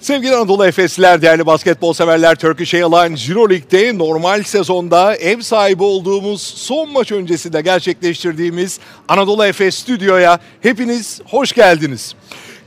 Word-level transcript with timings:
Sevgili 0.00 0.36
Anadolu 0.36 0.66
Efesliler, 0.66 1.22
değerli 1.22 1.46
basketbol 1.46 1.92
severler, 1.92 2.34
Turkish 2.34 2.74
Airlines 2.74 3.28
Euroleague'de 3.30 3.98
normal 3.98 4.42
sezonda 4.42 5.16
ev 5.16 5.40
sahibi 5.40 5.82
olduğumuz 5.82 6.42
son 6.42 6.92
maç 6.92 7.12
öncesinde 7.12 7.60
gerçekleştirdiğimiz 7.60 8.80
Anadolu 9.08 9.44
Efes 9.44 9.74
Stüdyo'ya 9.74 10.38
hepiniz 10.60 11.20
hoş 11.24 11.52
geldiniz. 11.52 12.14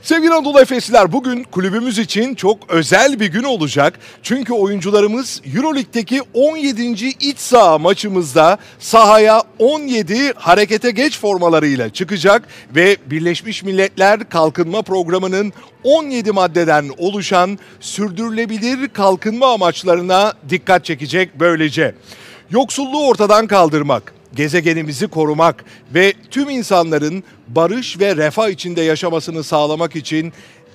Sevgili 0.02 0.34
Anadolu 0.34 0.60
Efesliler 0.60 1.12
bugün 1.12 1.44
kulübümüz 1.44 1.98
için 1.98 2.34
çok 2.34 2.70
özel 2.70 3.20
bir 3.20 3.26
gün 3.26 3.42
olacak. 3.42 3.98
Çünkü 4.22 4.52
oyuncularımız 4.52 5.42
Euroleague'deki 5.56 6.20
17. 6.34 7.08
iç 7.20 7.38
saha 7.38 7.78
maçımızda 7.78 8.58
sahaya 8.78 9.42
17 9.58 10.32
harekete 10.32 10.90
geç 10.90 11.18
formalarıyla 11.18 11.90
çıkacak 11.90 12.42
ve 12.76 12.96
Birleşmiş 13.06 13.62
Milletler 13.62 14.28
Kalkınma 14.28 14.82
Programı'nın 14.82 15.52
17 15.84 16.32
maddeden 16.32 16.90
oluşan 16.98 17.58
sürdürülebilir 17.80 18.88
kalkınma 18.88 19.52
amaçlarına 19.52 20.32
dikkat 20.48 20.84
çekecek 20.84 21.40
böylece. 21.40 21.94
Yoksulluğu 22.50 23.06
ortadan 23.06 23.46
kaldırmak, 23.46 24.14
gezegenimizi 24.36 25.06
korumak 25.06 25.64
ve 25.94 26.12
tüm 26.30 26.50
insanların 26.50 27.24
barış 27.48 28.00
ve 28.00 28.16
refah 28.16 28.48
içinde 28.48 28.80
yaşamasını 28.82 29.44
sağlamak 29.44 29.96
için 29.96 30.32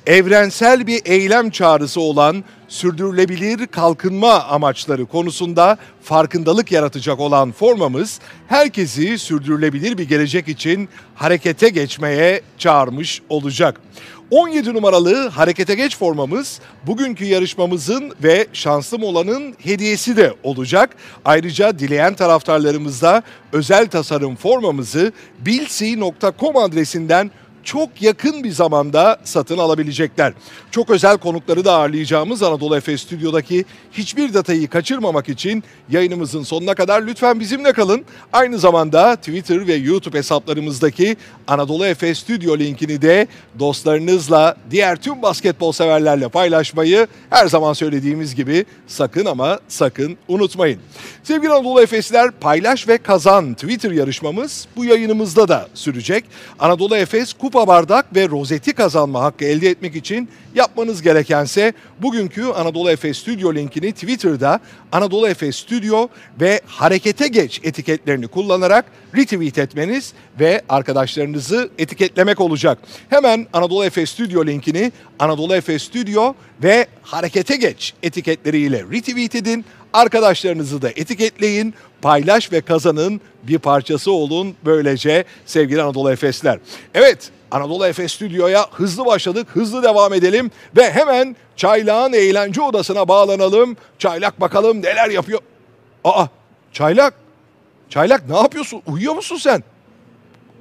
evrensel 0.07 0.87
bir 0.87 1.01
eylem 1.05 1.49
çağrısı 1.49 2.01
olan 2.01 2.43
sürdürülebilir 2.67 3.67
kalkınma 3.67 4.43
amaçları 4.43 5.05
konusunda 5.05 5.77
farkındalık 6.03 6.71
yaratacak 6.71 7.19
olan 7.19 7.51
formamız 7.51 8.19
herkesi 8.47 9.17
sürdürülebilir 9.17 9.97
bir 9.97 10.09
gelecek 10.09 10.47
için 10.47 10.89
harekete 11.15 11.69
geçmeye 11.69 12.41
çağırmış 12.57 13.21
olacak. 13.29 13.81
17 14.31 14.73
numaralı 14.73 15.27
harekete 15.27 15.75
geç 15.75 15.97
formamız 15.97 16.59
bugünkü 16.87 17.25
yarışmamızın 17.25 18.13
ve 18.23 18.47
şanslı 18.53 19.05
olanın 19.05 19.55
hediyesi 19.63 20.17
de 20.17 20.33
olacak. 20.43 20.95
Ayrıca 21.25 21.79
dileyen 21.79 22.15
taraftarlarımız 22.15 23.01
da 23.01 23.23
özel 23.53 23.87
tasarım 23.87 24.35
formamızı 24.35 25.11
bilsi.com 25.39 26.57
adresinden 26.57 27.31
çok 27.67 28.01
yakın 28.01 28.43
bir 28.43 28.51
zamanda 28.51 29.17
satın 29.23 29.57
alabilecekler. 29.57 30.33
Çok 30.71 30.89
özel 30.89 31.17
konukları 31.17 31.65
da 31.65 31.73
ağırlayacağımız 31.73 32.43
Anadolu 32.43 32.77
Efes 32.77 33.01
Stüdyo'daki 33.01 33.65
hiçbir 33.91 34.33
datayı 34.33 34.67
kaçırmamak 34.67 35.29
için 35.29 35.63
yayınımızın 35.89 36.43
sonuna 36.43 36.75
kadar 36.75 37.01
lütfen 37.01 37.39
bizimle 37.39 37.73
kalın. 37.73 38.05
Aynı 38.33 38.59
zamanda 38.59 39.15
Twitter 39.15 39.67
ve 39.67 39.73
YouTube 39.73 40.17
hesaplarımızdaki 40.17 41.17
Anadolu 41.47 41.85
Efes 41.85 42.19
Stüdyo 42.19 42.57
linkini 42.57 43.01
de 43.01 43.27
dostlarınızla, 43.59 44.55
diğer 44.71 44.95
tüm 44.95 45.21
basketbol 45.21 45.71
severlerle 45.71 46.29
paylaşmayı 46.29 47.07
her 47.29 47.47
zaman 47.47 47.73
söylediğimiz 47.73 48.35
gibi 48.35 48.65
sakın 48.87 49.25
ama 49.25 49.59
sakın 49.67 50.17
unutmayın. 50.27 50.79
Sevgili 51.23 51.51
Anadolu 51.51 51.81
Efesler 51.81 52.31
paylaş 52.31 52.87
ve 52.87 52.97
kazan 52.97 53.53
Twitter 53.53 53.91
yarışmamız 53.91 54.67
bu 54.75 54.85
yayınımızda 54.85 55.47
da 55.47 55.67
sürecek. 55.73 56.25
Anadolu 56.59 56.95
Efes 56.95 57.33
Kupa 57.33 57.56
kupa 57.57 57.73
bardak 57.73 58.15
ve 58.15 58.29
rozeti 58.29 58.73
kazanma 58.73 59.21
hakkı 59.21 59.45
elde 59.45 59.69
etmek 59.69 59.95
için 59.95 60.29
yapmanız 60.55 61.01
gerekense 61.01 61.73
bugünkü 62.01 62.45
Anadolu 62.45 62.91
Efes 62.91 63.17
Stüdyo 63.17 63.55
linkini 63.55 63.91
Twitter'da 63.91 64.59
Anadolu 64.91 65.27
Efes 65.27 65.55
Stüdyo 65.55 66.07
ve 66.41 66.61
Harekete 66.65 67.27
Geç 67.27 67.61
etiketlerini 67.63 68.27
kullanarak 68.27 68.85
retweet 69.15 69.57
etmeniz 69.57 70.13
ve 70.39 70.61
arkadaşlarınızı 70.69 71.69
etiketlemek 71.77 72.41
olacak. 72.41 72.77
Hemen 73.09 73.47
Anadolu 73.53 73.85
Efes 73.85 74.09
Stüdyo 74.09 74.45
linkini 74.45 74.91
Anadolu 75.19 75.55
Efes 75.55 75.83
Stüdyo 75.83 76.33
ve 76.63 76.87
Harekete 77.01 77.55
Geç 77.55 77.93
etiketleriyle 78.03 78.83
retweet 78.91 79.35
edin. 79.35 79.65
Arkadaşlarınızı 79.93 80.81
da 80.81 80.89
etiketleyin, 80.89 81.73
paylaş 82.01 82.51
ve 82.51 82.61
kazanın 82.61 83.21
bir 83.43 83.57
parçası 83.57 84.11
olun 84.11 84.55
böylece 84.65 85.23
sevgili 85.45 85.81
Anadolu 85.81 86.11
Efesler. 86.11 86.59
Evet 86.93 87.31
Anadolu 87.51 87.85
Efes 87.87 88.13
Stüdyo'ya 88.13 88.67
hızlı 88.71 89.05
başladık, 89.05 89.47
hızlı 89.53 89.83
devam 89.83 90.13
edelim 90.13 90.51
ve 90.77 90.91
hemen 90.91 91.35
Çaylak'ın 91.55 92.13
eğlence 92.13 92.61
odasına 92.61 93.07
bağlanalım. 93.07 93.77
Çaylak 93.99 94.41
bakalım 94.41 94.81
neler 94.81 95.09
yapıyor. 95.09 95.39
Aa 96.03 96.25
Çaylak, 96.73 97.13
Çaylak 97.89 98.29
ne 98.29 98.37
yapıyorsun? 98.37 98.81
Uyuyor 98.87 99.15
musun 99.15 99.37
sen? 99.37 99.63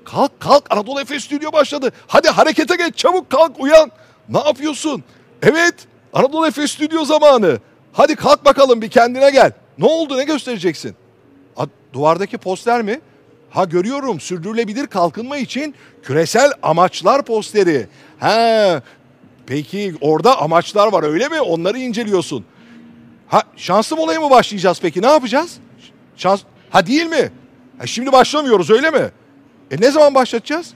Kalk 0.04 0.40
kalk 0.40 0.64
Anadolu 0.70 1.00
Efes 1.00 1.24
Stüdyo 1.24 1.52
başladı. 1.52 1.92
Hadi 2.06 2.28
harekete 2.28 2.76
geç 2.76 2.96
çabuk 2.96 3.30
kalk 3.30 3.60
uyan. 3.60 3.90
Ne 4.28 4.38
yapıyorsun? 4.38 5.04
Evet 5.42 5.74
Anadolu 6.12 6.46
Efes 6.46 6.70
Stüdyo 6.70 7.04
zamanı. 7.04 7.58
Hadi 7.92 8.16
kalk 8.16 8.44
bakalım 8.44 8.82
bir 8.82 8.90
kendine 8.90 9.30
gel. 9.30 9.52
Ne 9.78 9.86
oldu 9.86 10.16
ne 10.16 10.24
göstereceksin? 10.24 10.96
A, 11.56 11.66
duvardaki 11.92 12.38
poster 12.38 12.82
mi? 12.82 13.00
Ha 13.56 13.64
görüyorum 13.64 14.20
sürdürülebilir 14.20 14.86
kalkınma 14.86 15.36
için 15.36 15.74
küresel 16.02 16.52
amaçlar 16.62 17.24
posteri. 17.24 17.86
Ha 18.18 18.82
peki 19.46 19.94
orada 20.00 20.40
amaçlar 20.40 20.92
var 20.92 21.02
öyle 21.02 21.28
mi? 21.28 21.40
Onları 21.40 21.78
inceliyorsun. 21.78 22.44
Ha 23.28 23.42
şanslı 23.56 23.96
olaya 23.96 24.20
mı 24.20 24.30
başlayacağız 24.30 24.78
peki? 24.82 25.02
Ne 25.02 25.06
yapacağız? 25.06 25.58
Şans 26.16 26.40
ha 26.70 26.86
değil 26.86 27.06
mi? 27.06 27.30
Ha, 27.78 27.86
şimdi 27.86 28.12
başlamıyoruz 28.12 28.70
öyle 28.70 28.90
mi? 28.90 29.10
E 29.70 29.80
ne 29.80 29.90
zaman 29.90 30.14
başlatacağız? 30.14 30.74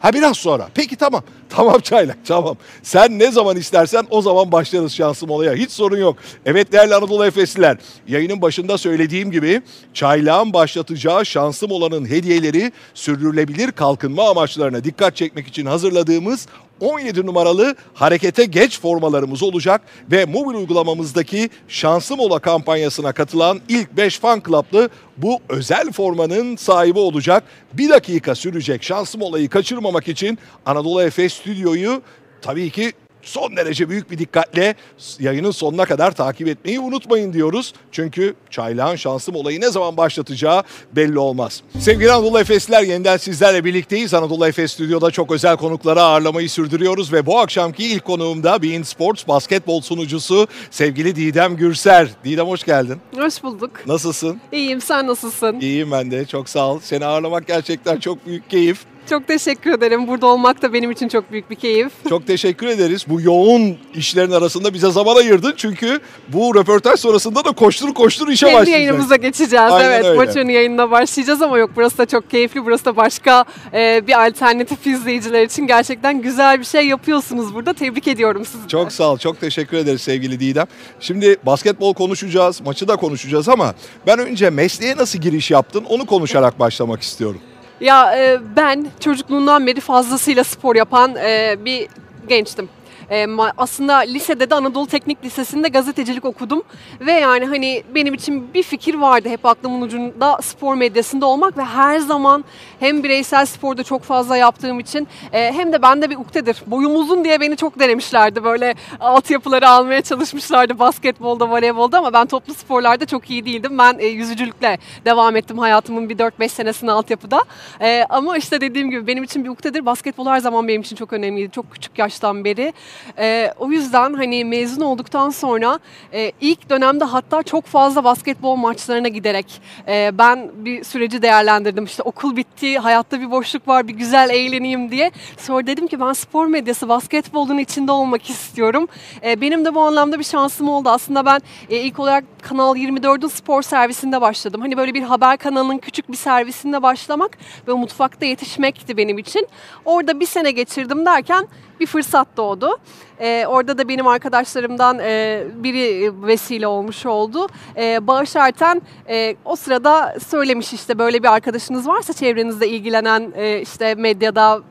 Ha 0.00 0.12
biraz 0.12 0.36
sonra. 0.36 0.68
Peki 0.74 0.96
tamam. 0.96 1.22
Tamam 1.50 1.80
Çaylak 1.80 2.16
tamam. 2.24 2.56
Sen 2.82 3.18
ne 3.18 3.30
zaman 3.32 3.56
istersen 3.56 4.06
o 4.10 4.22
zaman 4.22 4.52
başlarız 4.52 4.92
şansım 4.92 5.30
olaya. 5.30 5.54
Hiç 5.54 5.70
sorun 5.70 5.96
yok. 5.96 6.16
Evet 6.46 6.72
değerli 6.72 6.94
Anadolu 6.94 7.26
Efesliler. 7.26 7.76
Yayının 8.08 8.42
başında 8.42 8.78
söylediğim 8.78 9.30
gibi 9.30 9.62
Çaylak'ın 9.94 10.52
başlatacağı 10.52 11.26
şansım 11.26 11.70
olanın 11.70 12.06
hediyeleri 12.10 12.72
sürdürülebilir 12.94 13.72
kalkınma 13.72 14.30
amaçlarına 14.30 14.84
dikkat 14.84 15.16
çekmek 15.16 15.48
için 15.48 15.66
hazırladığımız 15.66 16.46
17 16.80 17.26
numaralı 17.26 17.76
harekete 17.94 18.44
geç 18.44 18.80
formalarımız 18.80 19.42
olacak 19.42 19.80
ve 20.10 20.24
mobil 20.24 20.58
uygulamamızdaki 20.58 21.50
Şanslı 21.68 22.16
Mola 22.16 22.38
kampanyasına 22.38 23.12
katılan 23.12 23.60
ilk 23.68 23.96
5 23.96 24.18
fan 24.18 24.42
club'lı 24.46 24.88
bu 25.16 25.38
özel 25.48 25.92
formanın 25.92 26.56
sahibi 26.56 26.98
olacak. 26.98 27.44
Bir 27.72 27.88
dakika 27.88 28.34
sürecek 28.34 28.82
Şanslı 28.82 29.18
Mola'yı 29.18 29.48
kaçırmamak 29.48 30.08
için 30.08 30.38
Anadolu 30.66 31.02
Efes 31.02 31.32
Stüdyo'yu 31.32 32.02
tabii 32.42 32.70
ki 32.70 32.92
son 33.22 33.56
derece 33.56 33.88
büyük 33.88 34.10
bir 34.10 34.18
dikkatle 34.18 34.74
yayının 35.20 35.50
sonuna 35.50 35.84
kadar 35.84 36.10
takip 36.12 36.48
etmeyi 36.48 36.80
unutmayın 36.80 37.32
diyoruz. 37.32 37.72
Çünkü 37.92 38.34
Çaylağın 38.50 38.96
şansım 38.96 39.34
olayı 39.34 39.60
ne 39.60 39.70
zaman 39.70 39.96
başlatacağı 39.96 40.62
belli 40.92 41.18
olmaz. 41.18 41.62
Sevgili 41.78 42.12
Anadolu 42.12 42.40
Efesliler 42.40 42.82
yeniden 42.82 43.16
sizlerle 43.16 43.64
birlikteyiz. 43.64 44.14
Anadolu 44.14 44.46
Efes 44.46 44.72
Stüdyo'da 44.72 45.10
çok 45.10 45.32
özel 45.32 45.56
konukları 45.56 46.02
ağırlamayı 46.02 46.50
sürdürüyoruz 46.50 47.12
ve 47.12 47.26
bu 47.26 47.38
akşamki 47.38 47.84
ilk 47.84 48.04
konuğumda 48.04 48.62
Bein 48.62 48.82
Sports 48.82 49.28
basketbol 49.28 49.80
sunucusu 49.80 50.46
sevgili 50.70 51.16
Didem 51.16 51.56
Gürser. 51.56 52.08
Didem 52.24 52.46
hoş 52.46 52.64
geldin. 52.64 52.96
Hoş 53.16 53.42
bulduk. 53.42 53.70
Nasılsın? 53.86 54.40
İyiyim 54.52 54.80
sen 54.80 55.06
nasılsın? 55.06 55.60
İyiyim 55.60 55.90
ben 55.90 56.10
de 56.10 56.26
çok 56.26 56.48
sağ 56.48 56.68
ol. 56.68 56.80
Seni 56.82 57.04
ağırlamak 57.06 57.46
gerçekten 57.46 58.00
çok 58.00 58.26
büyük 58.26 58.50
keyif. 58.50 58.78
Çok 59.08 59.26
teşekkür 59.26 59.72
ederim. 59.72 60.06
Burada 60.06 60.26
olmak 60.26 60.62
da 60.62 60.72
benim 60.72 60.90
için 60.90 61.08
çok 61.08 61.32
büyük 61.32 61.50
bir 61.50 61.54
keyif. 61.54 61.92
Çok 62.08 62.26
teşekkür 62.26 62.66
ederiz. 62.66 63.04
Bu 63.08 63.20
yoğun 63.20 63.76
işlerin 63.94 64.30
arasında 64.30 64.74
bize 64.74 64.90
zaman 64.90 65.16
ayırdın. 65.16 65.54
Çünkü 65.56 66.00
bu 66.28 66.54
röportaj 66.54 67.00
sonrasında 67.00 67.44
da 67.44 67.52
koştur 67.52 67.94
koştur 67.94 68.28
işe 68.28 68.46
Kendi 68.46 68.60
başlayacağız. 68.60 68.80
yayınımıza 68.82 69.16
geçeceğiz. 69.16 69.72
Aynen 69.72 69.90
evet 69.90 70.04
öyle. 70.04 70.16
maçın 70.16 70.48
yayınına 70.48 70.90
başlayacağız 70.90 71.42
ama 71.42 71.58
yok 71.58 71.70
burası 71.76 71.98
da 71.98 72.06
çok 72.06 72.30
keyifli. 72.30 72.64
Burası 72.64 72.84
da 72.84 72.96
başka 72.96 73.44
e, 73.74 74.06
bir 74.06 74.26
alternatif 74.26 74.86
izleyiciler 74.86 75.42
için 75.42 75.66
gerçekten 75.66 76.22
güzel 76.22 76.60
bir 76.60 76.64
şey 76.64 76.86
yapıyorsunuz 76.86 77.54
burada. 77.54 77.72
Tebrik 77.72 78.08
ediyorum 78.08 78.44
sizi. 78.44 78.68
Çok 78.68 78.92
sağ 78.92 79.12
ol. 79.12 79.18
Çok 79.18 79.40
teşekkür 79.40 79.76
ederiz 79.76 80.00
sevgili 80.00 80.40
Didem. 80.40 80.66
Şimdi 81.00 81.36
basketbol 81.46 81.94
konuşacağız, 81.94 82.60
maçı 82.60 82.88
da 82.88 82.96
konuşacağız 82.96 83.48
ama 83.48 83.74
ben 84.06 84.18
önce 84.18 84.50
mesleğe 84.50 84.96
nasıl 84.96 85.18
giriş 85.18 85.50
yaptın 85.50 85.84
onu 85.84 86.06
konuşarak 86.06 86.58
başlamak 86.58 87.02
istiyorum. 87.02 87.40
Ya 87.80 88.16
e, 88.16 88.38
ben 88.56 88.86
çocukluğumdan 89.00 89.66
beri 89.66 89.80
fazlasıyla 89.80 90.44
spor 90.44 90.76
yapan 90.76 91.16
e, 91.16 91.56
bir 91.64 91.88
gençtim. 92.28 92.68
E, 93.10 93.24
ma- 93.24 93.52
aslında 93.58 93.96
lisede 93.96 94.50
de 94.50 94.54
Anadolu 94.54 94.86
Teknik 94.86 95.24
Lisesi'nde 95.24 95.68
gazetecilik 95.68 96.24
okudum 96.24 96.62
ve 97.00 97.12
yani 97.12 97.44
hani 97.46 97.82
benim 97.94 98.14
için 98.14 98.54
bir 98.54 98.62
fikir 98.62 98.94
vardı 98.94 99.28
hep 99.28 99.46
aklımın 99.46 99.80
ucunda 99.82 100.38
spor 100.42 100.74
medyasında 100.74 101.26
olmak 101.26 101.58
ve 101.58 101.64
her 101.64 101.98
zaman 101.98 102.44
hem 102.80 103.02
bireysel 103.02 103.46
sporda 103.46 103.82
çok 103.82 104.02
fazla 104.02 104.36
yaptığım 104.36 104.80
için 104.80 105.08
e, 105.32 105.52
hem 105.52 105.72
de 105.72 105.82
bende 105.82 106.10
bir 106.10 106.16
uktedir. 106.16 106.62
Boyum 106.66 106.96
uzun 106.96 107.24
diye 107.24 107.40
beni 107.40 107.56
çok 107.56 107.78
denemişlerdi 107.78 108.44
böyle 108.44 108.74
altyapıları 109.00 109.68
almaya 109.68 110.02
çalışmışlardı 110.02 110.78
basketbolda, 110.78 111.50
voleybolda 111.50 111.98
ama 111.98 112.12
ben 112.12 112.26
toplu 112.26 112.54
sporlarda 112.54 113.06
çok 113.06 113.30
iyi 113.30 113.44
değildim. 113.44 113.78
Ben 113.78 113.98
e, 113.98 114.06
yüzücülükle 114.06 114.78
devam 115.04 115.36
ettim 115.36 115.58
hayatımın 115.58 116.08
bir 116.08 116.18
4-5 116.18 116.48
senesini 116.48 116.92
altyapıda. 116.92 117.44
E, 117.80 118.04
ama 118.08 118.36
işte 118.36 118.60
dediğim 118.60 118.90
gibi 118.90 119.06
benim 119.06 119.24
için 119.24 119.44
bir 119.44 119.48
uktedir. 119.48 119.86
Basketbol 119.86 120.26
her 120.26 120.38
zaman 120.40 120.68
benim 120.68 120.80
için 120.80 120.96
çok 120.96 121.12
önemliydi. 121.12 121.52
Çok 121.52 121.70
küçük 121.72 121.98
yaştan 121.98 122.44
beri. 122.44 122.72
E, 123.18 123.52
o 123.58 123.70
yüzden 123.70 124.14
hani 124.14 124.44
mezun 124.44 124.80
olduktan 124.80 125.30
sonra 125.30 125.78
e, 126.12 126.32
ilk 126.40 126.70
dönemde 126.70 127.04
hatta 127.04 127.42
çok 127.42 127.64
fazla 127.66 128.04
basketbol 128.04 128.56
maçlarına 128.56 129.08
giderek 129.08 129.62
e, 129.88 130.10
ben 130.18 130.50
bir 130.54 130.84
süreci 130.84 131.22
değerlendirdim. 131.22 131.84
İşte 131.84 132.02
okul 132.02 132.36
bitti, 132.36 132.78
hayatta 132.78 133.20
bir 133.20 133.30
boşluk 133.30 133.68
var, 133.68 133.88
bir 133.88 133.94
güzel 133.94 134.30
eğleneyim 134.30 134.90
diye. 134.90 135.10
Sonra 135.36 135.66
dedim 135.66 135.86
ki 135.86 136.00
ben 136.00 136.12
spor 136.12 136.46
medyası, 136.46 136.88
basketbolun 136.88 137.58
içinde 137.58 137.92
olmak 137.92 138.30
istiyorum. 138.30 138.88
E, 139.24 139.40
benim 139.40 139.64
de 139.64 139.74
bu 139.74 139.80
anlamda 139.80 140.18
bir 140.18 140.24
şansım 140.24 140.68
oldu. 140.68 140.88
Aslında 140.88 141.26
ben 141.26 141.40
e, 141.70 141.76
ilk 141.76 141.98
olarak 141.98 142.24
Kanal 142.42 142.76
24'ün 142.76 143.28
spor 143.28 143.62
servisinde 143.62 144.20
başladım. 144.20 144.60
Hani 144.60 144.76
böyle 144.76 144.94
bir 144.94 145.02
haber 145.02 145.36
kanalının 145.36 145.78
küçük 145.78 146.10
bir 146.10 146.16
servisinde 146.16 146.82
başlamak 146.82 147.38
ve 147.68 147.72
mutfakta 147.72 148.26
yetişmekti 148.26 148.96
benim 148.96 149.18
için. 149.18 149.48
Orada 149.84 150.20
bir 150.20 150.26
sene 150.26 150.50
geçirdim 150.50 151.06
derken 151.06 151.48
bir 151.80 151.86
fırsat 151.86 152.28
doğdu. 152.36 152.78
Ee, 153.20 153.46
orada 153.48 153.78
da 153.78 153.88
benim 153.88 154.06
arkadaşlarımdan 154.06 154.98
e, 154.98 155.44
biri 155.54 156.12
vesile 156.26 156.66
olmuş 156.66 157.06
oldu. 157.06 157.46
Ee, 157.76 158.06
Bağış 158.06 158.36
Erten 158.36 158.82
e, 159.08 159.36
o 159.44 159.56
sırada 159.56 160.16
söylemiş 160.28 160.72
işte 160.72 160.98
böyle 160.98 161.22
bir 161.22 161.32
arkadaşınız 161.32 161.88
varsa 161.88 162.12
çevrenizde 162.12 162.68
ilgilenen 162.68 163.32
e, 163.36 163.60
işte 163.60 163.94
medyada 163.94 164.62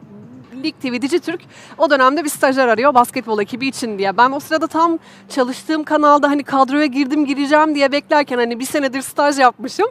Lig 0.64 0.76
TV 0.82 1.02
Dijitürk 1.02 1.42
o 1.78 1.90
dönemde 1.90 2.24
bir 2.24 2.30
stajyer 2.30 2.68
arıyor 2.68 2.94
basketbol 2.94 3.42
ekibi 3.42 3.68
için 3.68 3.98
diye. 3.98 4.18
Ben 4.18 4.32
o 4.32 4.40
sırada 4.40 4.68
tam 4.68 5.00
çalıştığım 5.30 5.84
kanalda 5.84 6.30
hani 6.30 6.44
kadroya 6.44 6.86
girdim 6.86 7.26
gireceğim 7.26 7.76
diye 7.76 7.92
beklerken 7.92 8.38
hani 8.38 8.60
bir 8.60 8.66
senedir 8.66 9.02
staj 9.02 9.40
yapmışım. 9.40 9.88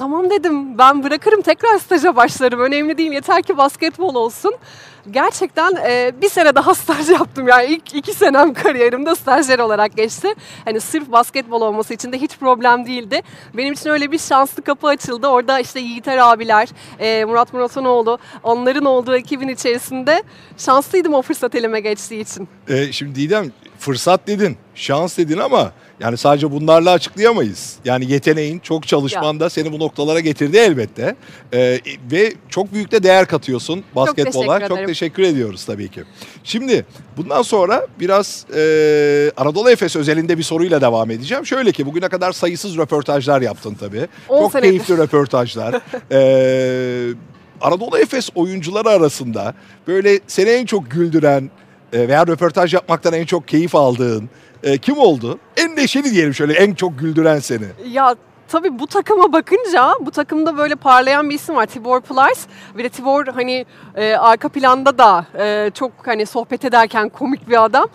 Tamam 0.00 0.30
dedim 0.30 0.78
ben 0.78 1.02
bırakırım 1.02 1.42
tekrar 1.42 1.78
staja 1.78 2.16
başlarım. 2.16 2.60
Önemli 2.60 2.98
değil 2.98 3.12
yeter 3.12 3.42
ki 3.42 3.56
basketbol 3.56 4.14
olsun. 4.14 4.54
Gerçekten 5.10 5.72
e, 5.86 6.12
bir 6.22 6.28
sene 6.28 6.54
daha 6.54 6.74
staj 6.74 7.10
yaptım. 7.10 7.48
Yani 7.48 7.66
ilk 7.66 7.94
iki 7.94 8.12
senem 8.12 8.54
kariyerimde 8.54 9.14
stajyer 9.14 9.58
olarak 9.58 9.96
geçti. 9.96 10.34
Hani 10.64 10.80
sırf 10.80 11.12
basketbol 11.12 11.60
olması 11.60 11.94
için 11.94 12.12
de 12.12 12.18
hiç 12.18 12.36
problem 12.36 12.86
değildi. 12.86 13.22
Benim 13.54 13.72
için 13.72 13.90
öyle 13.90 14.12
bir 14.12 14.18
şanslı 14.18 14.62
kapı 14.62 14.86
açıldı. 14.86 15.26
Orada 15.26 15.60
işte 15.60 15.80
Yiğiter 15.80 16.18
abiler, 16.18 16.68
e, 16.98 17.24
Murat 17.24 17.52
Muratanoğlu 17.52 18.18
onların 18.42 18.84
olduğu 18.84 19.16
ekibin 19.16 19.48
içerisinde 19.48 20.22
şanslıydım 20.58 21.14
o 21.14 21.22
fırsat 21.22 21.54
elime 21.54 21.80
geçtiği 21.80 22.20
için. 22.20 22.48
E, 22.68 22.92
şimdi 22.92 23.14
Didem 23.14 23.52
fırsat 23.78 24.26
dedin, 24.26 24.56
şans 24.74 25.18
dedin 25.18 25.38
ama 25.38 25.72
yani 26.00 26.16
sadece 26.16 26.50
bunlarla 26.52 26.90
açıklayamayız. 26.90 27.76
Yani 27.84 28.12
yeteneğin, 28.12 28.58
çok 28.58 28.86
çalışman 28.86 29.40
da 29.40 29.50
seni 29.50 29.72
bu 29.72 29.78
noktalara 29.78 30.20
getirdi 30.20 30.56
elbette. 30.56 31.16
Ee, 31.54 31.80
ve 32.12 32.32
çok 32.48 32.72
büyük 32.72 32.92
de 32.92 33.02
değer 33.02 33.26
katıyorsun 33.26 33.84
basketbola. 33.96 34.32
Çok 34.32 34.58
teşekkür, 34.58 34.76
çok 34.76 34.86
teşekkür 34.86 35.22
ediyoruz 35.22 35.64
tabii 35.64 35.88
ki. 35.88 36.02
Şimdi 36.44 36.86
bundan 37.16 37.42
sonra 37.42 37.86
biraz 38.00 38.46
e, 38.56 39.32
Anadolu 39.36 39.70
Efes 39.70 39.96
özelinde 39.96 40.38
bir 40.38 40.42
soruyla 40.42 40.80
devam 40.80 41.10
edeceğim. 41.10 41.46
Şöyle 41.46 41.72
ki 41.72 41.86
bugüne 41.86 42.08
kadar 42.08 42.32
sayısız 42.32 42.76
röportajlar 42.76 43.40
yaptın 43.40 43.76
tabii. 43.80 44.08
Çok 44.28 44.52
senedir. 44.52 44.68
keyifli 44.68 44.98
röportajlar. 44.98 45.80
ee, 46.12 47.14
Anadolu 47.60 47.98
Efes 47.98 48.28
oyuncuları 48.34 48.88
arasında 48.88 49.54
böyle 49.86 50.20
seni 50.26 50.50
en 50.50 50.66
çok 50.66 50.90
güldüren 50.90 51.50
e, 51.92 52.08
veya 52.08 52.26
röportaj 52.26 52.74
yapmaktan 52.74 53.12
en 53.12 53.24
çok 53.24 53.48
keyif 53.48 53.74
aldığın 53.74 54.30
e, 54.62 54.78
kim 54.78 54.98
oldu? 54.98 55.38
En 55.56 55.76
neşeli 55.76 56.10
diyelim 56.10 56.34
şöyle 56.34 56.52
en 56.52 56.74
çok 56.74 56.98
güldüren 56.98 57.38
seni. 57.38 57.64
Ya 57.90 58.14
tabii 58.48 58.78
bu 58.78 58.86
takıma 58.86 59.32
bakınca 59.32 59.94
bu 60.00 60.10
takımda 60.10 60.58
böyle 60.58 60.74
parlayan 60.74 61.30
bir 61.30 61.34
isim 61.34 61.54
var 61.54 61.66
Tibor 61.66 62.00
Plyce. 62.00 62.40
Bir 62.78 62.84
de 62.84 62.88
Tibor 62.88 63.26
hani 63.26 63.66
e, 63.96 64.14
arka 64.14 64.48
planda 64.48 64.98
da 64.98 65.26
e, 65.38 65.70
çok 65.74 65.92
hani 66.04 66.26
sohbet 66.26 66.64
ederken 66.64 67.08
komik 67.08 67.48
bir 67.48 67.64
adam 67.64 67.88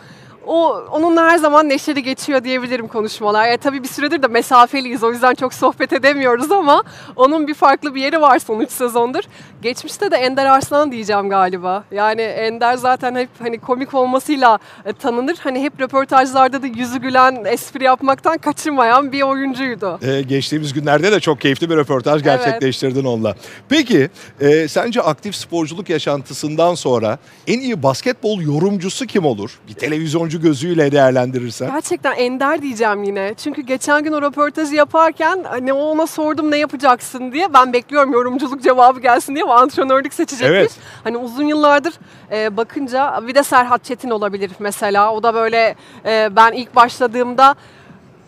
o 0.48 0.74
onunla 0.92 1.32
her 1.32 1.38
zaman 1.38 1.70
neşeli 1.70 2.04
geçiyor 2.04 2.44
diyebilirim 2.44 2.88
konuşmalar. 2.88 3.50
E, 3.50 3.58
tabii 3.58 3.84
bir 3.84 3.88
süredir 3.88 4.24
de 4.24 4.28
mesafeliyiz 4.28 5.04
o 5.04 5.12
yüzden 5.12 5.34
çok 5.34 5.54
sohbet 5.54 5.94
edemiyoruz 5.94 6.52
ama 6.52 6.84
onun 7.16 7.48
bir 7.48 7.54
farklı 7.54 7.96
bir 7.96 8.02
yeri 8.02 8.22
var 8.22 8.40
son 8.40 8.60
3 8.60 8.70
sezondur. 8.70 9.24
Geçmişte 9.66 10.12
de 10.12 10.16
Ender 10.16 10.46
Arslan 10.46 10.92
diyeceğim 10.92 11.30
galiba. 11.30 11.84
Yani 11.92 12.22
Ender 12.22 12.78
zaten 12.78 13.16
hep 13.16 13.30
hani 13.40 13.60
komik 13.60 13.94
olmasıyla 13.94 14.60
e, 14.86 14.94
tanınır. 14.94 15.38
Hani 15.40 15.64
hep 15.64 15.82
röportajlarda 15.82 16.62
da 16.62 16.68
yüzü 16.68 17.00
gülen, 17.00 17.46
espri 17.46 17.84
yapmaktan 17.84 18.38
kaçınmayan 18.38 19.12
bir 19.12 19.22
oyuncuydu. 19.22 20.00
Ee, 20.04 20.22
geçtiğimiz 20.22 20.74
günlerde 20.74 21.12
de 21.12 21.20
çok 21.20 21.42
keyifli 21.42 21.70
bir 21.70 21.76
röportaj 21.76 22.24
gerçekleştirdin 22.24 22.96
evet. 22.96 23.06
onunla. 23.06 23.36
Peki 23.70 24.10
e, 24.42 24.68
sence 24.68 25.02
aktif 25.02 25.36
sporculuk 25.36 25.90
yaşantısından 25.90 26.76
sonra 26.76 27.18
en 27.48 27.60
iyi 27.60 27.84
basketbol 27.84 28.42
yorumcusu 28.42 29.06
kim 29.06 29.26
olur? 29.26 29.60
Bir 29.68 29.74
televizyoncu 29.74 30.42
gözüyle 30.42 30.92
değerlendirirsen? 30.92 31.72
Gerçekten 31.72 32.16
ender 32.16 32.62
diyeceğim 32.62 33.04
yine. 33.04 33.34
Çünkü 33.38 33.62
geçen 33.62 34.04
gün 34.04 34.12
o 34.12 34.22
röportajı 34.22 34.76
yaparken 34.76 35.44
hani 35.50 35.74
ona 35.74 36.08
sordum 36.08 36.52
ne 36.52 36.58
yapacaksın 36.58 37.32
diye. 37.32 37.54
Ben 37.54 37.74
bekliyorum 37.74 38.14
yorumculuk 38.14 38.64
cevabı 38.64 39.00
gelsin 39.00 39.36
diye 39.36 39.55
antrenörlük 39.56 40.14
seçecekmiş. 40.14 40.58
Evet. 40.58 40.80
Hani 41.04 41.18
uzun 41.18 41.44
yıllardır 41.44 41.94
e, 42.32 42.58
bakınca 42.58 43.20
bir 43.28 43.36
de 43.36 43.44
Serhat 43.44 43.84
Çetin 43.84 44.10
olabilir 44.10 44.52
mesela. 44.60 45.14
O 45.14 45.24
da 45.24 45.34
böyle 45.34 45.76
e, 46.06 46.30
ben 46.36 46.52
ilk 46.52 46.76
başladığımda 46.76 47.56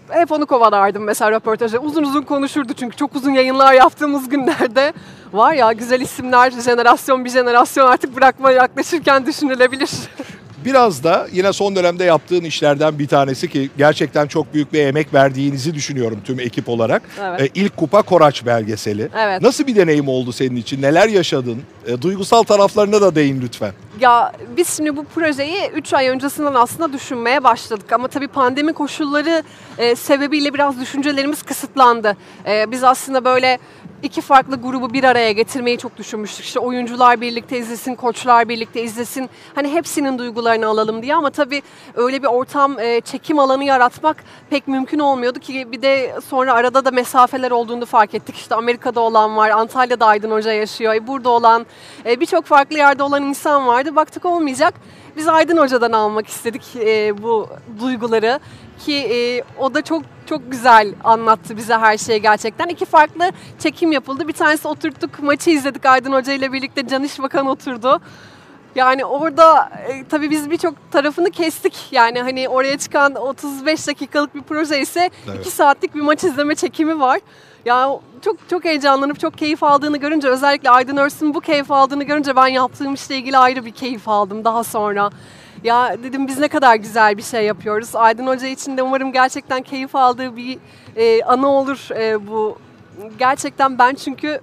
hep 0.09 0.31
onu 0.31 0.45
kovalardım 0.45 1.03
mesela 1.03 1.31
röportajda. 1.31 1.79
Uzun 1.79 2.03
uzun 2.03 2.21
konuşurdu 2.21 2.73
çünkü 2.73 2.95
çok 2.97 3.15
uzun 3.15 3.31
yayınlar 3.31 3.73
yaptığımız 3.73 4.29
günlerde. 4.29 4.93
Var 5.33 5.53
ya 5.53 5.71
güzel 5.71 6.01
isimler 6.01 6.51
jenerasyon 6.51 7.25
bir 7.25 7.29
jenerasyon 7.29 7.87
artık 7.87 8.15
bırakma 8.15 8.51
yaklaşırken 8.51 9.25
düşünülebilir. 9.25 9.89
Biraz 10.65 11.03
da 11.03 11.27
yine 11.31 11.53
son 11.53 11.75
dönemde 11.75 12.03
yaptığın 12.03 12.43
işlerden 12.43 12.99
bir 12.99 13.07
tanesi 13.07 13.49
ki 13.49 13.69
gerçekten 13.77 14.27
çok 14.27 14.53
büyük 14.53 14.73
bir 14.73 14.79
emek 14.79 15.13
verdiğinizi 15.13 15.73
düşünüyorum 15.73 16.19
tüm 16.25 16.39
ekip 16.39 16.69
olarak. 16.69 17.01
Evet. 17.21 17.41
Ee, 17.41 17.49
ilk 17.55 17.77
Kupa 17.77 18.01
Koraç 18.01 18.45
belgeseli. 18.45 19.09
Evet. 19.17 19.41
Nasıl 19.41 19.67
bir 19.67 19.75
deneyim 19.75 20.07
oldu 20.07 20.31
senin 20.31 20.55
için? 20.55 20.81
Neler 20.81 21.09
yaşadın? 21.09 21.61
E, 21.87 22.01
duygusal 22.01 22.43
taraflarına 22.43 23.01
da 23.01 23.15
değin 23.15 23.41
lütfen. 23.41 23.71
Ya 23.99 24.33
biz 24.57 24.77
şimdi 24.77 24.97
bu 24.97 25.03
projeyi 25.03 25.69
3 25.75 25.93
ay 25.93 26.07
öncesinden 26.07 26.53
aslında 26.53 26.93
düşünmeye 26.93 27.43
başladık. 27.43 27.91
Ama 27.91 28.07
tabii 28.07 28.27
pandemi 28.27 28.73
koşulları 28.73 29.43
e, 29.77 29.95
sebebiyle 29.95 30.53
biraz 30.53 30.79
düşüncelerimiz 30.81 31.43
kısıtlandı. 31.43 32.17
E, 32.47 32.71
biz 32.71 32.83
aslında 32.83 33.25
böyle 33.25 33.59
iki 34.03 34.21
farklı 34.21 34.55
grubu 34.61 34.93
bir 34.93 35.03
araya 35.03 35.31
getirmeyi 35.31 35.77
çok 35.77 35.97
düşünmüştük. 35.97 36.45
İşte 36.45 36.59
oyuncular 36.59 37.21
birlikte 37.21 37.57
izlesin, 37.57 37.95
koçlar 37.95 38.49
birlikte 38.49 38.81
izlesin. 38.81 39.29
Hani 39.55 39.73
hepsinin 39.73 40.17
duygularını 40.17 40.67
alalım 40.67 41.01
diye 41.01 41.15
ama 41.15 41.29
tabii 41.29 41.61
öyle 41.95 42.21
bir 42.23 42.27
ortam, 42.27 42.79
e, 42.79 43.01
çekim 43.01 43.39
alanı 43.39 43.63
yaratmak 43.63 44.23
pek 44.49 44.67
mümkün 44.67 44.99
olmuyordu 44.99 45.39
ki 45.39 45.71
bir 45.71 45.81
de 45.81 46.19
sonra 46.27 46.53
arada 46.53 46.85
da 46.85 46.91
mesafeler 46.91 47.51
olduğunu 47.51 47.85
fark 47.85 48.15
ettik. 48.15 48.35
İşte 48.35 48.55
Amerika'da 48.55 48.99
olan 48.99 49.37
var, 49.37 49.49
Antalya'da 49.49 50.05
Aydın 50.05 50.31
Hoca 50.31 50.51
yaşıyor, 50.51 50.93
e, 50.93 51.07
burada 51.07 51.29
olan, 51.29 51.65
e, 52.05 52.19
birçok 52.19 52.45
farklı 52.45 52.77
yerde 52.77 53.03
olan 53.03 53.23
insan 53.23 53.67
vardı. 53.67 53.95
Baktık 53.95 54.25
olmayacak. 54.25 54.73
Biz 55.17 55.27
Aydın 55.27 55.57
Hoca'dan 55.57 55.91
almak 55.91 56.27
istedik 56.27 56.63
bu 57.21 57.49
duyguları 57.79 58.39
ki 58.79 58.93
e, 58.95 59.43
o 59.59 59.73
da 59.73 59.81
çok 59.81 60.03
çok 60.25 60.51
güzel 60.51 60.93
anlattı 61.03 61.57
bize 61.57 61.77
her 61.77 61.97
şeyi 61.97 62.21
gerçekten. 62.21 62.67
İki 62.67 62.85
farklı 62.85 63.31
çekim 63.59 63.91
yapıldı. 63.91 64.27
Bir 64.27 64.33
tanesi 64.33 64.67
oturttuk 64.67 65.19
maçı 65.19 65.49
izledik 65.49 65.85
Aydın 65.85 66.11
Hoca 66.11 66.33
ile 66.33 66.53
birlikte 66.53 66.87
Can 66.87 67.03
İşbakan 67.03 67.47
oturdu. 67.47 67.99
Yani 68.75 69.05
orada 69.05 69.69
e, 69.87 70.03
tabii 70.09 70.29
biz 70.29 70.49
birçok 70.49 70.91
tarafını 70.91 71.31
kestik. 71.31 71.73
Yani 71.91 72.21
hani 72.21 72.49
oraya 72.49 72.77
çıkan 72.77 73.15
35 73.15 73.87
dakikalık 73.87 74.35
bir 74.35 74.41
proje 74.41 74.81
ise 74.81 75.09
evet. 75.27 75.39
2 75.39 75.49
saatlik 75.49 75.95
bir 75.95 76.01
maç 76.01 76.23
izleme 76.23 76.55
çekimi 76.55 76.99
var. 76.99 77.19
Ya 77.65 77.89
çok 78.21 78.49
çok 78.49 78.65
heyecanlanıp 78.65 79.19
çok 79.19 79.37
keyif 79.37 79.63
aldığını 79.63 79.97
görünce 79.97 80.27
özellikle 80.27 80.69
Aydın 80.69 80.97
Örs'ün 80.97 81.33
bu 81.33 81.41
keyif 81.41 81.71
aldığını 81.71 82.03
görünce 82.03 82.35
ben 82.35 82.47
yaptığım 82.47 82.93
işle 82.93 83.17
ilgili 83.17 83.37
ayrı 83.37 83.65
bir 83.65 83.71
keyif 83.71 84.07
aldım 84.07 84.45
daha 84.45 84.63
sonra. 84.63 85.09
Ya 85.63 86.03
dedim 86.03 86.27
biz 86.27 86.39
ne 86.39 86.47
kadar 86.47 86.75
güzel 86.75 87.17
bir 87.17 87.23
şey 87.23 87.45
yapıyoruz. 87.45 87.95
Aydın 87.95 88.27
Hoca 88.27 88.47
için 88.47 88.77
de 88.77 88.83
umarım 88.83 89.11
gerçekten 89.11 89.61
keyif 89.61 89.95
aldığı 89.95 90.35
bir 90.35 90.57
e, 90.95 91.23
anı 91.23 91.47
olur 91.47 91.87
e, 91.95 92.27
bu. 92.27 92.57
Gerçekten 93.19 93.79
ben 93.79 93.95
çünkü 93.95 94.39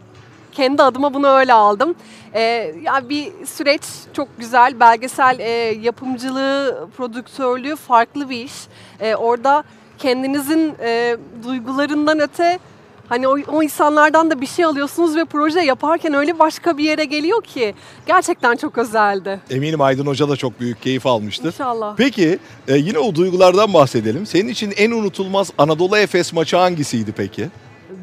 kendi 0.53 0.83
adıma 0.83 1.15
bunu 1.15 1.29
öyle 1.29 1.53
aldım. 1.53 1.95
E, 2.35 2.41
ya 2.83 3.09
bir 3.09 3.47
süreç 3.47 3.83
çok 4.13 4.29
güzel. 4.39 4.81
Belgesel 4.81 5.39
e, 5.39 5.49
yapımcılığı, 5.81 6.89
prodüktörlüğü 6.97 7.77
farklı 7.77 8.31
bir 8.31 8.45
iş. 8.45 8.55
E, 9.01 9.15
orada 9.15 9.65
kendinizin 9.99 10.75
e, 10.83 11.17
duygularından 11.45 12.21
öte 12.21 12.59
Hani 13.09 13.29
o, 13.29 13.37
o 13.49 13.63
insanlardan 13.63 14.31
da 14.31 14.41
bir 14.41 14.47
şey 14.47 14.65
alıyorsunuz 14.65 15.17
ve 15.17 15.25
proje 15.25 15.61
yaparken 15.61 16.15
öyle 16.15 16.39
başka 16.39 16.79
bir 16.79 16.85
yere 16.85 17.05
geliyor 17.05 17.43
ki 17.43 17.75
gerçekten 18.07 18.57
çok 18.57 18.79
özeldi. 18.79 19.41
Eminim 19.51 19.81
Aydın 19.81 20.07
Hoca 20.07 20.29
da 20.29 20.37
çok 20.37 20.61
büyük 20.61 20.83
keyif 20.83 21.07
almıştır. 21.07 21.47
İnşallah. 21.47 21.95
Peki 21.97 22.39
e, 22.69 22.77
yine 22.77 22.99
o 22.99 23.15
duygulardan 23.15 23.75
bahsedelim. 23.75 24.27
Senin 24.27 24.49
için 24.49 24.73
en 24.77 24.91
unutulmaz 24.91 25.51
Anadolu 25.59 25.97
Efes 25.97 26.33
maçı 26.33 26.57
hangisiydi 26.57 27.13
peki? 27.17 27.49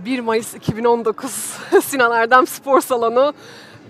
1 0.05 0.19
Mayıs 0.19 0.55
2019 0.55 1.31
Sinan 1.83 2.11
Erdem 2.11 2.47
Spor 2.47 2.81
Salonu 2.81 3.33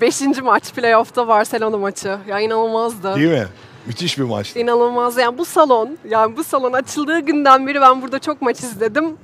5. 0.01 0.22
maç 0.44 0.74
playoff'ta 0.74 1.27
Barcelona 1.27 1.77
maçı. 1.77 2.18
Ya 2.27 2.39
inanılmazdı. 2.39 3.15
Değil 3.15 3.30
mi? 3.32 3.48
Müthiş 3.86 4.18
bir 4.18 4.24
maçtı. 4.24 4.60
İnanılmaz 4.60 5.18
yani 5.18 5.38
bu 5.38 5.46
salon 5.46 5.98
yani 6.10 6.38
bu 6.38 6.44
salon 6.44 6.74
açıldığı 6.74 7.20
günden 7.20 7.68
beri 7.68 7.82
ben 7.82 8.01
burada 8.01 8.20
çok 8.20 8.41
maç 8.41 8.60
izledim. 8.60 9.18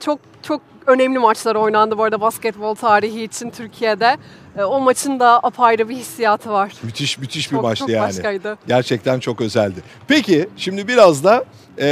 Çok 0.00 0.18
çok 0.42 0.60
önemli 0.86 1.18
maçlar 1.18 1.54
oynandı 1.56 1.98
bu 1.98 2.02
arada 2.04 2.20
basketbol 2.20 2.74
tarihi 2.74 3.22
için 3.22 3.50
Türkiye'de. 3.50 4.16
E, 4.58 4.64
o 4.64 4.80
maçın 4.80 5.20
da 5.20 5.40
apayrı 5.42 5.88
bir 5.88 5.96
hissiyatı 5.96 6.50
var. 6.50 6.72
Müthiş 6.82 7.18
müthiş 7.18 7.50
bir 7.52 7.56
Çok, 7.56 7.64
maçtı 7.64 7.80
çok 7.80 7.88
yani. 7.90 8.08
başkaydı. 8.08 8.58
Gerçekten 8.68 9.20
çok 9.20 9.40
özeldi. 9.40 9.80
Peki 10.08 10.48
şimdi 10.56 10.88
biraz 10.88 11.24
da 11.24 11.44
e, 11.78 11.86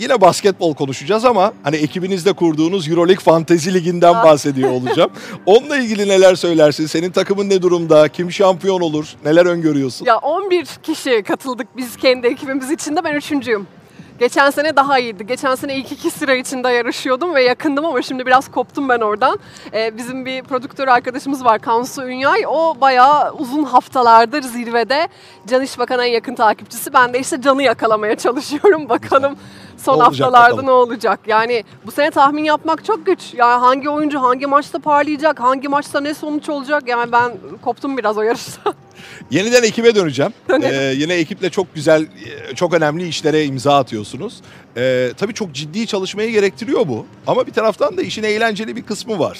yine 0.00 0.20
basketbol 0.20 0.74
konuşacağız 0.74 1.24
ama 1.24 1.52
hani 1.62 1.76
ekibinizde 1.76 2.32
kurduğunuz 2.32 2.88
Euroleague 2.88 3.22
Fantezi 3.24 3.74
Ligi'nden 3.74 4.14
Ah. 4.14 4.24
bahsediyor 4.24 4.70
olacağım. 4.70 5.10
Onunla 5.46 5.76
ilgili 5.76 6.08
neler 6.08 6.34
söylersin? 6.34 6.86
Senin 6.86 7.10
takımın 7.10 7.50
ne 7.50 7.62
durumda? 7.62 8.08
Kim 8.08 8.32
şampiyon 8.32 8.80
olur? 8.80 9.14
Neler 9.24 9.46
öngörüyorsun? 9.46 10.06
Ya 10.06 10.18
11 10.18 10.66
kişi 10.82 11.22
katıldık 11.22 11.66
biz 11.76 11.96
kendi 11.96 12.26
ekibimiz 12.26 12.70
içinde. 12.70 13.04
Ben 13.04 13.14
üçüncüyüm. 13.14 13.66
Geçen 14.20 14.50
sene 14.50 14.76
daha 14.76 14.98
iyiydi. 14.98 15.26
Geçen 15.26 15.54
sene 15.54 15.76
ilk 15.76 15.92
iki 15.92 16.10
sıra 16.10 16.34
içinde 16.34 16.68
yarışıyordum 16.68 17.34
ve 17.34 17.42
yakındım 17.44 17.84
ama 17.84 18.02
şimdi 18.02 18.26
biraz 18.26 18.50
koptum 18.50 18.88
ben 18.88 19.00
oradan. 19.00 19.38
Ee, 19.72 19.96
bizim 19.96 20.26
bir 20.26 20.42
prodüktör 20.42 20.88
arkadaşımız 20.88 21.44
var 21.44 21.58
Kansu 21.58 22.02
Ünyay. 22.08 22.44
O 22.48 22.74
bayağı 22.80 23.32
uzun 23.32 23.64
haftalardır 23.64 24.42
zirvede. 24.42 25.08
Can 25.46 25.62
İşbakan'a 25.62 26.04
yakın 26.04 26.34
takipçisi. 26.34 26.92
Ben 26.92 27.12
de 27.14 27.18
işte 27.20 27.40
Can'ı 27.42 27.62
yakalamaya 27.62 28.16
çalışıyorum. 28.16 28.88
Bakalım 28.88 29.36
son 29.76 29.98
Ne 29.98 30.02
haftalarda 30.02 30.50
bakalım. 30.50 30.66
ne 30.66 30.70
olacak? 30.70 31.20
Yani 31.26 31.64
bu 31.86 31.90
sene 31.90 32.10
tahmin 32.10 32.44
yapmak 32.44 32.84
çok 32.84 33.06
güç. 33.06 33.34
Yani 33.34 33.60
hangi 33.60 33.90
oyuncu 33.90 34.22
hangi 34.22 34.46
maçta 34.46 34.78
parlayacak, 34.78 35.40
hangi 35.40 35.68
maçta 35.68 36.00
ne 36.00 36.14
sonuç 36.14 36.48
olacak? 36.48 36.82
Yani 36.86 37.12
ben 37.12 37.32
koptum 37.64 37.96
biraz 37.98 38.18
o 38.18 38.22
yarışta. 38.22 38.72
Yeniden 39.30 39.62
ekibe 39.62 39.94
döneceğim. 39.94 40.32
Ee, 40.62 40.94
yine 40.96 41.14
ekiple 41.14 41.50
çok 41.50 41.74
güzel, 41.74 42.02
e, 42.02 42.54
çok 42.54 42.74
önemli 42.74 43.08
işlere 43.08 43.44
imza 43.44 43.78
atıyorsunuz. 43.78 44.34
Ee, 44.76 45.10
tabii 45.16 45.34
çok 45.34 45.52
ciddi 45.52 45.86
çalışmayı 45.86 46.30
gerektiriyor 46.32 46.88
bu. 46.88 47.06
Ama 47.26 47.46
bir 47.46 47.52
taraftan 47.52 47.96
da 47.96 48.02
işin 48.02 48.22
eğlenceli 48.22 48.76
bir 48.76 48.82
kısmı 48.82 49.18
var. 49.18 49.38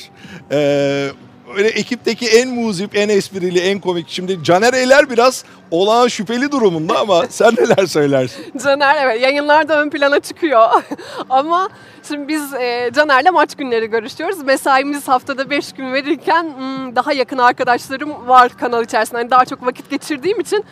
Ee, 0.53 1.09
öyle 1.57 1.69
ekipteki 1.69 2.29
en 2.29 2.49
muzip, 2.49 2.97
en 2.97 3.09
esprili, 3.09 3.59
en 3.59 3.81
komik. 3.81 4.09
Şimdi 4.09 4.45
Caner 4.45 4.75
Eyler 4.75 5.11
biraz 5.11 5.45
olağan 5.71 6.09
şüpheli 6.09 6.53
durumunda 6.53 6.99
ama 6.99 7.25
sen 7.31 7.55
neler 7.55 7.87
söylersin? 7.87 8.53
Caner 8.65 9.05
evet 9.05 9.23
yayınlarda 9.23 9.83
ön 9.83 9.91
plana 9.91 10.21
çıkıyor. 10.21 10.69
Ama 11.31 11.69
şimdi 12.09 12.29
biz 12.29 12.55
e, 12.55 12.91
Caner'le 12.95 13.33
maç 13.33 13.55
günleri 13.55 13.87
görüşüyoruz. 13.87 14.43
Mesaimiz 14.43 15.09
haftada 15.09 15.51
5 15.51 15.73
gün 15.73 15.93
verirken 15.93 16.43
hmm, 16.43 16.97
daha 16.97 17.13
yakın 17.13 17.39
arkadaşlarım 17.39 18.29
var 18.29 18.53
kanal 18.61 18.85
içerisinde. 18.85 19.19
Hani 19.19 19.31
daha 19.31 19.45
çok 19.45 19.67
vakit 19.67 19.91
geçirdiğim 19.91 20.41
için 20.41 20.65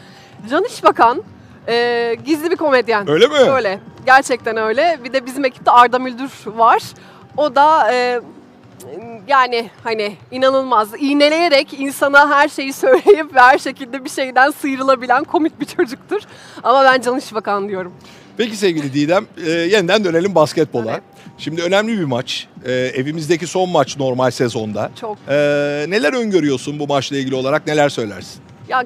Can 0.51 0.65
İşbakan 0.65 1.23
e, 1.69 2.17
gizli 2.25 2.51
bir 2.51 2.57
komedyen. 2.57 3.11
Öyle 3.11 3.27
mi? 3.27 3.35
Öyle. 3.35 3.81
Gerçekten 4.07 4.57
öyle. 4.57 4.99
Bir 5.05 5.13
de 5.13 5.27
bizim 5.27 5.45
ekipte 5.45 5.71
Arda 5.71 5.99
Müldür 5.99 6.31
var. 6.47 6.83
O 7.37 7.55
da 7.55 7.93
e, 7.93 8.21
yani 9.29 9.71
hani 9.85 10.17
inanılmaz 10.31 10.89
iğneleyerek 10.99 11.81
insana 11.81 12.31
her 12.31 12.49
şeyi 12.49 12.73
söyleyip 12.73 13.35
ve 13.35 13.41
her 13.41 13.59
şekilde 13.59 14.05
bir 14.05 14.11
şeyden 14.11 14.51
sıyrılabilen 14.51 15.25
komik 15.25 15.61
bir 15.61 15.67
çocuktur. 15.67 16.21
Ama 16.63 16.85
ben 16.85 17.01
Can 17.01 17.19
İşbakan 17.19 17.69
diyorum. 17.69 17.93
Peki 18.37 18.57
sevgili 18.57 18.93
Didem, 18.93 19.27
e, 19.47 19.51
yeniden 19.51 20.05
dönelim 20.05 20.35
basketbola. 20.35 20.91
Evet. 20.91 21.03
Şimdi 21.39 21.63
önemli 21.63 21.99
bir 21.99 22.05
maç. 22.05 22.49
E, 22.65 22.73
evimizdeki 22.73 23.47
son 23.47 23.69
maç 23.69 23.97
normal 23.97 24.31
sezonda. 24.31 24.91
Çok. 25.01 25.19
E, 25.29 25.35
neler 25.89 26.13
öngörüyorsun 26.13 26.79
bu 26.79 26.87
maçla 26.87 27.17
ilgili 27.17 27.35
olarak, 27.35 27.67
neler 27.67 27.89
söylersin? 27.89 28.43
Ya 28.69 28.85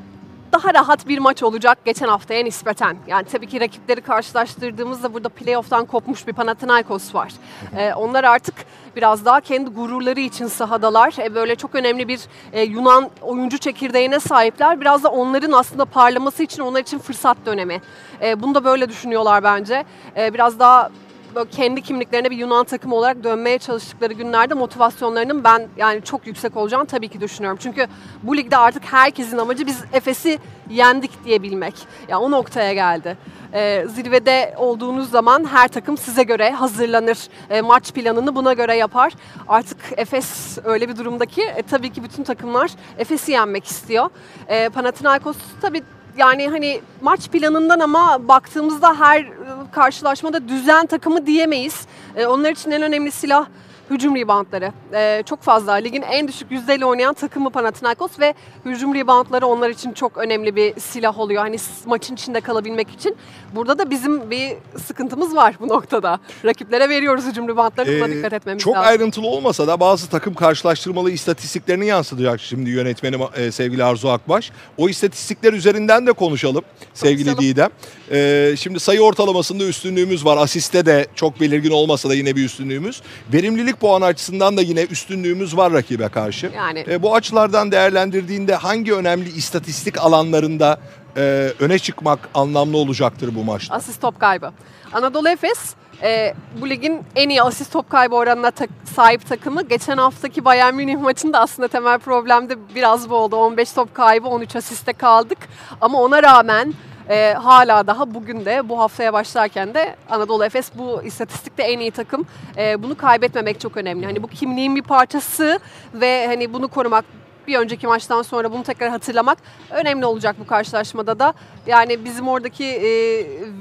daha 0.52 0.74
rahat 0.74 1.08
bir 1.08 1.18
maç 1.18 1.42
olacak 1.42 1.78
geçen 1.84 2.08
haftaya 2.08 2.44
nispeten. 2.44 2.96
Yani 3.06 3.24
tabii 3.32 3.46
ki 3.46 3.60
rakipleri 3.60 4.00
karşılaştırdığımızda 4.00 5.14
burada 5.14 5.28
playoff'tan 5.28 5.84
kopmuş 5.84 6.26
bir 6.26 6.32
Panathinaikos 6.32 7.14
var. 7.14 7.32
Ee, 7.76 7.94
onlar 7.94 8.24
artık 8.24 8.54
biraz 8.96 9.24
daha 9.24 9.40
kendi 9.40 9.70
gururları 9.70 10.20
için 10.20 10.46
sahadalar. 10.46 11.14
Ee, 11.18 11.34
böyle 11.34 11.54
çok 11.54 11.74
önemli 11.74 12.08
bir 12.08 12.20
e, 12.52 12.62
Yunan 12.62 13.10
oyuncu 13.22 13.58
çekirdeğine 13.58 14.20
sahipler. 14.20 14.80
Biraz 14.80 15.04
da 15.04 15.08
onların 15.08 15.52
aslında 15.52 15.84
parlaması 15.84 16.42
için 16.42 16.62
onlar 16.62 16.80
için 16.80 16.98
fırsat 16.98 17.36
dönemi. 17.46 17.80
Ee, 18.22 18.42
bunu 18.42 18.54
da 18.54 18.64
böyle 18.64 18.88
düşünüyorlar 18.88 19.44
bence. 19.44 19.84
Ee, 20.16 20.34
biraz 20.34 20.58
daha 20.58 20.90
böyle 21.34 21.50
kendi 21.50 21.82
kimliklerine 21.82 22.30
bir 22.30 22.36
Yunan 22.36 22.64
takımı 22.64 22.94
olarak 22.94 23.24
dönmeye 23.24 23.58
çalıştıkları 23.58 24.12
günlerde 24.12 24.54
motivasyonlarının 24.54 25.44
ben 25.44 25.68
yani 25.76 26.02
çok 26.02 26.26
yüksek 26.26 26.56
olacağını 26.56 26.86
tabii 26.86 27.08
ki 27.08 27.20
düşünüyorum. 27.20 27.58
Çünkü 27.62 27.86
bu 28.22 28.36
ligde 28.36 28.56
artık 28.56 28.92
herkesin 28.92 29.38
amacı 29.38 29.66
biz 29.66 29.84
Efes'i 29.92 30.38
yendik 30.70 31.24
diyebilmek. 31.24 31.74
Ya 32.08 32.20
o 32.20 32.30
noktaya 32.30 32.72
geldi. 32.72 33.16
Ee, 33.54 33.86
zirvede 33.88 34.54
olduğunuz 34.56 35.10
zaman 35.10 35.44
her 35.44 35.68
takım 35.68 35.96
size 35.96 36.22
göre 36.22 36.50
hazırlanır. 36.50 37.18
Ee, 37.50 37.60
maç 37.60 37.92
planını 37.92 38.34
buna 38.34 38.52
göre 38.52 38.76
yapar. 38.76 39.12
Artık 39.48 39.78
Efes 39.96 40.58
öyle 40.64 40.88
bir 40.88 40.96
durumda 40.96 41.26
ki 41.26 41.42
e, 41.42 41.62
tabii 41.62 41.92
ki 41.92 42.04
bütün 42.04 42.24
takımlar 42.24 42.70
Efes'i 42.98 43.32
yenmek 43.32 43.64
istiyor. 43.64 44.10
Ee, 44.48 44.68
Panathinaikos 44.68 45.36
tabii 45.60 45.82
yani 46.16 46.48
hani 46.48 46.80
maç 47.00 47.28
planından 47.28 47.80
ama 47.80 48.28
baktığımızda 48.28 49.00
her 49.00 49.20
e, 49.20 49.30
karşılaşmada 49.72 50.48
düzen 50.48 50.86
takımı 50.86 51.26
diyemeyiz. 51.26 51.86
E, 52.16 52.26
onlar 52.26 52.50
için 52.50 52.70
en 52.70 52.82
önemli 52.82 53.10
silah 53.10 53.46
hücum 53.90 54.16
reboundları. 54.16 54.72
E, 54.94 55.22
çok 55.26 55.42
fazla. 55.42 55.72
Ligin 55.72 56.02
en 56.02 56.28
düşük 56.28 56.50
yüzdeyle 56.50 56.86
oynayan 56.86 57.14
takımı 57.14 57.50
Panathinaikos 57.50 58.20
ve 58.20 58.34
hücum 58.64 58.94
reboundları 58.94 59.46
onlar 59.46 59.70
için 59.70 59.92
çok 59.92 60.18
önemli 60.18 60.56
bir 60.56 60.80
silah 60.80 61.18
oluyor. 61.18 61.42
Hani 61.42 61.56
maçın 61.86 62.14
içinde 62.14 62.40
kalabilmek 62.40 62.90
için. 62.90 63.16
Burada 63.54 63.78
da 63.78 63.90
bizim 63.90 64.30
bir 64.30 64.52
sıkıntımız 64.86 65.36
var 65.36 65.54
bu 65.60 65.68
noktada. 65.68 66.18
Rakiplere 66.44 66.88
veriyoruz 66.88 67.24
hücum 67.26 67.48
reboundlarını. 67.48 68.00
Buna 68.00 68.08
Ee, 68.08 68.16
dikkat 68.16 68.32
etmemiz 68.32 68.62
Çok 68.62 68.74
lazım. 68.74 68.88
ayrıntılı 68.88 69.26
olmasa 69.26 69.66
da 69.66 69.80
bazı 69.80 70.08
takım 70.08 70.34
karşılaştırmalı 70.34 71.10
istatistiklerini 71.10 71.86
yansıtacak 71.86 72.40
şimdi 72.40 72.70
yönetmenim 72.70 73.20
e, 73.36 73.52
sevgili 73.52 73.84
Arzu 73.84 74.08
Akbaş. 74.08 74.50
O 74.78 74.88
istatistikler 74.88 75.52
üzerinden 75.52 76.06
de 76.06 76.12
konuşalım 76.12 76.62
sevgili 76.94 77.24
Konuşalım. 77.24 77.50
Didem. 77.50 77.70
Ee, 78.12 78.54
şimdi 78.58 78.80
sayı 78.80 79.00
ortalamasında 79.00 79.64
üstünlüğümüz 79.64 80.24
var. 80.24 80.36
Asiste 80.36 80.86
de 80.86 81.06
çok 81.14 81.40
belirgin 81.40 81.70
olmasa 81.70 82.08
da 82.08 82.14
yine 82.14 82.36
bir 82.36 82.44
üstünlüğümüz. 82.44 83.02
Verimlilik 83.32 83.71
puanı 83.76 84.04
açısından 84.04 84.56
da 84.56 84.62
yine 84.62 84.82
üstünlüğümüz 84.82 85.56
var 85.56 85.72
rakibe 85.72 86.08
karşı. 86.08 86.50
Yani 86.56 86.84
E, 86.88 87.02
bu 87.02 87.14
açılardan 87.14 87.72
değerlendirdiğinde 87.72 88.54
hangi 88.54 88.94
önemli 88.94 89.28
istatistik 89.28 89.98
alanlarında 90.00 90.78
e, 91.16 91.52
öne 91.60 91.78
çıkmak 91.78 92.18
anlamlı 92.34 92.76
olacaktır 92.76 93.34
bu 93.34 93.44
maçta? 93.44 93.74
Asist 93.74 94.00
top 94.00 94.20
kaybı. 94.20 94.50
Anadolu 94.92 95.28
Efes 95.28 95.74
e, 96.02 96.34
bu 96.60 96.68
ligin 96.70 97.00
en 97.16 97.28
iyi 97.28 97.42
asist 97.42 97.72
top 97.72 97.90
kaybı 97.90 98.14
oranına 98.14 98.50
tak- 98.50 98.70
sahip 98.96 99.28
takımı. 99.28 99.62
Geçen 99.68 99.96
haftaki 99.98 100.44
Bayern 100.44 100.74
Münih 100.74 100.96
maçında 100.96 101.40
aslında 101.40 101.68
temel 101.68 101.98
problem 101.98 102.48
de 102.50 102.54
biraz 102.74 103.10
bu 103.10 103.14
oldu. 103.14 103.36
15 103.36 103.72
top 103.72 103.94
kaybı 103.94 104.28
13 104.28 104.56
asiste 104.56 104.92
kaldık. 104.92 105.38
Ama 105.80 106.00
ona 106.02 106.22
rağmen 106.22 106.74
e, 107.12 107.34
hala 107.34 107.86
daha 107.86 108.14
bugün 108.14 108.44
de 108.44 108.68
bu 108.68 108.78
haftaya 108.78 109.12
başlarken 109.12 109.74
de 109.74 109.96
Anadolu 110.10 110.44
Efes 110.44 110.70
bu 110.78 111.02
istatistikte 111.02 111.62
en 111.62 111.78
iyi 111.78 111.90
takım. 111.90 112.26
E, 112.56 112.82
bunu 112.82 112.96
kaybetmemek 112.96 113.60
çok 113.60 113.76
önemli. 113.76 114.06
Hani 114.06 114.22
bu 114.22 114.28
kimliğin 114.28 114.76
bir 114.76 114.82
parçası 114.82 115.60
ve 115.94 116.26
hani 116.26 116.52
bunu 116.52 116.68
korumak 116.68 117.04
bir 117.46 117.58
önceki 117.58 117.86
maçtan 117.86 118.22
sonra 118.22 118.52
bunu 118.52 118.62
tekrar 118.62 118.90
hatırlamak 118.90 119.38
önemli 119.70 120.06
olacak 120.06 120.36
bu 120.40 120.46
karşılaşmada 120.46 121.18
da. 121.18 121.34
Yani 121.66 122.04
bizim 122.04 122.28
oradaki 122.28 122.64
e, 122.64 122.90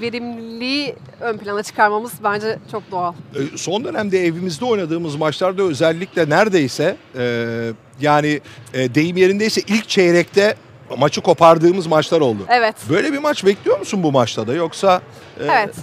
verimliliği 0.01 0.95
ön 1.21 1.37
plana 1.37 1.63
çıkarmamız 1.63 2.13
bence 2.23 2.59
çok 2.71 2.91
doğal. 2.91 3.13
E, 3.13 3.57
son 3.57 3.83
dönemde 3.83 4.25
evimizde 4.25 4.65
oynadığımız 4.65 5.15
maçlarda 5.15 5.63
özellikle 5.63 6.29
neredeyse 6.29 6.97
e, 7.17 7.71
yani 8.01 8.41
e, 8.73 8.95
deyim 8.95 9.17
yerindeyse 9.17 9.61
ilk 9.67 9.89
çeyrekte 9.89 10.55
maçı 10.97 11.21
kopardığımız 11.21 11.87
maçlar 11.87 12.21
oldu. 12.21 12.45
Evet. 12.49 12.75
Böyle 12.89 13.13
bir 13.13 13.17
maç 13.19 13.45
bekliyor 13.45 13.79
musun 13.79 14.03
bu 14.03 14.11
maçta 14.11 14.47
da 14.47 14.53
yoksa? 14.53 15.01
e, 15.39 15.43
Evet. 15.45 15.75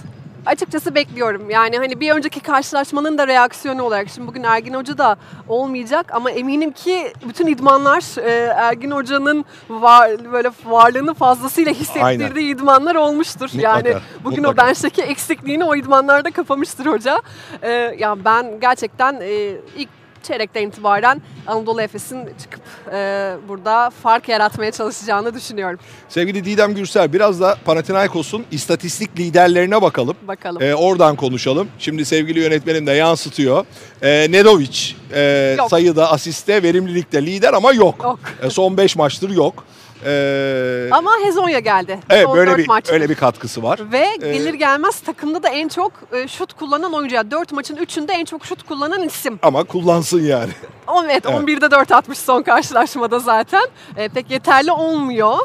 Açıkçası 0.45 0.95
bekliyorum. 0.95 1.49
Yani 1.49 1.77
hani 1.77 1.99
bir 1.99 2.11
önceki 2.11 2.39
karşılaşmanın 2.39 3.17
da 3.17 3.27
reaksiyonu 3.27 3.83
olarak. 3.83 4.09
Şimdi 4.09 4.27
bugün 4.27 4.43
Ergin 4.43 4.73
Hoca 4.73 4.97
da 4.97 5.17
olmayacak 5.47 6.05
ama 6.13 6.31
eminim 6.31 6.71
ki 6.71 7.13
bütün 7.29 7.47
idmanlar 7.47 8.17
e, 8.25 8.31
Ergin 8.45 8.91
Hoca'nın 8.91 9.45
var, 9.69 10.11
böyle 10.33 10.51
varlığını 10.65 11.13
fazlasıyla 11.13 11.71
hissettirdiği 11.71 12.45
Aynen. 12.45 12.55
idmanlar 12.57 12.95
olmuştur. 12.95 13.49
Mutlaka, 13.53 13.67
yani 13.77 13.97
bugün 14.23 14.39
mutlaka. 14.43 14.63
o 14.63 14.67
bench'teki 14.67 15.01
eksikliğini 15.01 15.63
o 15.63 15.75
idmanlarda 15.75 16.31
kapamıştır 16.31 16.85
hoca. 16.85 17.21
E, 17.61 17.71
yani 17.99 18.25
ben 18.25 18.59
gerçekten 18.59 19.19
e, 19.21 19.55
ilk 19.77 19.89
çeyrekten 20.23 20.67
itibaren 20.67 21.21
Anadolu 21.47 21.81
Efes'in 21.81 22.29
çıkıp 22.41 22.61
e, 22.93 23.35
burada 23.47 23.89
fark 24.03 24.29
yaratmaya 24.29 24.71
çalışacağını 24.71 25.33
düşünüyorum. 25.33 25.79
Sevgili 26.09 26.45
Didem 26.45 26.75
Gürsel 26.75 27.13
biraz 27.13 27.41
da 27.41 27.57
Panathinaikos'un 27.65 28.45
istatistik 28.51 29.19
liderlerine 29.19 29.81
bakalım. 29.81 30.15
Bakalım. 30.21 30.61
E, 30.61 30.75
oradan 30.75 31.15
konuşalım. 31.15 31.67
Şimdi 31.79 32.05
sevgili 32.05 32.39
yönetmenim 32.39 32.87
de 32.87 32.91
yansıtıyor. 32.91 33.65
E, 34.01 34.27
Nedovic 34.31 34.93
e, 35.13 35.55
Yok. 35.57 35.69
sayıda, 35.69 36.11
asiste, 36.11 36.63
verimlilikte 36.63 37.25
lider 37.25 37.53
ama 37.53 37.73
yok. 37.73 37.95
Yok. 38.03 38.19
E, 38.43 38.49
son 38.49 38.77
5 38.77 38.95
maçtır 38.95 39.29
yok. 39.29 39.63
Ee, 40.05 40.89
Ama 40.91 41.11
Hezonya 41.23 41.59
geldi. 41.59 41.99
evet 42.09 42.25
Son 42.25 42.37
böyle 42.37 42.57
bir 42.57 42.67
maçtır. 42.67 42.93
öyle 42.93 43.09
bir 43.09 43.15
katkısı 43.15 43.63
var. 43.63 43.79
Ve 43.91 44.05
Ee, 44.21 44.33
gelir 44.33 44.53
gelmez 44.53 44.99
takımda 44.99 45.43
da 45.43 45.49
en 45.49 45.67
çok 45.67 45.91
e, 46.11 46.27
şut 46.27 46.53
kullanan 46.53 46.93
oyuncu. 46.93 47.15
Yani 47.15 47.31
4 47.31 47.51
maçın 47.51 47.75
3'ünde 47.75 48.11
en 48.11 48.25
çok 48.25 48.45
şut 48.45 48.63
kullanan 48.63 49.03
isim. 49.03 49.39
Ama 49.41 49.63
kullansın 49.63 50.23
yani. 50.23 50.51
O, 50.87 51.03
evet, 51.03 51.23
Evet. 51.27 51.39
11'de 51.39 51.71
4 51.71 51.91
atmış 51.91 52.17
son 52.17 52.41
karşılaşmada 52.41 53.19
zaten. 53.19 53.63
E, 53.97 54.07
pek 54.09 54.31
yeterli 54.31 54.71
olmuyor. 54.71 55.37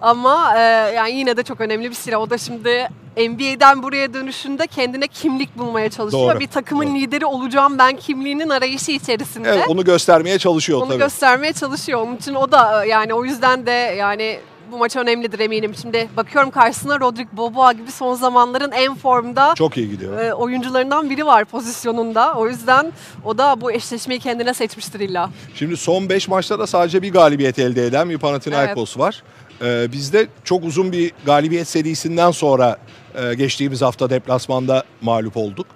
Ama 0.00 0.54
e, 0.56 0.60
yani 0.94 1.10
yine 1.12 1.36
de 1.36 1.42
çok 1.42 1.60
önemli 1.60 1.90
bir 1.90 1.94
silah. 1.94 2.20
O 2.20 2.30
da 2.30 2.38
şimdi 2.38 2.88
NBA'den 3.16 3.82
buraya 3.82 4.14
dönüşünde 4.14 4.66
kendine 4.66 5.06
kimlik 5.08 5.58
bulmaya 5.58 5.90
çalışıyor. 5.90 6.30
Doğru, 6.30 6.40
Bir 6.40 6.46
takımın 6.46 6.86
doğru. 6.86 6.94
lideri 6.94 7.26
olacağım 7.26 7.78
ben 7.78 7.96
kimliğinin 7.96 8.48
arayışı 8.48 8.92
içerisinde. 8.92 9.48
Evet, 9.48 9.68
onu 9.68 9.84
göstermeye 9.84 10.38
çalışıyor 10.38 10.80
Onu 10.80 10.88
tabii. 10.88 10.98
göstermeye 10.98 11.52
çalışıyor. 11.52 12.00
Onun 12.00 12.16
için 12.16 12.34
o 12.34 12.52
da 12.52 12.84
e, 12.84 12.88
yani 12.88 13.14
o 13.14 13.24
yüzden 13.24 13.66
de 13.66 13.70
yani 13.70 14.40
bu 14.72 14.78
maç 14.78 14.96
önemlidir 14.96 15.38
eminim. 15.38 15.74
Şimdi 15.82 16.08
bakıyorum 16.16 16.50
karşısına 16.50 17.00
Rodrik 17.00 17.32
Boboa 17.32 17.72
gibi 17.72 17.92
son 17.92 18.14
zamanların 18.14 18.72
en 18.72 18.94
formda 18.94 19.54
Çok 19.54 19.76
iyi 19.76 19.90
gidiyor. 19.90 20.18
e, 20.20 20.34
oyuncularından 20.34 21.10
biri 21.10 21.26
var 21.26 21.44
pozisyonunda. 21.44 22.34
O 22.34 22.48
yüzden 22.48 22.92
o 23.24 23.38
da 23.38 23.60
bu 23.60 23.72
eşleşmeyi 23.72 24.20
kendine 24.20 24.54
seçmiştir 24.54 25.00
illa. 25.00 25.30
Şimdi 25.54 25.76
son 25.76 26.08
5 26.08 26.28
maçta 26.28 26.58
da 26.58 26.66
sadece 26.66 27.02
bir 27.02 27.12
galibiyet 27.12 27.58
elde 27.58 27.86
eden 27.86 28.10
bir 28.10 28.18
Panathinaikos 28.18 28.98
var. 28.98 29.22
Ee, 29.62 29.92
bizde 29.92 30.26
çok 30.44 30.64
uzun 30.64 30.92
bir 30.92 31.12
galibiyet 31.26 31.68
serisinden 31.68 32.30
sonra 32.30 32.78
e, 33.14 33.34
geçtiğimiz 33.34 33.82
hafta 33.82 34.10
deplasmanda 34.10 34.84
mağlup 35.00 35.36
olduk. 35.36 35.66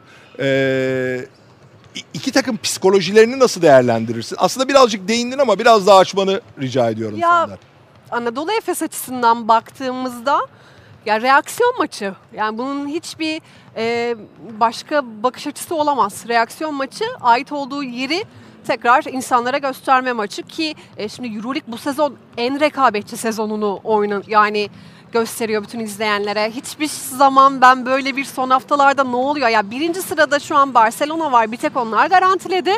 Ee, 0.40 1.26
iki 2.14 2.32
takım 2.32 2.58
psikolojilerini 2.62 3.38
nasıl 3.38 3.62
değerlendirirsin? 3.62 4.36
Aslında 4.40 4.68
birazcık 4.68 5.08
değindin 5.08 5.38
ama 5.38 5.58
biraz 5.58 5.86
daha 5.86 5.98
açmanı 5.98 6.40
rica 6.60 6.90
ediyorum 6.90 7.18
Ya, 7.18 7.40
senden. 7.40 7.58
Anadolu 8.10 8.52
Efes 8.52 8.82
açısından 8.82 9.48
baktığımızda 9.48 10.40
ya 11.06 11.20
reaksiyon 11.20 11.74
maçı. 11.78 12.14
Yani 12.34 12.58
bunun 12.58 12.88
hiçbir 12.88 13.40
e, 13.76 14.16
başka 14.60 15.02
bakış 15.22 15.46
açısı 15.46 15.74
olamaz. 15.74 16.24
Reaksiyon 16.28 16.74
maçı 16.74 17.04
ait 17.20 17.52
olduğu 17.52 17.82
yeri 17.82 18.24
tekrar 18.64 19.04
insanlara 19.04 19.58
gösterme 19.58 20.12
maçı 20.12 20.42
ki 20.42 20.74
e, 20.96 21.08
şimdi 21.08 21.28
EuroLeague 21.28 21.72
bu 21.72 21.78
sezon 21.78 22.16
en 22.36 22.60
rekabetçi 22.60 23.16
sezonunu 23.16 23.80
oynan 23.84 24.24
yani 24.26 24.68
gösteriyor 25.14 25.62
bütün 25.62 25.80
izleyenlere. 25.80 26.50
Hiçbir 26.50 26.86
zaman 26.88 27.60
ben 27.60 27.86
böyle 27.86 28.16
bir 28.16 28.24
son 28.24 28.50
haftalarda 28.50 29.04
ne 29.04 29.16
oluyor? 29.16 29.48
Ya 29.48 29.70
birinci 29.70 30.02
sırada 30.02 30.38
şu 30.38 30.56
an 30.56 30.74
Barcelona 30.74 31.32
var. 31.32 31.52
Bir 31.52 31.56
tek 31.56 31.76
onlar 31.76 32.06
garantiledi. 32.06 32.72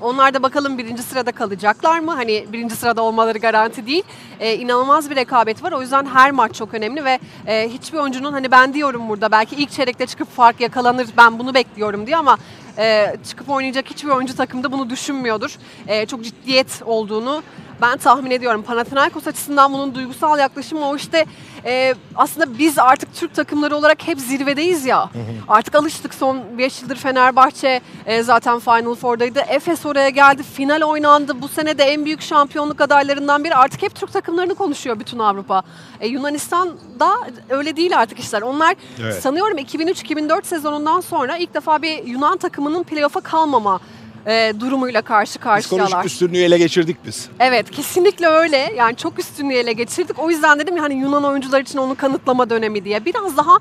Onlar 0.00 0.34
da 0.34 0.42
bakalım 0.42 0.78
birinci 0.78 1.02
sırada 1.02 1.32
kalacaklar 1.32 1.98
mı? 1.98 2.14
Hani 2.14 2.46
birinci 2.52 2.76
sırada 2.76 3.02
olmaları 3.02 3.38
garanti 3.38 3.86
değil. 3.86 4.02
Ee, 4.40 4.54
inanılmaz 4.54 5.10
bir 5.10 5.16
rekabet 5.16 5.62
var. 5.62 5.72
O 5.72 5.80
yüzden 5.80 6.06
her 6.06 6.30
maç 6.30 6.54
çok 6.54 6.74
önemli 6.74 7.04
ve 7.04 7.18
e, 7.46 7.68
hiçbir 7.68 7.98
oyuncunun 7.98 8.32
hani 8.32 8.50
ben 8.50 8.74
diyorum 8.74 9.08
burada 9.08 9.30
belki 9.30 9.56
ilk 9.56 9.70
çeyrekte 9.70 10.06
çıkıp 10.06 10.36
fark 10.36 10.60
yakalanır 10.60 11.08
ben 11.16 11.38
bunu 11.38 11.54
bekliyorum 11.54 12.06
diye 12.06 12.16
ama 12.16 12.38
e, 12.78 13.16
çıkıp 13.28 13.50
oynayacak 13.50 13.90
hiçbir 13.90 14.10
oyuncu 14.10 14.36
takımda 14.36 14.72
bunu 14.72 14.90
düşünmüyordur. 14.90 15.58
E, 15.88 16.06
çok 16.06 16.24
ciddiyet 16.24 16.82
olduğunu 16.84 17.42
ben 17.82 17.98
tahmin 17.98 18.30
ediyorum. 18.30 18.62
Panathinaikos 18.62 19.26
açısından 19.26 19.72
bunun 19.72 19.94
duygusal 19.94 20.38
yaklaşımı 20.38 20.88
o 20.88 20.96
işte 20.96 21.26
e, 21.64 21.94
aslında 22.14 22.58
biz 22.58 22.78
artık 22.78 23.14
Türk 23.14 23.34
takımları 23.34 23.76
olarak 23.76 24.08
hep 24.08 24.20
zirvedeyiz 24.20 24.86
ya. 24.86 25.10
Artık 25.48 25.74
alıştık 25.74 26.14
son 26.14 26.58
5 26.58 26.82
yıldır 26.82 26.96
Fenerbahçe 26.96 27.80
e, 28.06 28.22
zaten 28.22 28.58
Final 28.58 28.94
Four'daydı. 28.94 29.40
Efes 29.48 29.86
oraya 29.86 30.08
geldi. 30.08 30.42
Final 30.42 30.82
oynandı. 30.82 31.42
Bu 31.42 31.48
sene 31.48 31.78
de 31.78 31.84
en 31.84 32.04
büyük 32.04 32.22
şampiyonluk 32.22 32.80
adaylarından 32.80 33.44
biri. 33.44 33.54
Artık 33.54 33.82
hep 33.82 33.94
Türk 33.94 34.12
takımlarını 34.12 34.54
konuşuyor 34.54 35.00
bütün 35.00 35.18
Avrupa. 35.18 35.62
E, 36.00 36.08
Yunanistan'da 36.08 37.10
öyle 37.48 37.76
değil 37.76 37.98
artık 37.98 38.18
işler. 38.18 38.42
Onlar 38.42 38.74
Evet. 39.02 39.22
sanıyorum 39.22 39.58
2003-2004 39.58 40.46
sezonundan 40.46 41.00
sonra 41.00 41.36
ilk 41.36 41.54
defa 41.54 41.82
bir 41.82 42.04
Yunan 42.04 42.36
takımının 42.36 42.82
playoff'a 42.82 43.20
kalmama 43.20 43.80
e, 44.26 44.52
durumuyla 44.60 45.02
karşı 45.02 45.38
karşıyalar. 45.38 45.86
Psikolojik 45.86 46.12
üstünlüğü 46.12 46.38
ele 46.42 46.58
geçirdik 46.58 46.96
biz. 47.06 47.28
Evet 47.40 47.70
kesinlikle 47.70 48.26
öyle. 48.26 48.72
Yani 48.76 48.96
çok 48.96 49.18
üstünlüğü 49.18 49.54
ele 49.54 49.72
geçirdik. 49.72 50.18
O 50.18 50.30
yüzden 50.30 50.58
dedim 50.58 50.76
ya 50.76 50.82
hani 50.82 50.94
Yunan 50.94 51.24
oyuncular 51.24 51.60
için 51.60 51.78
onu 51.78 51.94
kanıtlama 51.94 52.50
dönemi 52.50 52.84
diye. 52.84 53.04
Biraz 53.04 53.36
daha 53.36 53.58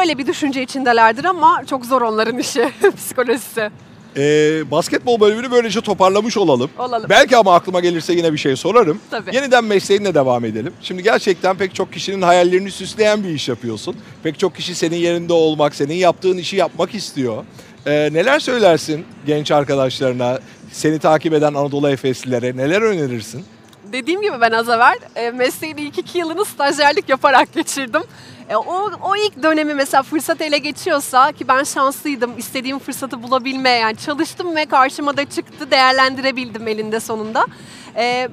öyle 0.00 0.18
bir 0.18 0.26
düşünce 0.26 0.62
içindelerdir 0.62 1.24
ama 1.24 1.62
çok 1.70 1.86
zor 1.86 2.02
onların 2.02 2.38
işi, 2.38 2.72
psikolojisi. 2.96 3.70
Ee, 4.16 4.70
basketbol 4.70 5.20
bölümünü 5.20 5.50
böylece 5.50 5.80
toparlamış 5.80 6.36
olalım. 6.36 6.70
Olalım. 6.78 7.10
Belki 7.10 7.36
ama 7.36 7.54
aklıma 7.54 7.80
gelirse 7.80 8.12
yine 8.12 8.32
bir 8.32 8.38
şey 8.38 8.56
sorarım. 8.56 9.00
Tabii. 9.10 9.36
Yeniden 9.36 9.64
mesleğinle 9.64 10.14
devam 10.14 10.44
edelim. 10.44 10.72
Şimdi 10.82 11.02
gerçekten 11.02 11.56
pek 11.56 11.74
çok 11.74 11.92
kişinin 11.92 12.22
hayallerini 12.22 12.70
süsleyen 12.70 13.24
bir 13.24 13.28
iş 13.28 13.48
yapıyorsun. 13.48 13.96
Pek 14.22 14.38
çok 14.38 14.54
kişi 14.56 14.74
senin 14.74 14.96
yerinde 14.96 15.32
olmak, 15.32 15.74
senin 15.74 15.94
yaptığın 15.94 16.36
işi 16.36 16.56
yapmak 16.56 16.94
istiyor. 16.94 17.44
Ee, 17.86 18.08
neler 18.12 18.38
söylersin 18.38 19.06
genç 19.26 19.50
arkadaşlarına, 19.50 20.38
seni 20.72 20.98
takip 20.98 21.32
eden 21.32 21.54
Anadolu 21.54 21.90
Efeslilere 21.90 22.56
neler 22.56 22.82
önerirsin? 22.82 23.44
Dediğim 23.92 24.22
gibi 24.22 24.40
ben 24.40 24.50
az 24.50 24.68
evvel 24.68 24.96
mesleğin 25.34 25.76
ilk 25.76 25.98
iki 25.98 26.18
yılını 26.18 26.44
stajyerlik 26.44 27.08
yaparak 27.08 27.52
geçirdim. 27.52 28.02
E, 28.48 28.56
o, 28.56 28.90
o 29.02 29.16
ilk 29.16 29.42
dönemi 29.42 29.74
mesela 29.74 30.02
fırsat 30.02 30.40
ele 30.40 30.58
geçiyorsa 30.58 31.32
ki 31.32 31.48
ben 31.48 31.64
şanslıydım 31.64 32.38
istediğim 32.38 32.78
fırsatı 32.78 33.22
bulabilme 33.22 33.70
yani 33.70 33.96
çalıştım 33.96 34.56
ve 34.56 34.66
karşıma 34.66 35.16
da 35.16 35.24
çıktı 35.24 35.70
değerlendirebildim 35.70 36.68
elinde 36.68 37.00
sonunda. 37.00 37.46
E, 37.96 38.28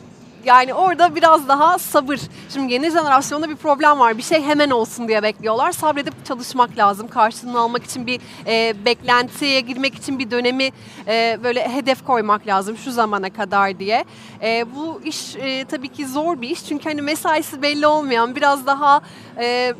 yani 0.45 0.73
orada 0.73 1.15
biraz 1.15 1.47
daha 1.47 1.79
sabır. 1.79 2.19
Şimdi 2.53 2.73
yeni 2.73 2.91
jenerasyonda 2.91 3.49
bir 3.49 3.55
problem 3.55 3.99
var. 3.99 4.17
Bir 4.17 4.23
şey 4.23 4.43
hemen 4.43 4.69
olsun 4.69 5.07
diye 5.07 5.23
bekliyorlar. 5.23 5.71
Sabredip 5.71 6.25
çalışmak 6.25 6.77
lazım. 6.77 7.07
Karşılığını 7.07 7.59
almak 7.59 7.83
için 7.83 8.07
bir 8.07 8.19
e, 8.47 8.85
beklentiye 8.85 9.59
girmek 9.59 9.95
için 9.95 10.19
bir 10.19 10.31
dönemi 10.31 10.69
e, 11.07 11.39
böyle 11.43 11.69
hedef 11.69 12.05
koymak 12.05 12.47
lazım 12.47 12.77
şu 12.77 12.91
zamana 12.91 13.29
kadar 13.29 13.79
diye. 13.79 14.05
E, 14.41 14.65
bu 14.75 15.01
iş 15.03 15.35
e, 15.35 15.65
tabii 15.65 15.89
ki 15.89 16.07
zor 16.07 16.41
bir 16.41 16.49
iş. 16.49 16.65
Çünkü 16.65 16.89
hani 16.89 17.01
mesaisi 17.01 17.61
belli 17.61 17.87
olmayan 17.87 18.35
biraz 18.35 18.67
daha 18.67 19.01
e, 19.37 19.73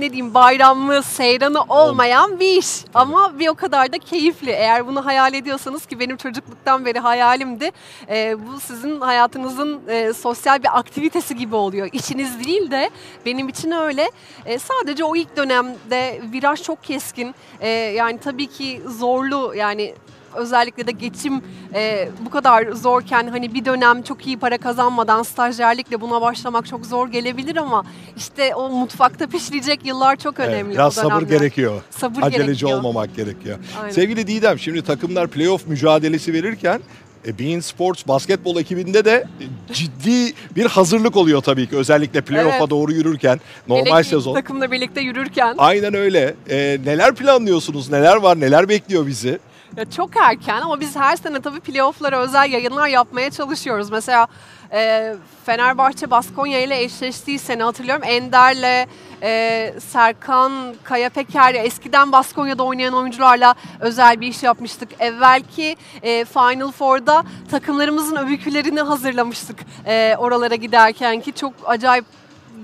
ne 0.00 0.12
diyeyim 0.12 0.34
bayramlı, 0.34 1.02
seyranı 1.02 1.62
olmayan 1.62 2.40
bir 2.40 2.56
iş. 2.58 2.84
Ama 2.94 3.38
bir 3.38 3.48
o 3.48 3.54
kadar 3.54 3.92
da 3.92 3.98
keyifli. 3.98 4.50
Eğer 4.50 4.86
bunu 4.86 5.06
hayal 5.06 5.34
ediyorsanız 5.34 5.86
ki 5.86 6.00
benim 6.00 6.16
çocukluktan 6.16 6.84
beri 6.84 6.98
hayalimdi. 6.98 7.70
e, 8.08 8.36
bu 8.46 8.60
sizin 8.60 9.00
hayatınızın 9.00 9.80
e, 9.88 10.12
sosyal 10.12 10.62
bir 10.62 10.78
aktivitesi 10.78 11.36
gibi 11.36 11.54
oluyor. 11.54 11.88
İşiniz 11.92 12.44
değil 12.44 12.70
de 12.70 12.90
benim 13.26 13.48
için 13.48 13.70
öyle. 13.70 14.10
E, 14.46 14.58
sadece 14.58 15.04
o 15.04 15.16
ilk 15.16 15.36
dönemde 15.36 16.20
viraj 16.32 16.62
çok 16.62 16.84
keskin. 16.84 17.34
E, 17.60 17.68
yani 17.68 18.18
tabii 18.18 18.46
ki 18.46 18.82
zorlu 18.86 19.54
yani 19.56 19.94
özellikle 20.34 20.86
de 20.86 20.92
geçim 20.92 21.40
e, 21.74 22.08
bu 22.26 22.30
kadar 22.30 22.72
zorken 22.72 23.26
hani 23.28 23.54
bir 23.54 23.64
dönem 23.64 24.02
çok 24.02 24.26
iyi 24.26 24.38
para 24.38 24.58
kazanmadan 24.58 25.22
stajyerlikle 25.22 26.00
buna 26.00 26.20
başlamak 26.20 26.66
çok 26.66 26.86
zor 26.86 27.08
gelebilir 27.08 27.56
ama 27.56 27.84
işte 28.16 28.54
o 28.54 28.68
mutfakta 28.70 29.26
pişirecek 29.36 29.86
yıllar 29.86 30.16
çok 30.16 30.40
Evet, 30.40 30.48
önemli. 30.48 30.72
biraz 30.74 30.98
o 30.98 31.00
sabır 31.00 31.22
gerekiyor. 31.22 31.82
Sabır 31.90 32.22
Aceleci 32.22 32.46
gerekiyor. 32.46 32.72
olmamak 32.78 33.16
gerekiyor. 33.16 33.58
Aynen. 33.80 33.92
Sevgili 33.92 34.26
Didem 34.26 34.58
şimdi 34.58 34.82
takımlar 34.82 35.28
playoff 35.28 35.66
mücadelesi 35.66 36.32
verirken 36.32 36.80
e, 37.26 37.38
Bein 37.38 37.60
Sports 37.60 38.06
basketbol 38.08 38.56
ekibinde 38.56 39.04
de 39.04 39.24
e, 39.70 39.74
ciddi 39.74 40.32
bir 40.56 40.66
hazırlık 40.66 41.16
oluyor 41.16 41.42
tabii 41.42 41.68
ki. 41.68 41.76
Özellikle 41.76 42.20
playoff'a 42.20 42.56
Evet. 42.58 42.70
doğru 42.70 42.92
yürürken 42.92 43.40
Hele 43.68 43.78
normal 43.78 44.02
ki 44.02 44.08
sezon. 44.08 44.34
Takımla 44.34 44.70
birlikte 44.70 45.00
yürürken 45.00 45.54
Aynen 45.58 45.94
öyle. 45.94 46.34
E, 46.50 46.78
neler 46.84 47.14
planlıyorsunuz? 47.14 47.90
Neler 47.90 48.16
var? 48.16 48.40
Neler 48.40 48.68
bekliyor 48.68 49.06
bizi? 49.06 49.38
Ya 49.76 49.90
çok 49.90 50.16
erken 50.16 50.60
ama 50.60 50.80
biz 50.80 50.96
her 50.96 51.16
sene 51.16 51.40
tabii 51.40 51.60
playoff'lara 51.60 52.18
özel 52.18 52.52
yayınlar 52.52 52.88
yapmaya 52.88 53.30
çalışıyoruz. 53.30 53.90
Mesela 53.90 54.26
e, 54.72 55.14
Fenerbahçe 55.46 56.10
Baskonya 56.10 56.60
ile 56.60 56.82
eşleştiği 56.82 57.38
sene 57.38 57.62
hatırlıyorum. 57.62 58.02
Ender'le 58.04 58.86
e, 59.22 59.74
Serkan 59.80 60.74
Kaya 60.84 61.08
Peker 61.08 61.54
eskiden 61.54 62.12
Baskonya'da 62.12 62.62
oynayan 62.62 62.94
oyuncularla 62.94 63.54
özel 63.80 64.20
bir 64.20 64.26
iş 64.26 64.42
yapmıştık. 64.42 64.88
Evvelki 64.98 65.76
e, 66.02 66.24
Final 66.24 66.72
Four'da 66.72 67.24
takımlarımızın 67.50 68.16
öykülerini 68.16 68.80
hazırlamıştık 68.80 69.58
e, 69.86 70.16
oralara 70.18 70.54
giderken 70.54 71.20
ki 71.20 71.32
çok 71.32 71.52
acayip 71.64 72.04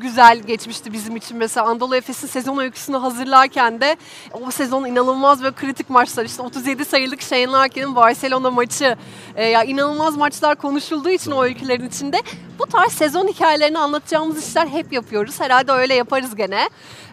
güzel 0.02 0.38
geçmişti 0.38 0.92
bizim 0.92 1.16
için. 1.16 1.36
Mesela 1.36 1.66
Anadolu 1.66 1.96
Efes'in 1.96 2.26
sezon 2.26 2.58
öyküsünü 2.58 2.96
hazırlarken 2.96 3.80
de 3.80 3.96
o 4.32 4.50
sezon 4.50 4.84
inanılmaz 4.84 5.42
böyle 5.42 5.54
kritik 5.54 5.90
maçlar. 5.90 6.24
işte 6.24 6.42
37 6.42 6.84
sayılık 6.84 7.22
Shane 7.22 7.46
Larkin'in 7.46 7.96
Barcelona 7.96 8.50
maçı. 8.50 8.96
Ee, 9.36 9.44
ya 9.44 9.64
inanılmaz 9.64 10.16
maçlar 10.16 10.56
konuşulduğu 10.56 11.10
için 11.10 11.30
o 11.30 11.42
öykülerin 11.42 11.88
içinde 11.88 12.22
bu 12.58 12.66
tarz 12.66 12.92
sezon 12.92 13.28
hikayelerini 13.28 13.78
anlatacağımız 13.78 14.48
işler 14.48 14.66
hep 14.66 14.92
yapıyoruz. 14.92 15.40
Herhalde 15.40 15.72
öyle 15.72 15.94
yaparız 15.94 16.36
gene. 16.36 16.68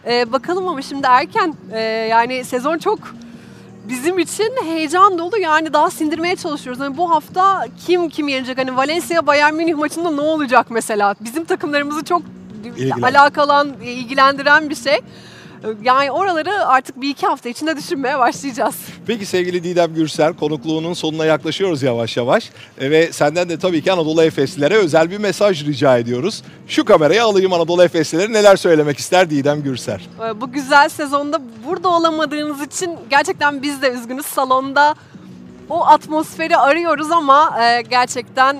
Ee, 0.06 0.32
bakalım 0.32 0.68
ama 0.68 0.82
şimdi 0.82 1.06
erken. 1.06 1.54
Ee, 1.72 1.80
yani 2.10 2.44
sezon 2.44 2.78
çok 2.78 2.98
bizim 3.88 4.18
için 4.18 4.52
heyecan 4.64 5.18
dolu 5.18 5.38
yani 5.38 5.72
daha 5.72 5.90
sindirmeye 5.90 6.36
çalışıyoruz. 6.36 6.80
Yani 6.80 6.96
bu 6.96 7.10
hafta 7.10 7.66
kim 7.86 8.08
kim 8.08 8.28
yenecek? 8.28 8.58
Hani 8.58 8.76
Valencia 8.76 9.26
Bayern 9.26 9.54
Münih 9.54 9.74
maçında 9.74 10.10
ne 10.10 10.20
olacak 10.20 10.66
mesela? 10.70 11.14
Bizim 11.20 11.44
takımlarımızı 11.44 12.04
çok 12.04 12.22
alakalan, 13.02 13.72
ilgilendiren 13.82 14.70
bir 14.70 14.74
şey. 14.74 15.00
Yani 15.82 16.10
oraları 16.10 16.66
artık 16.66 17.00
bir 17.00 17.08
iki 17.08 17.26
hafta 17.26 17.48
içinde 17.48 17.76
düşünmeye 17.76 18.18
başlayacağız. 18.18 18.74
Peki 19.06 19.26
sevgili 19.26 19.64
Didem 19.64 19.94
Gürsel 19.94 20.32
konukluğunun 20.32 20.94
sonuna 20.94 21.24
yaklaşıyoruz 21.24 21.82
yavaş 21.82 22.16
yavaş. 22.16 22.50
E, 22.80 22.90
ve 22.90 23.12
senden 23.12 23.48
de 23.48 23.58
tabii 23.58 23.82
ki 23.82 23.92
Anadolu 23.92 24.22
Efeslilere 24.22 24.76
özel 24.76 25.10
bir 25.10 25.18
mesaj 25.18 25.66
rica 25.66 25.98
ediyoruz. 25.98 26.42
Şu 26.68 26.84
kamerayı 26.84 27.24
alayım 27.24 27.52
Anadolu 27.52 27.82
Efeslileri 27.82 28.32
neler 28.32 28.56
söylemek 28.56 28.98
ister 28.98 29.30
Didem 29.30 29.62
Gürsel? 29.62 30.00
E, 30.28 30.40
bu 30.40 30.52
güzel 30.52 30.88
sezonda 30.88 31.40
burada 31.66 31.88
olamadığınız 31.88 32.62
için 32.62 32.96
gerçekten 33.10 33.62
biz 33.62 33.82
de 33.82 33.90
üzgünüz. 33.90 34.26
Salonda 34.26 34.94
o 35.68 35.86
atmosferi 35.86 36.56
arıyoruz 36.56 37.10
ama 37.10 37.60
e, 37.62 37.82
gerçekten 37.82 38.56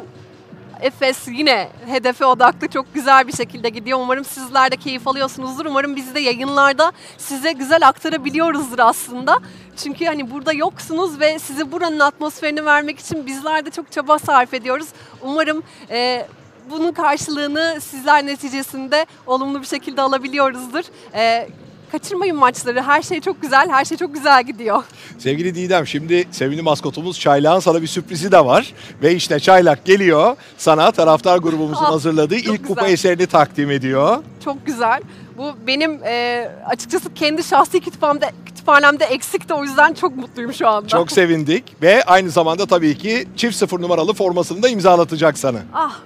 Efes 0.82 1.28
yine 1.28 1.68
hedefe 1.86 2.24
odaklı 2.26 2.68
çok 2.68 2.94
güzel 2.94 3.28
bir 3.28 3.32
şekilde 3.32 3.68
gidiyor. 3.68 3.98
Umarım 4.02 4.24
sizler 4.24 4.70
de 4.70 4.76
keyif 4.76 5.08
alıyorsunuzdur. 5.08 5.66
Umarım 5.66 5.96
biz 5.96 6.14
de 6.14 6.20
yayınlarda 6.20 6.92
size 7.18 7.52
güzel 7.52 7.88
aktarabiliyoruzdur 7.88 8.78
aslında. 8.78 9.38
Çünkü 9.76 10.04
hani 10.04 10.30
burada 10.30 10.52
yoksunuz 10.52 11.20
ve 11.20 11.38
size 11.38 11.72
buranın 11.72 12.00
atmosferini 12.00 12.64
vermek 12.64 12.98
için 12.98 13.26
bizler 13.26 13.66
de 13.66 13.70
çok 13.70 13.92
çaba 13.92 14.18
sarf 14.18 14.54
ediyoruz. 14.54 14.88
Umarım 15.22 15.62
e, 15.90 16.26
bunun 16.70 16.92
karşılığını 16.92 17.78
sizler 17.80 18.26
neticesinde 18.26 19.06
olumlu 19.26 19.60
bir 19.62 19.66
şekilde 19.66 20.02
alabiliyoruzdur. 20.02 20.84
E, 21.14 21.48
Kaçırmayın 21.92 22.36
maçları. 22.36 22.82
Her 22.82 23.02
şey 23.02 23.20
çok 23.20 23.42
güzel. 23.42 23.68
Her 23.70 23.84
şey 23.84 23.96
çok 23.96 24.14
güzel 24.14 24.44
gidiyor. 24.44 24.82
Sevgili 25.18 25.54
Didem 25.54 25.86
şimdi 25.86 26.28
sevgili 26.30 26.62
maskotumuz 26.62 27.20
Çaylak'ın 27.20 27.60
sana 27.60 27.82
bir 27.82 27.86
sürprizi 27.86 28.32
de 28.32 28.44
var. 28.44 28.72
Ve 29.02 29.14
işte 29.14 29.40
Çaylak 29.40 29.84
geliyor. 29.84 30.36
Sana 30.58 30.90
taraftar 30.90 31.38
grubumuzun 31.38 31.84
ah, 31.84 31.92
hazırladığı 31.92 32.34
ilk 32.34 32.44
güzel. 32.44 32.66
kupa 32.66 32.86
eserini 32.86 33.26
takdim 33.26 33.70
ediyor. 33.70 34.22
Çok 34.44 34.66
güzel. 34.66 35.00
Bu 35.36 35.56
benim 35.66 36.00
e, 36.04 36.48
açıkçası 36.66 37.14
kendi 37.14 37.44
şahsi 37.44 37.80
kütüphanemde, 37.80 38.30
kütüphanemde 38.46 39.04
eksik 39.04 39.48
de 39.48 39.54
o 39.54 39.64
yüzden 39.64 39.94
çok 39.94 40.16
mutluyum 40.16 40.52
şu 40.52 40.68
anda. 40.68 40.88
Çok 40.88 41.12
sevindik 41.12 41.82
ve 41.82 42.04
aynı 42.04 42.30
zamanda 42.30 42.66
tabii 42.66 42.98
ki 42.98 43.28
çift 43.36 43.56
sıfır 43.56 43.82
numaralı 43.82 44.14
formasını 44.14 44.62
da 44.62 44.68
imzalatacak 44.68 45.38
sana. 45.38 45.58
Ah. 45.74 45.98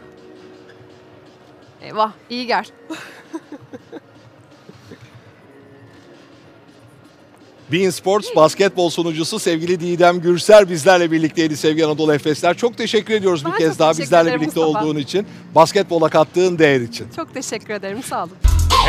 Eyvah 1.82 2.12
iyi 2.30 2.46
gel. 2.46 2.64
Bein 7.72 7.90
Sports 7.90 8.28
basketbol 8.36 8.90
sunucusu 8.90 9.38
sevgili 9.38 9.80
Didem 9.80 10.20
Gürser 10.20 10.70
bizlerle 10.70 11.10
birlikteydi 11.10 11.56
sevgili 11.56 11.84
Anadolu 11.86 12.14
Efesler. 12.14 12.56
Çok 12.56 12.78
teşekkür 12.78 13.14
ediyoruz 13.14 13.44
ben 13.44 13.52
bir 13.52 13.58
kez 13.58 13.78
daha 13.78 13.98
bizlerle 13.98 14.34
birlikte 14.34 14.60
Mustafa. 14.60 14.84
olduğun 14.84 14.98
için. 14.98 15.26
Basketbola 15.54 16.08
kattığın 16.08 16.58
değer 16.58 16.80
için. 16.80 17.06
Çok 17.16 17.34
teşekkür 17.34 17.74
ederim 17.74 18.02
sağ 18.02 18.24
olun. 18.24 18.32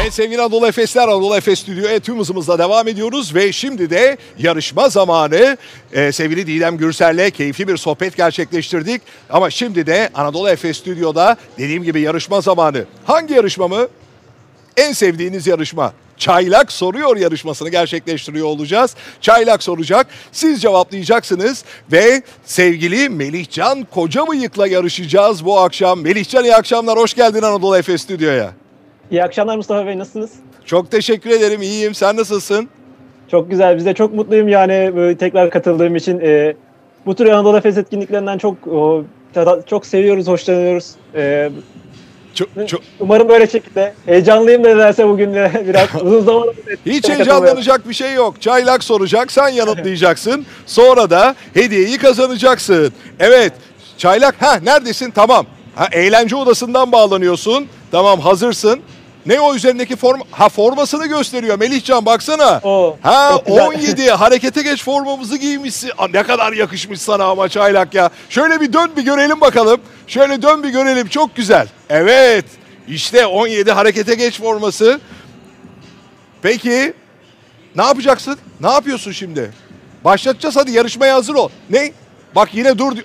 Evet 0.02 0.14
sevgili 0.14 0.42
Anadolu 0.42 0.68
Efesler, 0.68 1.04
Anadolu 1.08 1.36
Efes 1.36 1.60
Stüdyo'ya 1.60 2.00
tüm 2.00 2.20
hızımızla 2.20 2.60
devam 2.60 2.88
ediyoruz 2.88 3.36
ve 3.36 3.52
şimdi 3.52 3.90
de 3.90 4.18
yarışma 4.38 4.90
zamanı. 4.90 5.58
Ee, 5.94 6.12
sevgili 6.12 6.48
Didem 6.48 6.78
Gürsel'le 6.78 7.30
keyifli 7.30 7.68
bir 7.68 7.78
sohbet 7.78 8.18
gerçekleştirdik. 8.18 9.02
Ama 9.30 9.50
şimdi 9.50 9.88
de 9.88 10.10
Anadolu 10.14 10.50
Efes 10.50 10.78
Stüdyo'da 10.78 11.38
dediğim 11.58 11.84
gibi 11.84 12.02
yarışma 12.02 12.42
zamanı. 12.42 12.86
Hangi 13.06 13.34
yarışma 13.34 13.68
mı? 13.68 13.88
En 14.78 14.92
sevdiğiniz 14.94 15.48
yarışma. 15.48 15.94
Çaylak 16.18 16.72
soruyor 16.72 17.18
yarışmasını 17.18 17.70
gerçekleştiriyor 17.70 18.48
olacağız. 18.48 18.96
Çaylak 19.22 19.64
soracak, 19.64 20.08
siz 20.32 20.62
cevaplayacaksınız 20.62 21.64
ve 21.92 22.22
sevgili 22.44 23.10
Melihcan 23.10 23.88
Kocamıyık'la 23.94 24.68
yarışacağız 24.68 25.46
bu 25.46 25.60
akşam. 25.60 26.02
Melihcan 26.02 26.44
iyi 26.44 26.56
akşamlar, 26.56 26.98
hoş 26.98 27.14
geldin 27.14 27.42
Anadolu 27.42 27.78
Efes 27.78 28.02
Stüdyo'ya. 28.02 28.52
İyi 29.12 29.24
akşamlar 29.24 29.56
Mustafa 29.56 29.88
Bey, 29.88 29.98
nasılsınız? 29.98 30.32
Çok 30.66 30.92
teşekkür 30.92 31.30
ederim, 31.30 31.62
iyiyim. 31.62 31.94
Sen 31.94 32.18
nasılsın? 32.18 32.70
Çok 33.32 33.50
güzel, 33.52 33.78
biz 33.78 33.86
de 33.86 33.94
çok 33.94 34.14
mutluyum 34.14 34.48
yani 34.48 34.92
böyle 34.96 35.18
tekrar 35.18 35.50
katıldığım 35.50 35.96
için. 35.96 36.20
E, 36.20 36.54
bu 37.06 37.16
tür 37.16 37.26
Anadolu 37.26 37.58
Efes 37.58 37.78
etkinliklerinden 37.78 38.38
çok 38.38 38.68
o, 38.68 39.04
çok 39.66 39.86
seviyoruz, 39.86 40.28
hoşlanıyoruz. 40.28 40.92
E, 41.16 41.50
çok, 42.36 42.68
çok... 42.68 42.82
Umarım 43.00 43.30
böyle 43.30 43.48
şekilde. 43.48 43.94
Heyecanlıyım 44.06 44.64
da 44.64 44.68
nedense 44.68 45.08
bugün 45.08 45.34
biraz 45.68 45.90
uzun 46.02 46.26
zaman. 46.26 46.48
Hiç 46.86 47.10
heyecanlanacak 47.10 47.90
bir 47.90 47.94
şey 47.94 48.14
yok. 48.14 48.42
Çaylak 48.42 48.84
soracak, 48.84 49.32
sen 49.32 49.48
yanıtlayacaksın. 49.48 50.46
Sonra 50.66 51.10
da 51.10 51.36
hediyeyi 51.54 51.98
kazanacaksın. 51.98 52.94
Evet, 53.20 53.54
çaylak, 53.98 54.36
ha 54.42 54.60
neredesin? 54.64 55.12
Tamam. 55.12 55.46
Ha, 55.76 55.88
eğlence 55.92 56.36
odasından 56.36 56.92
bağlanıyorsun. 56.92 57.68
Tamam, 57.92 58.20
hazırsın. 58.20 58.82
Ne 59.26 59.40
o 59.40 59.56
üzerindeki 59.56 59.96
form? 59.96 60.20
Ha 60.32 60.50
formasını 60.50 61.06
gösteriyor 61.06 61.60
Melihcan 61.60 62.06
baksana. 62.06 62.60
O, 62.64 62.98
ha 63.02 63.36
17 63.36 64.12
harekete 64.12 64.62
geç 64.62 64.84
formamızı 64.84 65.38
giymişsin. 65.38 65.92
Aa, 65.98 66.08
ne 66.14 66.24
kadar 66.24 66.54
yakışmış 66.54 67.02
sana 67.02 67.26
ama 67.26 67.50
çaylak 67.50 67.94
ya. 67.94 68.10
Şöyle 68.30 68.62
bir 68.62 68.74
dön 68.74 68.92
bir 68.98 69.02
görelim 69.02 69.42
bakalım. 69.42 69.82
Şöyle 70.08 70.42
dön 70.42 70.64
bir 70.64 70.70
görelim 70.70 71.08
çok 71.08 71.36
güzel. 71.36 71.68
Evet 71.90 72.46
işte 72.88 73.26
17 73.26 73.72
harekete 73.72 74.16
geç 74.16 74.40
forması. 74.42 75.00
Peki 76.42 76.94
ne 77.76 77.84
yapacaksın? 77.84 78.38
Ne 78.62 78.72
yapıyorsun 78.72 79.12
şimdi? 79.12 79.52
Başlatacağız 80.04 80.56
hadi 80.56 80.72
yarışmaya 80.72 81.16
hazır 81.16 81.36
ol. 81.36 81.50
Ne? 81.70 81.92
Bak 82.36 82.50
yine 82.54 82.78
dur. 82.78 82.98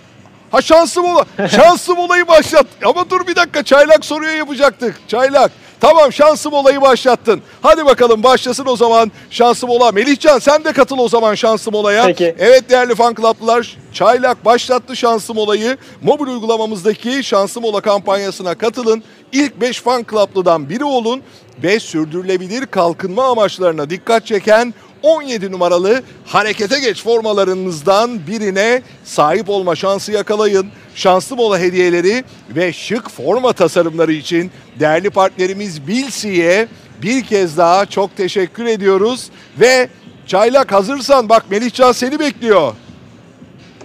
Ha 0.50 0.62
şansım 0.62 1.04
ola. 1.04 1.24
Şansım 1.48 1.98
olayı 1.98 2.28
başlat. 2.28 2.66
Ama 2.85 3.11
dur 3.11 3.26
bir 3.26 3.37
dakika 3.37 3.62
çaylak 3.62 4.04
soruyor 4.04 4.33
yapacaktık. 4.35 5.09
Çaylak. 5.09 5.52
Tamam 5.80 6.12
şansım 6.12 6.52
olayı 6.52 6.80
başlattın. 6.80 7.42
Hadi 7.62 7.86
bakalım 7.86 8.22
başlasın 8.22 8.66
o 8.66 8.76
zaman 8.76 9.12
şansım 9.30 9.70
ola. 9.70 9.92
Melihcan 9.92 10.38
sen 10.38 10.64
de 10.64 10.72
katıl 10.72 10.98
o 10.98 11.08
zaman 11.08 11.34
şansım 11.34 11.74
olaya. 11.74 12.06
Peki. 12.06 12.34
Evet 12.38 12.70
değerli 12.70 12.94
fan 12.94 13.14
club'lılar 13.14 13.76
Çaylak 13.92 14.44
başlattı 14.44 14.96
şansım 14.96 15.38
olayı. 15.38 15.76
Mobil 16.02 16.26
uygulamamızdaki 16.26 17.24
şansım 17.24 17.64
ola 17.64 17.80
kampanyasına 17.80 18.54
katılın. 18.54 19.02
İlk 19.32 19.60
5 19.60 19.80
fan 19.80 20.06
club'lıdan 20.10 20.68
biri 20.68 20.84
olun 20.84 21.22
ve 21.62 21.80
sürdürülebilir 21.80 22.66
kalkınma 22.66 23.24
amaçlarına 23.24 23.90
dikkat 23.90 24.26
çeken 24.26 24.74
17 25.02 25.52
numaralı 25.52 26.02
harekete 26.26 26.80
geç 26.80 27.04
formalarınızdan 27.04 28.26
birine 28.26 28.82
sahip 29.04 29.48
olma 29.50 29.76
şansı 29.76 30.12
yakalayın. 30.12 30.66
Şanslı 30.94 31.36
mola 31.36 31.58
hediyeleri 31.58 32.24
ve 32.50 32.72
şık 32.72 33.10
forma 33.10 33.52
tasarımları 33.52 34.12
için 34.12 34.50
değerli 34.80 35.10
partnerimiz 35.10 35.86
Bilsi'ye 35.86 36.68
bir 37.02 37.24
kez 37.24 37.56
daha 37.56 37.86
çok 37.86 38.16
teşekkür 38.16 38.64
ediyoruz. 38.64 39.30
Ve 39.60 39.88
Çaylak 40.26 40.72
hazırsan 40.72 41.28
bak 41.28 41.50
Melihcan 41.50 41.92
seni 41.92 42.18
bekliyor. 42.18 42.72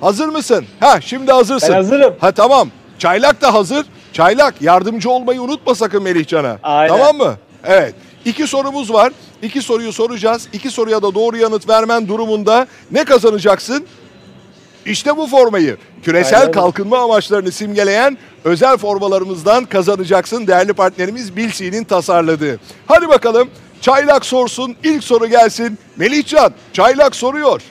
Hazır 0.01 0.28
mısın? 0.28 0.65
Ha 0.80 1.01
şimdi 1.01 1.32
hazırsın. 1.32 1.69
Ben 1.69 1.75
hazırım. 1.75 2.15
Ha 2.19 2.32
tamam. 2.32 2.69
Çaylak 2.99 3.41
da 3.41 3.54
hazır. 3.54 3.86
Çaylak 4.13 4.62
yardımcı 4.62 5.10
olmayı 5.10 5.41
unutma 5.41 5.75
sakın 5.75 6.04
Melihcan'a. 6.04 6.58
Aynen. 6.63 6.97
Tamam 6.97 7.17
mı? 7.17 7.36
Evet. 7.63 7.95
İki 8.25 8.47
sorumuz 8.47 8.93
var. 8.93 9.13
İki 9.45 9.62
soruyu 9.62 9.93
soracağız. 9.93 10.47
İki 10.53 10.69
soruya 10.69 11.01
da 11.01 11.15
doğru 11.15 11.38
yanıt 11.38 11.69
vermen 11.69 12.08
durumunda 12.08 12.67
ne 12.91 13.03
kazanacaksın? 13.05 13.86
İşte 14.86 15.17
bu 15.17 15.27
formayı 15.27 15.77
küresel 16.03 16.39
Aynen. 16.39 16.51
kalkınma 16.51 16.97
amaçlarını 16.97 17.51
simgeleyen 17.51 18.17
özel 18.43 18.77
formalarımızdan 18.77 19.65
kazanacaksın 19.65 20.47
değerli 20.47 20.73
partnerimiz 20.73 21.36
Bilsi'nin 21.36 21.84
tasarladığı. 21.84 22.60
Hadi 22.88 23.08
bakalım 23.10 23.49
Çaylak 23.81 24.25
sorsun 24.25 24.75
ilk 24.84 25.03
soru 25.03 25.27
gelsin. 25.27 25.77
Melihcan 25.95 26.53
Çaylak 26.73 27.15
soruyor. 27.15 27.62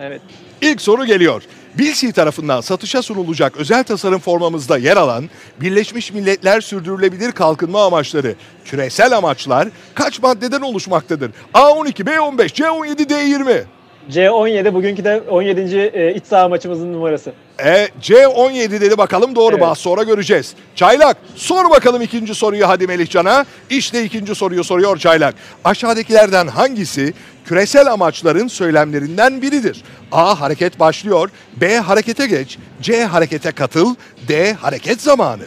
Evet. 0.00 0.20
İlk 0.60 0.80
soru 0.80 1.04
geliyor. 1.04 1.42
Bilsi 1.78 2.12
tarafından 2.12 2.60
satışa 2.60 3.02
sunulacak 3.02 3.56
özel 3.56 3.84
tasarım 3.84 4.18
formamızda 4.18 4.78
yer 4.78 4.96
alan 4.96 5.30
Birleşmiş 5.60 6.12
Milletler 6.12 6.60
Sürdürülebilir 6.60 7.32
Kalkınma 7.32 7.84
Amaçları 7.84 8.34
küresel 8.64 9.16
amaçlar 9.16 9.68
kaç 9.94 10.22
maddeden 10.22 10.60
oluşmaktadır? 10.60 11.30
A12, 11.54 12.04
B15, 12.04 12.46
C17, 12.46 13.02
D20. 13.02 13.64
C17 14.10 14.74
bugünkü 14.74 15.04
de 15.04 15.22
17. 15.30 15.76
E, 15.94 16.14
iç 16.14 16.24
saha 16.26 16.48
maçımızın 16.48 16.92
numarası. 16.92 17.32
E, 17.64 17.88
C17 18.02 18.70
dedi 18.70 18.98
bakalım 18.98 19.34
doğru 19.34 19.54
evet. 19.54 19.62
bas 19.62 19.78
sonra 19.78 20.02
göreceğiz. 20.02 20.54
Çaylak 20.74 21.16
sor 21.34 21.70
bakalım 21.70 22.02
ikinci 22.02 22.34
soruyu 22.34 22.68
hadi 22.68 22.86
Melihcan'a. 22.86 23.44
İşte 23.70 24.04
ikinci 24.04 24.34
soruyu 24.34 24.64
soruyor 24.64 24.96
Çaylak. 24.96 25.34
Aşağıdakilerden 25.64 26.46
hangisi 26.46 27.14
küresel 27.44 27.92
amaçların 27.92 28.48
söylemlerinden 28.48 29.42
biridir? 29.42 29.82
A. 30.12 30.40
Hareket 30.40 30.80
başlıyor. 30.80 31.30
B. 31.56 31.76
Harekete 31.76 32.26
geç. 32.26 32.58
C. 32.82 33.04
Harekete 33.04 33.52
katıl. 33.52 33.94
D. 34.28 34.52
Hareket 34.52 35.00
zamanı. 35.00 35.44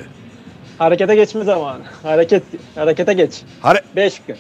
Harekete 0.78 1.16
geçme 1.16 1.44
zamanı. 1.44 1.82
Hareket, 2.04 2.44
harekete 2.76 3.14
geç. 3.14 3.42
Hare 3.62 3.82
B 3.96 4.10
şıkkı. 4.10 4.36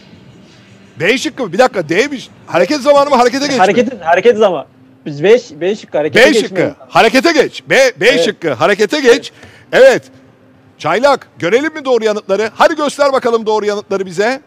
B 1.01 1.17
şıkkı 1.17 1.43
mı? 1.43 1.53
Bir 1.53 1.57
dakika 1.57 1.89
D'miş. 1.89 2.29
Hareket 2.47 2.81
zamanı 2.81 3.09
mı 3.09 3.15
harekete 3.15 3.47
geç 3.47 3.59
hareket? 3.59 4.01
Hareket 4.01 4.37
zamanı. 4.37 4.65
B, 5.05 5.37
B 5.61 5.75
şıkkı 5.75 5.97
harekete 5.97 6.29
B 6.29 6.33
şıkkı. 6.33 6.75
Harekete 6.89 7.31
geç. 7.31 7.63
B, 7.69 7.75
B 7.75 8.07
evet. 8.07 8.25
şıkkı. 8.25 8.53
Harekete 8.53 8.99
geç. 8.99 9.31
Evet. 9.71 10.03
Çaylak 10.77 11.27
görelim 11.39 11.73
mi 11.73 11.85
doğru 11.85 12.03
yanıtları? 12.03 12.49
Hadi 12.53 12.75
göster 12.75 13.13
bakalım 13.13 13.45
doğru 13.45 13.65
yanıtları 13.65 14.05
bize. 14.05 14.41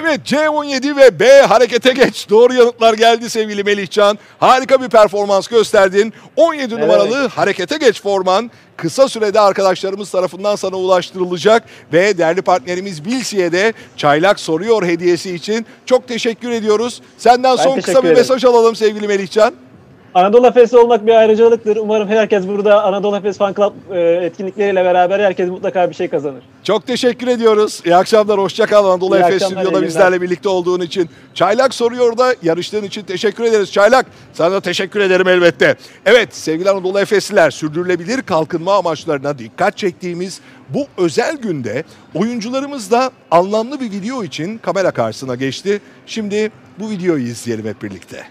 Evet 0.00 0.20
C17 0.24 0.96
ve 0.96 1.20
B 1.20 1.42
harekete 1.42 1.92
geç. 1.92 2.30
Doğru 2.30 2.54
yanıtlar 2.54 2.94
geldi 2.94 3.30
sevgili 3.30 3.64
Melihcan. 3.64 4.18
Harika 4.38 4.82
bir 4.82 4.88
performans 4.88 5.48
gösterdin. 5.48 6.12
17 6.36 6.74
evet. 6.74 6.82
numaralı 6.82 7.28
harekete 7.28 7.76
geç 7.76 8.02
forman 8.02 8.50
kısa 8.76 9.08
sürede 9.08 9.40
arkadaşlarımız 9.40 10.10
tarafından 10.10 10.56
sana 10.56 10.76
ulaştırılacak 10.76 11.64
ve 11.92 12.18
değerli 12.18 12.42
partnerimiz 12.42 13.04
Bilsi'ye 13.04 13.52
de 13.52 13.72
çaylak 13.96 14.40
soruyor 14.40 14.84
hediyesi 14.84 15.34
için 15.34 15.66
çok 15.86 16.08
teşekkür 16.08 16.50
ediyoruz. 16.50 17.02
Senden 17.18 17.58
ben 17.58 17.62
son 17.64 17.80
kısa 17.80 18.02
bir 18.02 18.08
ederim. 18.08 18.18
mesaj 18.18 18.44
alalım 18.44 18.76
sevgili 18.76 19.08
Melihcan. 19.08 19.54
Anadolu 20.14 20.46
Efes 20.46 20.74
olmak 20.74 21.06
bir 21.06 21.14
ayrıcalıktır. 21.14 21.76
Umarım 21.76 22.08
herkes 22.08 22.48
burada 22.48 22.84
Anadolu 22.84 23.16
Efes 23.16 23.38
Fan 23.38 23.54
Club 23.54 23.72
e, 23.92 24.00
etkinlikleriyle 24.00 24.84
beraber 24.84 25.20
herkes 25.20 25.48
mutlaka 25.48 25.90
bir 25.90 25.94
şey 25.94 26.08
kazanır. 26.08 26.42
Çok 26.62 26.86
teşekkür 26.86 27.26
ediyoruz. 27.26 27.82
İyi 27.84 27.96
akşamlar, 27.96 28.38
hoşça 28.38 28.66
kal 28.66 28.84
Anadolu 28.84 29.16
İyi 29.16 29.22
Efes 29.22 29.42
stüdyoda 29.42 29.82
bizlerle 29.82 30.22
birlikte 30.22 30.48
olduğun 30.48 30.80
için. 30.80 31.10
Çaylak 31.34 31.74
soruyor 31.74 32.18
da 32.18 32.34
yarıştığın 32.42 32.82
için 32.82 33.02
teşekkür 33.02 33.44
ederiz. 33.44 33.72
Çaylak 33.72 34.06
sana 34.32 34.52
da 34.52 34.60
teşekkür 34.60 35.00
ederim 35.00 35.28
elbette. 35.28 35.76
Evet 36.06 36.34
sevgili 36.34 36.70
Anadolu 36.70 37.00
Efesliler 37.00 37.50
sürdürülebilir 37.50 38.22
kalkınma 38.22 38.74
amaçlarına 38.74 39.38
dikkat 39.38 39.76
çektiğimiz 39.76 40.40
bu 40.68 40.86
özel 40.96 41.36
günde 41.36 41.84
oyuncularımız 42.14 42.90
da 42.90 43.10
anlamlı 43.30 43.80
bir 43.80 43.90
video 43.90 44.24
için 44.24 44.58
kamera 44.58 44.90
karşısına 44.90 45.34
geçti. 45.34 45.80
Şimdi 46.06 46.50
bu 46.78 46.90
videoyu 46.90 47.24
izleyelim 47.24 47.66
hep 47.66 47.82
birlikte. 47.82 48.24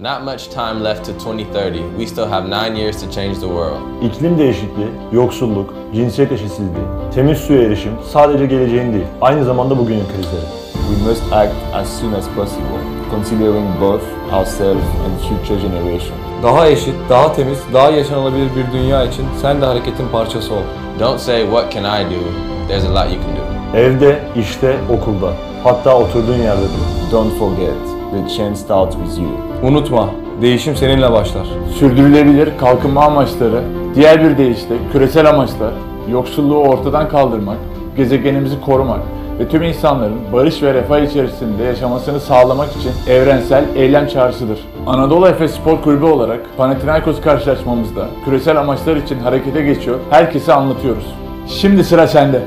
Not 0.00 0.24
much 0.24 0.48
time 0.48 0.82
left 0.82 1.04
to 1.04 1.12
2030. 1.12 1.98
We 1.98 2.06
still 2.06 2.26
have 2.26 2.48
nine 2.48 2.74
years 2.74 3.02
to 3.02 3.06
change 3.06 3.38
the 3.38 3.48
world. 3.48 4.02
İklim 4.02 4.38
değişikliği, 4.38 4.88
yoksulluk, 5.12 5.74
cinsiyet 5.94 6.32
eşitsizliği, 6.32 6.84
temiz 7.14 7.38
suya 7.38 7.62
erişim 7.62 7.92
sadece 8.12 8.46
geleceğin 8.46 8.92
değil, 8.92 9.04
aynı 9.20 9.44
zamanda 9.44 9.78
bugünün 9.78 10.04
krizleri. 10.04 10.46
We 10.72 11.08
must 11.08 11.32
act 11.32 11.52
as 11.74 12.00
soon 12.00 12.12
as 12.12 12.28
possible, 12.36 12.80
considering 13.10 13.80
both 13.80 14.02
ourselves 14.32 14.84
and 15.04 15.28
future 15.28 15.60
generations. 15.60 16.20
Daha 16.42 16.68
eşit, 16.68 16.94
daha 17.10 17.32
temiz, 17.32 17.58
daha 17.72 17.90
yaşanılabilir 17.90 18.48
bir 18.56 18.72
dünya 18.72 19.04
için 19.04 19.24
sen 19.42 19.60
de 19.60 19.66
hareketin 19.66 20.08
parçası 20.12 20.54
ol. 20.54 20.62
Don't 21.00 21.20
say 21.20 21.42
what 21.42 21.72
can 21.72 21.84
I 21.84 22.04
do? 22.04 22.20
There's 22.68 22.84
a 22.84 22.90
lot 22.90 23.12
you 23.12 23.22
can 23.22 23.36
do. 23.36 23.78
Evde, 23.78 24.22
işte, 24.36 24.76
okulda, 24.90 25.32
hatta 25.64 25.98
oturduğun 25.98 26.38
yerde 26.38 26.62
dur. 26.62 27.12
Don't 27.12 27.38
forget 27.38 27.89
The 28.10 28.28
change 28.36 28.56
starts 28.56 28.96
with 28.96 29.18
you. 29.18 29.28
Unutma, 29.70 30.08
değişim 30.42 30.76
seninle 30.76 31.12
başlar. 31.12 31.46
Sürdürülebilir 31.78 32.58
kalkınma 32.58 33.04
amaçları, 33.04 33.62
diğer 33.94 34.24
bir 34.24 34.38
deyişle 34.38 34.74
küresel 34.92 35.30
amaçlar, 35.30 35.72
yoksulluğu 36.12 36.58
ortadan 36.58 37.08
kaldırmak, 37.08 37.56
gezegenimizi 37.96 38.60
korumak 38.60 39.00
ve 39.38 39.48
tüm 39.48 39.62
insanların 39.62 40.16
barış 40.32 40.62
ve 40.62 40.74
refah 40.74 40.98
içerisinde 40.98 41.62
yaşamasını 41.62 42.20
sağlamak 42.20 42.68
için 42.76 43.12
evrensel 43.12 43.64
eylem 43.76 44.06
çağrısıdır. 44.08 44.58
Anadolu 44.86 45.28
Efes 45.28 45.54
Spor 45.54 45.82
Kulübü 45.82 46.04
olarak 46.04 46.40
Panathinaikos 46.56 47.20
karşılaşmamızda 47.20 48.06
küresel 48.24 48.60
amaçlar 48.60 48.96
için 48.96 49.18
harekete 49.18 49.62
geçiyor, 49.62 49.98
herkese 50.10 50.52
anlatıyoruz. 50.52 51.14
Şimdi 51.48 51.84
sıra 51.84 52.06
sende. 52.08 52.42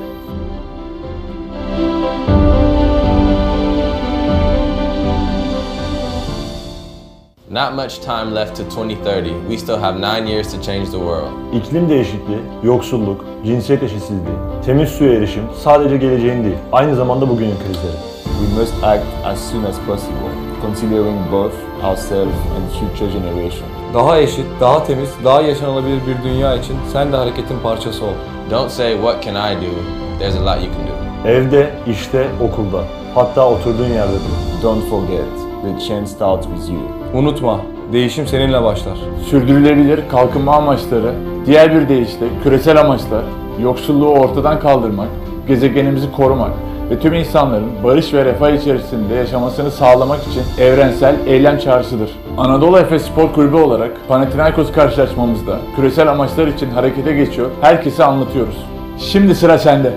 Not 7.53 7.75
much 7.75 7.99
time 7.99 8.33
left 8.33 8.55
to 8.55 8.63
2030. 8.63 9.47
We 9.47 9.57
still 9.57 9.77
have 9.77 9.99
nine 9.99 10.25
years 10.25 10.51
to 10.53 10.57
change 10.61 10.89
the 10.89 10.97
world. 10.97 11.53
İklim 11.53 11.89
değişikliği, 11.89 12.39
yoksulluk, 12.63 13.25
cinsiyet 13.45 13.83
eşitsizliği, 13.83 14.35
temiz 14.65 14.89
suya 14.89 15.13
erişim 15.13 15.43
sadece 15.63 15.97
geleceğin 15.97 16.43
değil, 16.43 16.55
aynı 16.71 16.95
zamanda 16.95 17.29
bugünün 17.29 17.55
krizleri. 17.55 17.97
We 18.23 18.59
must 18.59 18.83
act 18.83 19.03
as 19.25 19.51
soon 19.51 19.63
as 19.63 19.79
possible, 19.87 20.31
considering 20.61 21.31
both 21.31 21.53
ourselves 21.83 22.35
and 22.55 22.79
future 22.79 23.11
generations. 23.11 23.93
Daha 23.93 24.19
eşit, 24.19 24.45
daha 24.59 24.83
temiz, 24.83 25.09
daha 25.23 25.41
yaşanılabilir 25.41 25.99
bir 26.07 26.29
dünya 26.29 26.55
için 26.55 26.75
sen 26.93 27.11
de 27.11 27.17
hareketin 27.17 27.59
parçası 27.63 28.05
ol. 28.05 28.13
Don't 28.51 28.71
say 28.71 28.93
what 28.93 29.23
can 29.23 29.35
I 29.35 29.55
do? 29.55 29.71
There's 30.19 30.35
a 30.35 30.41
lot 30.41 30.63
you 30.63 30.73
can 30.73 30.87
do. 30.87 31.27
Evde, 31.29 31.73
işte, 31.87 32.27
okulda, 32.41 32.83
hatta 33.15 33.49
oturduğun 33.49 33.89
yerde 33.89 34.13
dur. 34.13 34.63
Don't 34.63 34.89
forget 34.89 35.43
The 35.63 35.79
change 35.79 36.09
starts 36.09 36.45
with 36.45 36.67
you. 36.69 37.02
Unutma, 37.13 37.60
değişim 37.91 38.28
seninle 38.28 38.63
başlar. 38.63 38.97
Sürdürülebilir 39.30 39.99
kalkınma 40.12 40.56
amaçları, 40.56 41.13
diğer 41.45 41.76
bir 41.76 41.89
deyişle 41.89 42.26
küresel 42.43 42.82
amaçlar, 42.82 43.23
yoksulluğu 43.62 44.10
ortadan 44.10 44.60
kaldırmak, 44.60 45.08
gezegenimizi 45.47 46.12
korumak 46.12 46.52
ve 46.89 46.99
tüm 46.99 47.13
insanların 47.13 47.69
barış 47.84 48.13
ve 48.13 48.26
refah 48.26 48.49
içerisinde 48.49 49.13
yaşamasını 49.15 49.71
sağlamak 49.71 50.19
için 50.28 50.63
evrensel 50.63 51.15
eylem 51.26 51.58
çağrısıdır. 51.58 52.10
Anadolu 52.38 52.78
Efes 52.78 53.02
Spor 53.02 53.34
Kulübü 53.34 53.56
olarak 53.56 53.91
Panathinaikos 54.08 54.71
karşılaşmamızda 54.71 55.58
küresel 55.76 56.12
amaçlar 56.12 56.47
için 56.47 56.69
harekete 56.69 57.13
geçiyor, 57.13 57.49
herkese 57.62 58.04
anlatıyoruz. 58.04 58.65
Şimdi 58.99 59.36
sıra 59.36 59.58
sende. 59.58 59.93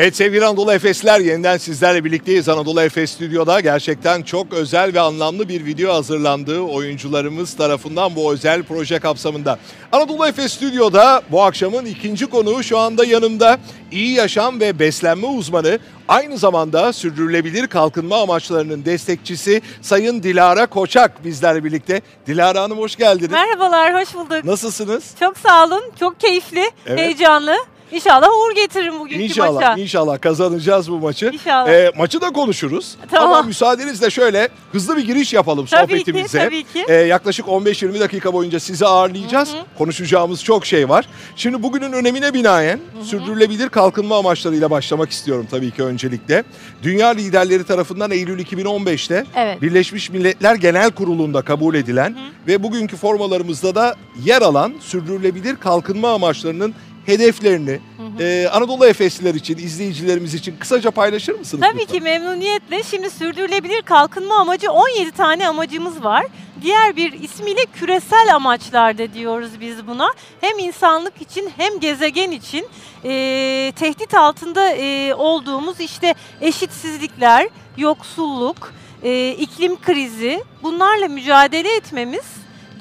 Evet 0.00 0.16
sevgili 0.16 0.46
Anadolu 0.46 0.72
Efesler 0.72 1.20
yeniden 1.20 1.56
sizlerle 1.56 2.04
birlikteyiz 2.04 2.48
Anadolu 2.48 2.80
Efes 2.80 3.10
Stüdyo'da. 3.10 3.60
Gerçekten 3.60 4.22
çok 4.22 4.52
özel 4.52 4.94
ve 4.94 5.00
anlamlı 5.00 5.48
bir 5.48 5.64
video 5.64 5.94
hazırlandı 5.94 6.60
oyuncularımız 6.60 7.56
tarafından 7.56 8.16
bu 8.16 8.32
özel 8.32 8.62
proje 8.62 8.98
kapsamında. 8.98 9.58
Anadolu 9.92 10.26
Efes 10.26 10.52
Stüdyo'da 10.52 11.22
bu 11.30 11.42
akşamın 11.42 11.84
ikinci 11.84 12.26
konuğu 12.26 12.62
şu 12.62 12.78
anda 12.78 13.04
yanımda. 13.04 13.58
iyi 13.90 14.14
yaşam 14.14 14.60
ve 14.60 14.78
beslenme 14.78 15.26
uzmanı, 15.26 15.78
aynı 16.08 16.38
zamanda 16.38 16.92
sürdürülebilir 16.92 17.66
kalkınma 17.66 18.22
amaçlarının 18.22 18.84
destekçisi 18.84 19.62
Sayın 19.82 20.22
Dilara 20.22 20.66
Koçak 20.66 21.24
bizlerle 21.24 21.64
birlikte. 21.64 22.02
Dilara 22.26 22.62
Hanım 22.62 22.78
hoş 22.78 22.96
geldiniz. 22.96 23.30
Merhabalar, 23.30 23.94
hoş 24.02 24.14
bulduk. 24.14 24.44
Nasılsınız? 24.44 25.14
Çok 25.20 25.38
sağ 25.38 25.64
olun, 25.64 25.82
çok 26.00 26.20
keyifli, 26.20 26.70
evet. 26.86 26.98
heyecanlı. 26.98 27.56
İnşallah 27.92 28.28
uğur 28.28 28.54
getiririm 28.54 29.00
bugünkü 29.00 29.22
inşallah, 29.22 29.54
maça. 29.54 29.82
İnşallah 29.82 30.20
kazanacağız 30.20 30.90
bu 30.90 30.98
maçı. 30.98 31.30
İnşallah. 31.32 31.68
Ee, 31.68 31.92
maçı 31.98 32.20
da 32.20 32.30
konuşuruz. 32.30 32.96
Tamam. 33.10 33.32
Ama 33.32 33.42
müsaadenizle 33.42 34.10
şöyle 34.10 34.48
hızlı 34.72 34.96
bir 34.96 35.06
giriş 35.06 35.32
yapalım 35.32 35.66
tabii 35.66 35.92
sohbetimize. 35.92 36.38
Ki, 36.38 36.44
tabii 36.44 36.64
ki. 36.64 36.84
Ee, 36.88 36.94
yaklaşık 36.94 37.46
15-20 37.46 38.00
dakika 38.00 38.32
boyunca 38.32 38.60
sizi 38.60 38.86
ağırlayacağız. 38.86 39.52
Hı 39.52 39.58
hı. 39.58 39.64
Konuşacağımız 39.78 40.44
çok 40.44 40.66
şey 40.66 40.88
var. 40.88 41.08
Şimdi 41.36 41.62
bugünün 41.62 41.92
önemine 41.92 42.34
binaen 42.34 42.80
hı 42.92 43.00
hı. 43.00 43.04
sürdürülebilir 43.04 43.68
kalkınma 43.68 44.18
amaçlarıyla 44.18 44.70
başlamak 44.70 45.10
istiyorum 45.10 45.46
tabii 45.50 45.70
ki 45.70 45.82
öncelikle. 45.82 46.44
Dünya 46.82 47.08
liderleri 47.08 47.64
tarafından 47.64 48.10
Eylül 48.10 48.38
2015'te 48.38 49.24
evet. 49.36 49.62
Birleşmiş 49.62 50.10
Milletler 50.10 50.54
Genel 50.54 50.90
Kurulu'nda 50.90 51.42
kabul 51.42 51.74
edilen 51.74 52.10
hı 52.10 52.14
hı. 52.14 52.46
ve 52.46 52.62
bugünkü 52.62 52.96
formalarımızda 52.96 53.74
da 53.74 53.94
yer 54.24 54.42
alan 54.42 54.74
sürdürülebilir 54.80 55.56
kalkınma 55.56 56.12
amaçlarının 56.14 56.74
hedeflerini 57.08 57.80
hı 57.96 58.02
hı. 58.18 58.22
E, 58.22 58.48
Anadolu 58.48 58.86
Efesliler 58.86 59.34
için, 59.34 59.58
izleyicilerimiz 59.58 60.34
için 60.34 60.56
kısaca 60.60 60.90
paylaşır 60.90 61.38
mısınız? 61.38 61.64
Tabii 61.70 61.80
lütfen? 61.82 61.94
ki 61.94 62.00
memnuniyetle. 62.00 62.82
Şimdi 62.82 63.10
sürdürülebilir 63.10 63.82
kalkınma 63.82 64.34
amacı 64.34 64.72
17 64.72 65.10
tane 65.10 65.48
amacımız 65.48 66.04
var. 66.04 66.26
Diğer 66.62 66.96
bir 66.96 67.12
ismiyle 67.12 67.60
küresel 67.74 68.34
amaçlar 68.34 68.98
da 68.98 69.14
diyoruz 69.14 69.50
biz 69.60 69.86
buna. 69.86 70.08
Hem 70.40 70.58
insanlık 70.58 71.22
için 71.22 71.50
hem 71.56 71.80
gezegen 71.80 72.30
için 72.30 72.66
e, 73.04 73.72
tehdit 73.76 74.14
altında 74.14 74.70
e, 74.70 75.14
olduğumuz 75.14 75.80
işte 75.80 76.14
eşitsizlikler, 76.40 77.48
yoksulluk, 77.76 78.72
e, 79.02 79.30
iklim 79.30 79.80
krizi 79.80 80.44
bunlarla 80.62 81.08
mücadele 81.08 81.76
etmemiz 81.76 82.24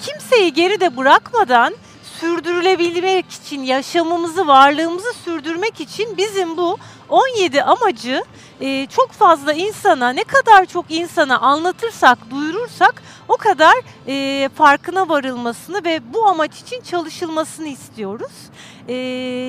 kimseyi 0.06 0.54
geride 0.54 0.98
bırakmadan 0.98 1.74
sürdürülebilmek 2.20 3.32
için, 3.32 3.64
yaşamımızı, 3.64 4.48
varlığımızı 4.48 5.14
sürdürmek 5.14 5.82
için 5.82 6.18
bizim 6.18 6.58
bu 6.58 6.78
17 7.10 7.64
amacı 7.64 8.24
e, 8.62 8.88
çok 8.88 9.12
fazla 9.12 9.54
insana, 9.54 10.10
ne 10.10 10.24
kadar 10.24 10.66
çok 10.66 10.86
insana 10.92 11.40
anlatırsak, 11.40 12.32
duyurursak 12.32 13.04
o 13.28 13.38
kadar 13.38 13.74
e, 14.08 14.50
farkına 14.50 15.10
varılmasını 15.10 15.84
ve 15.84 16.14
bu 16.14 16.28
amaç 16.28 16.60
için 16.62 16.82
çalışılmasını 16.82 17.68
istiyoruz. 17.68 18.32
E, 18.88 18.94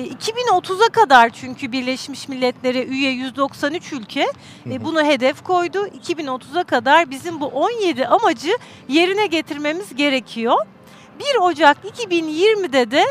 2030'a 0.05 0.89
kadar 0.89 1.29
çünkü 1.29 1.71
Birleşmiş 1.71 2.27
Milletler'e 2.27 2.83
üye 2.83 3.11
193 3.11 3.93
ülke 3.93 4.27
e, 4.71 4.85
bunu 4.85 5.03
hedef 5.03 5.43
koydu. 5.43 5.87
2030'a 5.87 6.63
kadar 6.63 7.11
bizim 7.11 7.39
bu 7.41 7.45
17 7.45 8.07
amacı 8.07 8.57
yerine 8.87 9.27
getirmemiz 9.27 9.95
gerekiyor. 9.95 10.65
1 11.19 11.25
Ocak 11.41 11.77
2020'de 11.85 12.91
de 12.91 13.05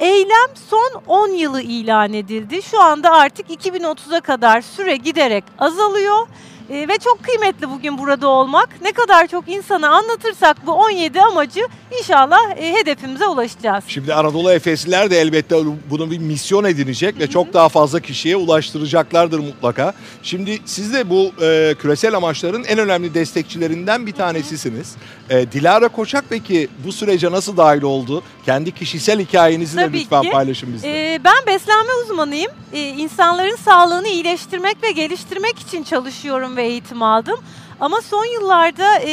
eylem 0.00 0.56
son 0.70 1.02
10 1.06 1.28
yılı 1.28 1.62
ilan 1.62 2.12
edildi. 2.12 2.62
Şu 2.62 2.82
anda 2.82 3.10
artık 3.10 3.50
2030'a 3.50 4.20
kadar 4.20 4.60
süre 4.60 4.96
giderek 4.96 5.44
azalıyor. 5.58 6.26
E, 6.70 6.88
ve 6.88 6.98
çok 6.98 7.22
kıymetli 7.24 7.70
bugün 7.70 7.98
burada 7.98 8.28
olmak. 8.28 8.68
Ne 8.82 8.92
kadar 8.92 9.26
çok 9.26 9.48
insana 9.48 9.88
anlatırsak 9.88 10.66
bu 10.66 10.72
17 10.72 11.20
amacı 11.20 11.60
inşallah 12.00 12.56
e, 12.56 12.74
hedefimize 12.74 13.26
ulaşacağız. 13.26 13.84
Şimdi 13.88 14.14
Anadolu 14.14 14.52
Efesliler 14.52 15.10
de 15.10 15.20
elbette 15.20 15.56
bunu 15.90 16.10
bir 16.10 16.18
misyon 16.18 16.64
edinecek 16.64 17.18
ve 17.18 17.26
çok 17.30 17.52
daha 17.52 17.68
fazla 17.68 18.00
kişiye 18.00 18.36
ulaştıracaklardır 18.36 19.38
mutlaka. 19.38 19.94
Şimdi 20.22 20.58
siz 20.64 20.94
de 20.94 21.10
bu 21.10 21.32
e, 21.44 21.74
küresel 21.80 22.16
amaçların 22.16 22.64
en 22.64 22.78
önemli 22.78 23.14
destekçilerinden 23.14 24.06
bir 24.06 24.12
tanesisiniz. 24.12 24.96
E, 25.30 25.52
Dilara 25.52 25.88
Koçak 25.88 26.24
peki 26.28 26.68
bu 26.86 26.92
sürece 26.92 27.30
nasıl 27.32 27.56
dahil 27.56 27.82
oldu? 27.82 28.22
Kendi 28.46 28.72
kişisel 28.72 29.20
hikayenizi 29.20 29.76
Tabii 29.76 29.92
de 29.94 30.00
lütfen 30.00 30.22
ki. 30.22 30.30
paylaşın 30.30 30.74
bizle. 30.74 30.88
Ee, 31.14 31.24
ben 31.24 31.46
beslenme 31.46 31.92
uzmanıyım. 32.04 32.52
Ee, 32.72 32.88
insanların 32.88 33.56
sağlığını 33.56 34.08
iyileştirmek 34.08 34.82
ve 34.82 34.90
geliştirmek 34.90 35.58
için 35.58 35.82
çalışıyorum 35.82 36.51
ve 36.56 36.62
eğitim 36.62 37.02
aldım. 37.02 37.40
Ama 37.80 38.00
son 38.00 38.24
yıllarda 38.24 38.98
e, 38.98 39.12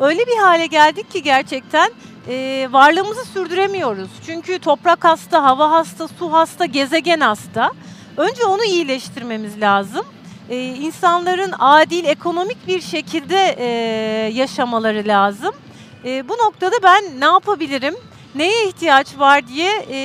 öyle 0.00 0.26
bir 0.26 0.36
hale 0.36 0.66
geldik 0.66 1.10
ki 1.10 1.22
gerçekten 1.22 1.90
e, 2.28 2.68
varlığımızı 2.72 3.24
sürdüremiyoruz. 3.24 4.10
Çünkü 4.26 4.58
toprak 4.58 5.04
hasta, 5.04 5.42
hava 5.42 5.70
hasta, 5.70 6.08
su 6.08 6.32
hasta, 6.32 6.64
gezegen 6.64 7.20
hasta. 7.20 7.72
Önce 8.16 8.44
onu 8.44 8.64
iyileştirmemiz 8.64 9.60
lazım. 9.60 10.06
Ee, 10.50 10.58
insanların 10.58 11.54
adil, 11.58 12.04
ekonomik 12.04 12.66
bir 12.66 12.80
şekilde 12.80 13.56
e, 13.58 13.66
yaşamaları 14.32 15.02
lazım. 15.06 15.54
E, 16.04 16.28
bu 16.28 16.32
noktada 16.32 16.76
ben 16.82 17.20
ne 17.20 17.24
yapabilirim? 17.24 17.94
neye 18.36 18.68
ihtiyaç 18.68 19.18
var 19.18 19.48
diye 19.48 19.86
e, 19.90 19.98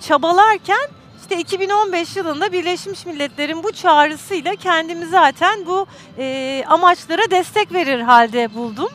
çabalarken 0.00 0.88
işte 1.32 1.40
2015 1.40 2.16
yılında 2.16 2.52
Birleşmiş 2.52 3.06
Milletler'in 3.06 3.62
bu 3.62 3.72
çağrısıyla 3.72 4.56
kendimi 4.56 5.06
zaten 5.06 5.66
bu 5.66 5.86
e, 6.18 6.64
amaçlara 6.68 7.30
destek 7.30 7.72
verir 7.72 8.00
halde 8.00 8.54
buldum. 8.54 8.88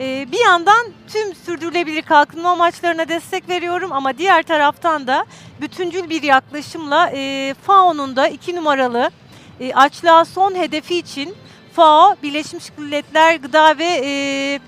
E, 0.00 0.32
bir 0.32 0.40
yandan 0.44 0.86
tüm 1.08 1.34
sürdürülebilir 1.34 2.02
kalkınma 2.02 2.50
amaçlarına 2.50 3.08
destek 3.08 3.48
veriyorum 3.48 3.92
ama 3.92 4.18
diğer 4.18 4.42
taraftan 4.42 5.06
da 5.06 5.24
bütüncül 5.60 6.10
bir 6.10 6.22
yaklaşımla 6.22 7.10
e, 7.14 7.54
FAO'nun 7.62 8.16
da 8.16 8.28
iki 8.28 8.56
numaralı 8.56 9.10
e, 9.60 9.74
açlığa 9.74 10.24
son 10.24 10.54
hedefi 10.54 10.98
için 10.98 11.34
FAO, 11.72 12.16
Birleşmiş 12.22 12.64
Milletler 12.78 13.34
Gıda 13.34 13.78
ve 13.78 14.00
e, 14.04 14.60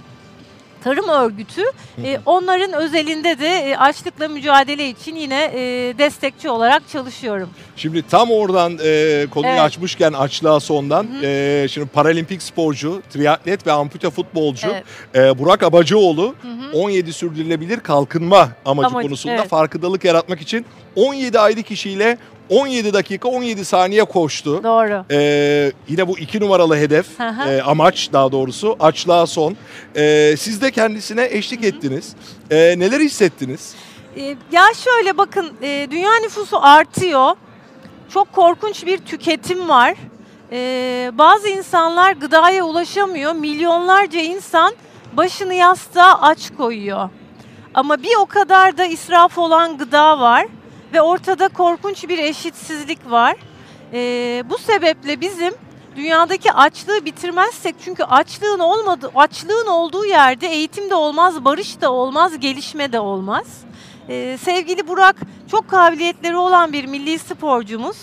Tarım 0.84 1.08
Örgütü 1.08 1.62
e, 2.04 2.18
onların 2.26 2.72
özelinde 2.72 3.38
de 3.38 3.48
e, 3.48 3.76
açlıkla 3.76 4.28
mücadele 4.28 4.88
için 4.88 5.16
yine 5.16 5.44
e, 5.54 5.58
destekçi 5.98 6.50
olarak 6.50 6.88
çalışıyorum. 6.88 7.50
Şimdi 7.76 8.02
tam 8.08 8.30
oradan 8.30 8.78
e, 8.84 9.26
konuyu 9.30 9.52
Evet. 9.52 9.60
açmışken 9.60 10.12
açlığa 10.12 10.60
sondan 10.60 11.08
e, 11.22 11.66
şimdi 11.70 11.86
paralimpik 11.88 12.42
sporcu, 12.42 13.02
triatlet 13.12 13.66
ve 13.66 13.72
ampute 13.72 14.10
futbolcu 14.10 14.68
Evet. 14.72 14.84
e, 15.14 15.38
Burak 15.38 15.62
Abacıoğlu 15.62 16.34
17 16.74 17.12
sürdürülebilir 17.12 17.80
kalkınma 17.80 18.48
amacı 18.64 18.86
Amacı, 18.86 19.06
konusunda 19.08 19.34
evet. 19.34 19.48
farkındalık 19.48 20.04
yaratmak 20.04 20.40
için 20.40 20.66
17 20.96 21.38
ayrı 21.38 21.62
kişiyle 21.62 22.18
17 22.48 22.92
dakika 22.92 23.28
17 23.28 23.64
saniye 23.64 24.04
koştu. 24.04 24.64
Doğru. 24.64 25.04
Ee, 25.10 25.72
yine 25.88 26.08
bu 26.08 26.18
iki 26.18 26.40
numaralı 26.40 26.76
hedef, 26.76 27.20
e, 27.20 27.62
amaç 27.62 28.10
daha 28.12 28.32
doğrusu 28.32 28.76
açlığa 28.80 29.26
son. 29.26 29.56
Ee, 29.96 30.34
siz 30.38 30.62
de 30.62 30.70
kendisine 30.70 31.28
eşlik 31.30 31.64
ettiniz. 31.64 32.16
Ee, 32.50 32.56
neler 32.78 33.00
hissettiniz? 33.00 33.74
E, 34.16 34.22
ya 34.52 34.64
şöyle 34.84 35.18
bakın 35.18 35.52
e, 35.62 35.88
dünya 35.90 36.16
nüfusu 36.22 36.64
artıyor. 36.64 37.34
Çok 38.08 38.32
korkunç 38.32 38.86
bir 38.86 38.98
tüketim 38.98 39.68
var. 39.68 39.94
E, 40.52 41.10
bazı 41.14 41.48
insanlar 41.48 42.12
gıdaya 42.12 42.64
ulaşamıyor. 42.64 43.32
Milyonlarca 43.32 44.20
insan 44.20 44.74
başını 45.12 45.54
yastığa 45.54 46.20
aç 46.20 46.50
koyuyor. 46.56 47.08
Ama 47.74 48.02
bir 48.02 48.16
o 48.20 48.26
kadar 48.26 48.78
da 48.78 48.84
israf 48.84 49.38
olan 49.38 49.78
gıda 49.78 50.20
var 50.20 50.46
ve 50.92 51.02
ortada 51.02 51.48
korkunç 51.48 52.08
bir 52.08 52.18
eşitsizlik 52.18 53.10
var. 53.10 53.36
E, 53.92 54.42
bu 54.50 54.58
sebeple 54.58 55.20
bizim 55.20 55.54
dünyadaki 55.96 56.52
açlığı 56.52 57.04
bitirmezsek 57.04 57.74
çünkü 57.84 58.04
açlığın 58.04 58.58
olmadı 58.58 59.10
açlığın 59.14 59.66
olduğu 59.66 60.04
yerde 60.04 60.46
eğitim 60.46 60.90
de 60.90 60.94
olmaz, 60.94 61.44
barış 61.44 61.80
da 61.80 61.92
olmaz, 61.92 62.38
gelişme 62.40 62.92
de 62.92 63.00
olmaz. 63.00 63.46
Ee, 64.08 64.38
sevgili 64.42 64.88
Burak 64.88 65.16
çok 65.50 65.68
kabiliyetleri 65.68 66.36
olan 66.36 66.72
bir 66.72 66.84
milli 66.84 67.18
sporcumuz. 67.18 67.96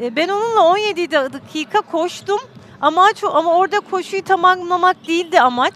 Ee, 0.00 0.16
ben 0.16 0.28
onunla 0.28 0.60
17 0.60 1.10
dakika 1.10 1.80
koştum. 1.80 2.40
Amaç 2.80 3.24
ama 3.24 3.54
orada 3.54 3.80
koşuyu 3.80 4.24
tamamlamak 4.24 5.06
değildi 5.06 5.40
amaç. 5.40 5.74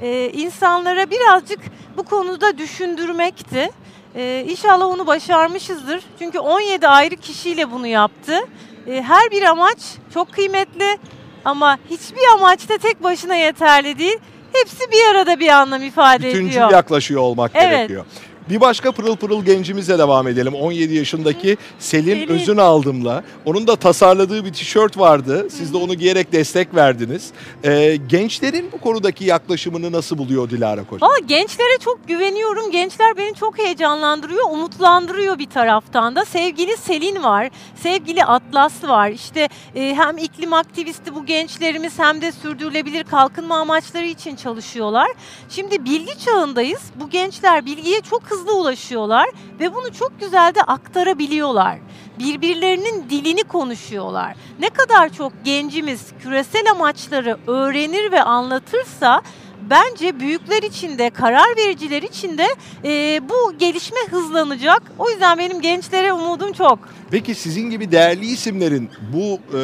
Ee, 0.00 0.30
insanlara 0.30 1.10
birazcık 1.10 1.60
bu 1.96 2.02
konuda 2.02 2.58
düşündürmekti. 2.58 3.70
Ee, 4.16 4.46
inşallah 4.48 4.86
onu 4.86 5.06
başarmışızdır. 5.06 6.02
Çünkü 6.18 6.38
17 6.38 6.88
ayrı 6.88 7.16
kişiyle 7.16 7.70
bunu 7.70 7.86
yaptı. 7.86 8.38
Ee, 8.86 9.02
her 9.02 9.30
bir 9.30 9.42
amaç 9.42 9.78
çok 10.14 10.32
kıymetli 10.32 10.98
ama 11.44 11.78
hiçbir 11.90 12.22
amaç 12.34 12.68
da 12.68 12.78
tek 12.78 13.02
başına 13.02 13.34
yeterli 13.36 13.98
değil. 13.98 14.18
Hepsi 14.52 14.90
bir 14.92 15.14
arada 15.14 15.40
bir 15.40 15.48
anlam 15.48 15.82
ifade 15.82 16.26
Bütüncül 16.28 16.48
ediyor. 16.50 16.70
yaklaşıyor 16.72 17.20
olmak 17.20 17.50
Evet. 17.54 17.70
gerekiyor. 17.70 18.04
Bir 18.50 18.60
başka 18.60 18.92
pırıl 18.92 19.16
pırıl 19.16 19.44
gencimizle 19.44 19.98
devam 19.98 20.28
edelim. 20.28 20.54
17 20.54 20.94
yaşındaki 20.94 21.56
Selin 21.78 22.04
Selin. 22.04 22.28
Özün 22.28 22.56
Aldım'la. 22.56 23.24
Onun 23.44 23.66
da 23.66 23.76
tasarladığı 23.76 24.44
bir 24.44 24.52
tişört 24.52 24.98
vardı. 24.98 25.48
Siz 25.50 25.72
de 25.72 25.76
onu 25.76 25.94
giyerek 25.94 26.32
destek 26.32 26.74
verdiniz. 26.74 27.30
Ee, 27.64 27.96
gençlerin 28.08 28.72
bu 28.72 28.78
konudaki 28.78 29.24
yaklaşımını 29.24 29.92
nasıl 29.92 30.18
buluyor 30.18 30.50
Dilara 30.50 30.84
Koç? 30.84 31.02
Valla 31.02 31.18
gençlere 31.26 31.78
çok 31.84 32.08
güveniyorum. 32.08 32.70
Gençler 32.70 33.16
beni 33.16 33.34
çok 33.34 33.58
heyecanlandırıyor, 33.58 34.44
umutlandırıyor 34.50 35.38
bir 35.38 35.50
taraftan 35.50 36.16
da. 36.16 36.24
Sevgili 36.24 36.76
Selin 36.76 37.22
var, 37.22 37.50
sevgili 37.82 38.24
Atlas 38.24 38.84
var. 38.84 39.10
İşte 39.10 39.48
e, 39.74 39.94
hem 39.94 40.18
iklim 40.18 40.52
aktivisti 40.52 41.14
bu 41.14 41.26
gençlerimiz 41.26 41.98
hem 41.98 42.20
de 42.20 42.32
sürdürülebilir 42.32 43.04
kalkınma 43.04 43.58
amaçları 43.58 44.06
için 44.06 44.36
çalışıyorlar. 44.36 45.08
Şimdi 45.48 45.84
bilgi 45.84 46.18
çağındayız. 46.18 46.82
Bu 46.94 47.10
gençler 47.10 47.66
bilgiye 47.66 48.00
çok 48.00 48.22
hızlı 48.30 48.39
ulaşıyorlar 48.48 49.28
ve 49.60 49.74
bunu 49.74 49.92
çok 49.98 50.20
güzel 50.20 50.54
de 50.54 50.62
aktarabiliyorlar. 50.62 51.78
Birbirlerinin 52.18 53.10
dilini 53.10 53.42
konuşuyorlar. 53.42 54.36
Ne 54.60 54.68
kadar 54.70 55.12
çok 55.12 55.32
gencimiz 55.44 56.06
küresel 56.22 56.70
amaçları 56.70 57.38
öğrenir 57.46 58.12
ve 58.12 58.22
anlatırsa 58.22 59.22
bence 59.70 60.20
büyükler 60.20 60.62
için 60.62 60.98
de 60.98 61.10
karar 61.10 61.56
vericiler 61.56 62.02
için 62.02 62.38
de 62.38 62.46
e, 62.84 63.20
bu 63.28 63.58
gelişme 63.58 63.98
hızlanacak. 64.10 64.82
O 64.98 65.10
yüzden 65.10 65.38
benim 65.38 65.60
gençlere 65.60 66.12
umudum 66.12 66.52
çok. 66.52 66.78
Peki 67.10 67.34
sizin 67.34 67.70
gibi 67.70 67.92
değerli 67.92 68.26
isimlerin 68.26 68.90
bu 69.12 69.58
e, 69.58 69.60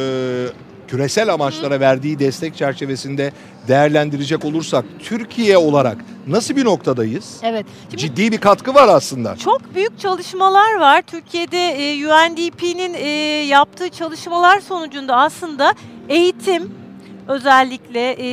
küresel 0.88 1.32
amaçlara 1.32 1.80
verdiği 1.80 2.18
destek 2.18 2.56
çerçevesinde 2.56 3.32
değerlendirecek 3.68 4.44
olursak 4.44 4.84
Türkiye 4.98 5.58
olarak 5.58 5.96
nasıl 6.26 6.56
bir 6.56 6.64
noktadayız? 6.64 7.36
Evet. 7.42 7.66
Şimdi 7.90 7.96
Ciddi 7.96 8.32
bir 8.32 8.38
katkı 8.38 8.74
var 8.74 8.88
aslında. 8.88 9.36
Çok 9.36 9.74
büyük 9.74 10.00
çalışmalar 10.00 10.74
var. 10.74 11.02
Türkiye'de 11.02 11.68
e, 11.68 12.06
UNDP'nin 12.06 12.94
e, 12.94 13.08
yaptığı 13.46 13.88
çalışmalar 13.88 14.60
sonucunda 14.60 15.16
aslında 15.16 15.74
eğitim 16.08 16.74
özellikle 17.28 18.16
e, 18.18 18.28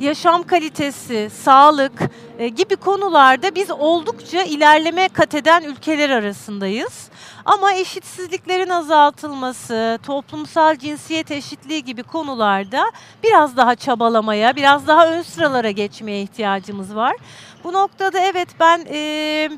yaşam 0.00 0.42
kalitesi, 0.42 1.30
sağlık 1.42 1.92
e, 2.38 2.48
gibi 2.48 2.76
konularda 2.76 3.54
biz 3.54 3.70
oldukça 3.70 4.42
ilerleme 4.42 5.08
kat 5.08 5.34
eden 5.34 5.62
ülkeler 5.62 6.10
arasındayız. 6.10 7.08
Ama 7.44 7.74
eşitsizliklerin 7.74 8.68
azaltılması, 8.68 9.98
toplumsal 10.02 10.76
cinsiyet 10.76 11.30
eşitliği 11.30 11.84
gibi 11.84 12.02
konularda 12.02 12.92
biraz 13.22 13.56
daha 13.56 13.74
çabalamaya, 13.74 14.56
biraz 14.56 14.86
daha 14.86 15.08
ön 15.08 15.22
sıralara 15.22 15.70
geçmeye 15.70 16.22
ihtiyacımız 16.22 16.96
var. 16.96 17.16
Bu 17.64 17.72
noktada 17.72 18.20
evet 18.20 18.48
ben 18.60 18.86
e, 18.90 19.50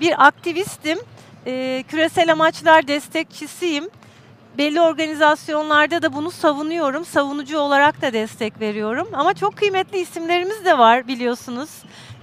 bir 0.00 0.26
aktivistim, 0.26 0.98
e, 1.46 1.84
küresel 1.88 2.32
amaçlar 2.32 2.88
destekçisiyim. 2.88 3.90
Belli 4.58 4.80
organizasyonlarda 4.80 6.02
da 6.02 6.12
bunu 6.12 6.30
savunuyorum, 6.30 7.04
savunucu 7.04 7.58
olarak 7.58 8.02
da 8.02 8.12
destek 8.12 8.60
veriyorum. 8.60 9.08
Ama 9.12 9.34
çok 9.34 9.56
kıymetli 9.56 9.98
isimlerimiz 9.98 10.64
de 10.64 10.78
var 10.78 11.08
biliyorsunuz. 11.08 11.70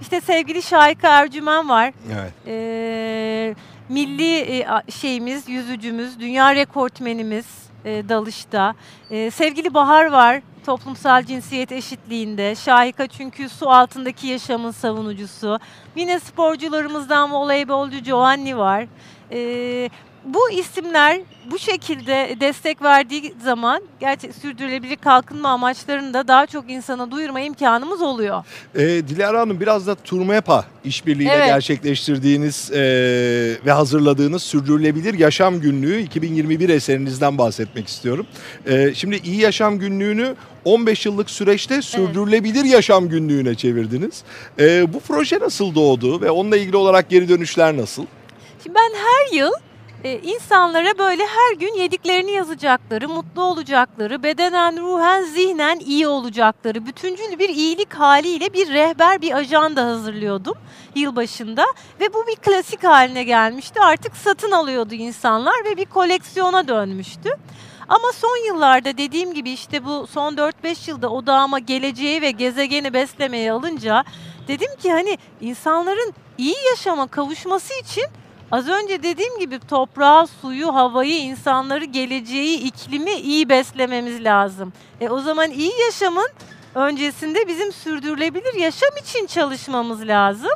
İşte 0.00 0.20
sevgili 0.20 0.62
Şahika 0.62 1.08
Ercümen 1.08 1.68
var. 1.68 1.92
Evet. 2.12 2.32
Ee, 2.46 3.54
milli 3.88 4.38
e, 4.38 4.66
şeyimiz, 4.90 5.48
yüzücümüz, 5.48 6.20
dünya 6.20 6.54
rekortmenimiz 6.54 7.46
e, 7.84 8.08
dalışta. 8.08 8.74
E, 9.10 9.30
sevgili 9.30 9.74
Bahar 9.74 10.06
var 10.06 10.42
toplumsal 10.66 11.24
cinsiyet 11.24 11.72
eşitliğinde. 11.72 12.54
Şahika 12.54 13.06
çünkü 13.06 13.48
su 13.48 13.70
altındaki 13.70 14.26
yaşamın 14.26 14.70
savunucusu. 14.70 15.58
Yine 15.96 16.20
sporcularımızdan 16.20 17.32
voleybolcu 17.32 17.98
Giovanni 17.98 18.58
var. 18.58 18.86
Bu 20.24 20.50
isimler 20.50 21.20
bu 21.50 21.58
şekilde 21.58 22.36
destek 22.40 22.82
verdiği 22.82 23.34
zaman 23.44 23.82
gerçek 24.00 24.34
sürdürülebilir 24.34 24.96
kalkınma 24.96 25.48
amaçlarını 25.48 26.14
da 26.14 26.28
daha 26.28 26.46
çok 26.46 26.70
insana 26.70 27.10
duyurma 27.10 27.40
imkanımız 27.40 28.02
oluyor. 28.02 28.44
E, 28.74 29.08
Dilara 29.08 29.40
Hanım 29.40 29.60
biraz 29.60 29.86
da 29.86 29.94
Turmepa 29.94 30.64
işbirliğiyle 30.84 31.34
evet. 31.34 31.46
gerçekleştirdiğiniz 31.46 32.70
e, 32.72 32.80
ve 33.66 33.72
hazırladığınız 33.72 34.42
Sürdürülebilir 34.42 35.14
Yaşam 35.14 35.60
Günlüğü 35.60 36.00
2021 36.00 36.68
eserinizden 36.68 37.38
bahsetmek 37.38 37.88
istiyorum. 37.88 38.26
E, 38.66 38.94
şimdi 38.94 39.16
iyi 39.16 39.40
yaşam 39.40 39.78
günlüğünü 39.78 40.34
15 40.64 41.06
yıllık 41.06 41.30
süreçte 41.30 41.82
Sürdürülebilir 41.82 42.60
evet. 42.60 42.72
Yaşam 42.72 43.08
Günlüğü'ne 43.08 43.54
çevirdiniz. 43.54 44.22
E, 44.58 44.94
bu 44.94 45.00
proje 45.00 45.38
nasıl 45.38 45.74
doğdu 45.74 46.20
ve 46.20 46.30
onunla 46.30 46.56
ilgili 46.56 46.76
olarak 46.76 47.10
geri 47.10 47.28
dönüşler 47.28 47.76
nasıl? 47.76 48.06
Şimdi 48.62 48.74
ben 48.74 48.90
her 48.94 49.38
yıl 49.38 49.52
e, 50.04 50.20
insanlara 50.20 50.98
böyle 50.98 51.22
her 51.26 51.56
gün 51.56 51.74
yediklerini 51.74 52.30
yazacakları, 52.30 53.08
mutlu 53.08 53.42
olacakları, 53.42 54.22
bedenen, 54.22 54.80
ruhen, 54.80 55.22
zihnen 55.22 55.78
iyi 55.78 56.08
olacakları, 56.08 56.86
bütüncül 56.86 57.38
bir 57.38 57.48
iyilik 57.48 57.94
haliyle 57.94 58.52
bir 58.52 58.72
rehber, 58.72 59.22
bir 59.22 59.32
ajanda 59.32 59.84
hazırlıyordum 59.84 60.54
yılbaşında. 60.94 61.66
Ve 62.00 62.14
bu 62.14 62.26
bir 62.26 62.36
klasik 62.36 62.84
haline 62.84 63.24
gelmişti. 63.24 63.80
Artık 63.80 64.16
satın 64.16 64.50
alıyordu 64.50 64.94
insanlar 64.94 65.64
ve 65.64 65.76
bir 65.76 65.84
koleksiyona 65.84 66.68
dönmüştü. 66.68 67.30
Ama 67.88 68.12
son 68.14 68.46
yıllarda 68.46 68.98
dediğim 68.98 69.34
gibi 69.34 69.50
işte 69.50 69.84
bu 69.84 70.06
son 70.06 70.34
4-5 70.34 70.90
yılda 70.90 71.10
odağıma 71.10 71.58
geleceği 71.58 72.22
ve 72.22 72.30
gezegeni 72.30 72.92
beslemeye 72.92 73.52
alınca 73.52 74.04
dedim 74.48 74.76
ki 74.82 74.92
hani 74.92 75.18
insanların 75.40 76.14
iyi 76.38 76.56
yaşama 76.70 77.06
kavuşması 77.06 77.74
için 77.80 78.04
Az 78.52 78.68
önce 78.68 79.02
dediğim 79.02 79.38
gibi 79.38 79.58
toprağı, 79.58 80.26
suyu, 80.26 80.74
havayı, 80.74 81.18
insanları, 81.18 81.84
geleceği, 81.84 82.58
iklimi 82.58 83.12
iyi 83.12 83.48
beslememiz 83.48 84.24
lazım. 84.24 84.72
E 85.00 85.08
o 85.08 85.20
zaman 85.20 85.50
iyi 85.50 85.72
yaşamın 85.86 86.28
öncesinde 86.74 87.48
bizim 87.48 87.72
sürdürülebilir 87.72 88.54
yaşam 88.54 88.90
için 89.02 89.26
çalışmamız 89.26 90.08
lazım. 90.08 90.50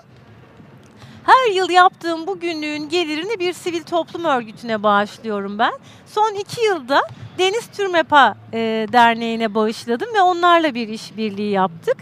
Her 1.25 1.53
yıl 1.55 1.71
yaptığım 1.71 2.27
bu 2.27 2.41
günlüğün 2.41 2.89
gelirini 2.89 3.39
bir 3.39 3.53
sivil 3.53 3.83
toplum 3.83 4.25
örgütüne 4.25 4.83
bağışlıyorum 4.83 5.59
ben. 5.59 5.73
Son 6.07 6.35
iki 6.35 6.65
yılda 6.65 7.01
Deniz 7.39 7.67
Türmepa 7.67 8.35
e, 8.53 8.87
Derneği'ne 8.93 9.55
bağışladım 9.55 10.15
ve 10.15 10.23
onlarla 10.23 10.75
bir 10.75 10.89
işbirliği 10.89 11.51
yaptık. 11.51 11.97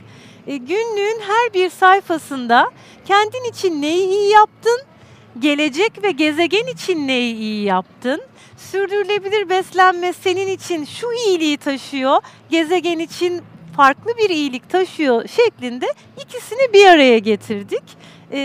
E, 0.46 0.56
günlüğün 0.56 1.20
her 1.20 1.54
bir 1.54 1.70
sayfasında 1.70 2.70
kendin 3.04 3.50
için 3.50 3.82
neyi 3.82 4.08
iyi 4.08 4.30
yaptın, 4.30 4.80
gelecek 5.38 6.02
ve 6.02 6.10
gezegen 6.10 6.66
için 6.66 7.08
neyi 7.08 7.34
iyi 7.34 7.64
yaptın? 7.64 8.22
Sürdürülebilir 8.56 9.48
beslenme 9.48 10.12
senin 10.12 10.46
için 10.46 10.84
şu 10.84 11.06
iyiliği 11.12 11.56
taşıyor, 11.56 12.22
gezegen 12.50 12.98
için 12.98 13.42
farklı 13.76 14.16
bir 14.18 14.30
iyilik 14.30 14.70
taşıyor 14.70 15.28
şeklinde 15.28 15.86
ikisini 16.24 16.72
bir 16.72 16.86
araya 16.86 17.18
getirdik. 17.18 17.82
Ee, 18.32 18.38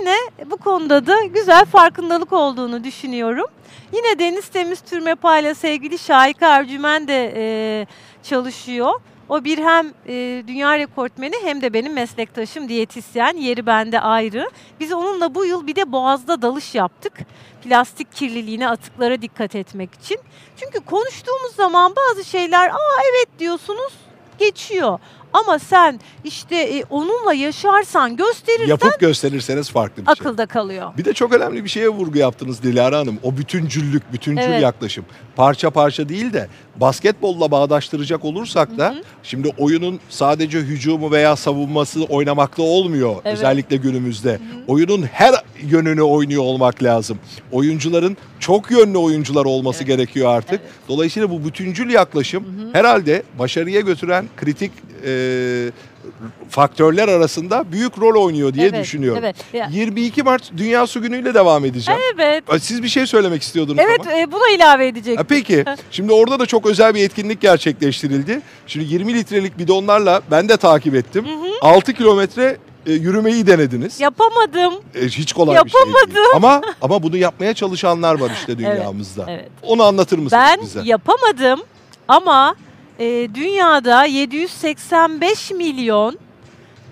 yine 0.00 0.16
bu 0.50 0.56
konuda 0.56 1.06
da 1.06 1.24
güzel 1.24 1.64
farkındalık 1.64 2.32
olduğunu 2.32 2.84
düşünüyorum. 2.84 3.46
Yine 3.92 4.18
Deniz 4.18 4.48
Temiz 4.48 4.80
Türmepa'yla 4.80 5.54
sevgili 5.54 5.98
Şahika 5.98 6.46
Ercümen 6.46 7.08
de 7.08 7.32
e, 7.36 7.86
çalışıyor. 8.22 9.00
O 9.32 9.44
bir 9.44 9.58
hem 9.58 9.92
e, 10.08 10.44
dünya 10.46 10.78
rekortmeni 10.78 11.34
hem 11.42 11.62
de 11.62 11.72
benim 11.72 11.92
meslektaşım 11.92 12.68
diyetisyen. 12.68 13.36
Yeri 13.36 13.66
bende 13.66 14.00
ayrı. 14.00 14.50
Biz 14.80 14.92
onunla 14.92 15.34
bu 15.34 15.44
yıl 15.44 15.66
bir 15.66 15.76
de 15.76 15.92
Boğaz'da 15.92 16.42
dalış 16.42 16.74
yaptık. 16.74 17.12
Plastik 17.64 18.12
kirliliğine, 18.12 18.68
atıklara 18.68 19.22
dikkat 19.22 19.54
etmek 19.54 19.94
için. 19.94 20.18
Çünkü 20.56 20.80
konuştuğumuz 20.80 21.54
zaman 21.56 21.92
bazı 21.96 22.24
şeyler 22.24 22.68
aa 22.68 23.02
evet 23.10 23.38
diyorsunuz 23.38 23.92
geçiyor. 24.38 24.98
Ama 25.32 25.58
sen 25.58 26.00
işte 26.24 26.56
e, 26.56 26.84
onunla 26.90 27.34
yaşarsan, 27.34 28.16
gösterirsen... 28.16 28.66
Yapıp 28.66 29.00
gösterirseniz 29.00 29.70
farklı 29.70 30.02
bir 30.02 30.10
akılda 30.10 30.14
şey. 30.14 30.26
Akılda 30.26 30.46
kalıyor. 30.46 30.92
Bir 30.98 31.04
de 31.04 31.12
çok 31.12 31.32
önemli 31.32 31.64
bir 31.64 31.68
şeye 31.68 31.88
vurgu 31.88 32.18
yaptınız 32.18 32.62
Dilara 32.62 32.98
Hanım. 32.98 33.18
O 33.22 33.36
bütüncüllük, 33.36 34.12
bütüncül 34.12 34.42
evet. 34.42 34.62
yaklaşım. 34.62 35.04
Parça 35.36 35.70
parça 35.70 36.08
değil 36.08 36.32
de 36.32 36.48
basketbolla 36.76 37.50
bağdaştıracak 37.50 38.24
olursak 38.24 38.78
da 38.78 38.90
hı 38.90 38.94
hı. 38.94 39.02
şimdi 39.22 39.48
oyunun 39.58 40.00
sadece 40.08 40.58
hücumu 40.58 41.10
veya 41.10 41.36
savunması 41.36 42.04
oynamakla 42.04 42.62
olmuyor 42.62 43.14
evet. 43.24 43.36
özellikle 43.36 43.76
günümüzde. 43.76 44.30
Hı 44.30 44.34
hı. 44.34 44.38
Oyunun 44.66 45.02
her 45.02 45.34
yönünü 45.62 46.02
oynuyor 46.02 46.42
olmak 46.42 46.82
lazım. 46.82 47.18
Oyuncuların 47.52 48.16
çok 48.40 48.70
yönlü 48.70 48.98
oyuncular 48.98 49.44
olması 49.44 49.78
evet. 49.78 49.96
gerekiyor 49.96 50.28
artık. 50.28 50.60
Evet. 50.60 50.72
Dolayısıyla 50.88 51.30
bu 51.30 51.44
bütüncül 51.44 51.90
yaklaşım 51.90 52.44
hı 52.44 52.48
hı. 52.48 52.68
herhalde 52.72 53.22
başarıya 53.38 53.80
götüren 53.80 54.26
kritik 54.36 54.72
e, 55.06 55.70
faktörler 56.48 57.08
arasında 57.08 57.72
büyük 57.72 57.98
rol 57.98 58.24
oynuyor 58.24 58.54
diye 58.54 58.68
evet, 58.68 58.82
düşünüyorum. 58.82 59.24
Evet. 59.24 59.36
22 59.70 60.22
Mart 60.22 60.56
Dünya 60.56 60.86
Su 60.86 61.02
Günü 61.02 61.20
ile 61.20 61.34
devam 61.34 61.64
edeceğim. 61.64 62.00
Evet. 62.14 62.44
Siz 62.60 62.82
bir 62.82 62.88
şey 62.88 63.06
söylemek 63.06 63.42
istiyordunuz 63.42 63.78
evet, 63.82 64.00
ama. 64.00 64.12
Evet 64.12 64.32
buna 64.32 64.50
ilave 64.56 64.86
edecek. 64.86 65.18
Peki 65.28 65.64
şimdi 65.90 66.12
orada 66.12 66.38
da 66.38 66.46
çok 66.46 66.66
özel 66.66 66.94
bir 66.94 67.04
etkinlik 67.04 67.40
gerçekleştirildi. 67.40 68.40
Şimdi 68.66 68.94
20 68.94 69.14
litrelik 69.14 69.58
bidonlarla 69.58 70.20
ben 70.30 70.48
de 70.48 70.56
takip 70.56 70.94
ettim. 70.94 71.26
Hı 71.26 71.66
hı. 71.66 71.68
6 71.68 71.92
kilometre 71.92 72.58
e, 72.86 72.92
yürümeyi 72.92 73.46
denediniz. 73.46 74.00
Yapamadım. 74.00 74.74
E, 74.94 75.04
hiç 75.06 75.32
kolay 75.32 75.56
Yapamadım. 75.56 75.92
bir 75.94 76.06
şey 76.06 76.14
değil. 76.14 76.26
Ama 76.34 76.60
ama 76.82 77.02
bunu 77.02 77.16
yapmaya 77.16 77.54
çalışanlar 77.54 78.20
var 78.20 78.30
işte 78.40 78.58
dünyamızda. 78.58 79.24
evet, 79.28 79.40
evet. 79.40 79.50
Onu 79.62 79.82
anlatır 79.82 80.18
mısınız 80.18 80.42
ben 80.46 80.60
bize? 80.62 80.80
Ben 80.80 80.84
yapamadım 80.84 81.60
ama 82.08 82.54
e, 83.02 83.34
dünyada 83.34 84.04
785 84.04 85.50
milyon 85.50 86.18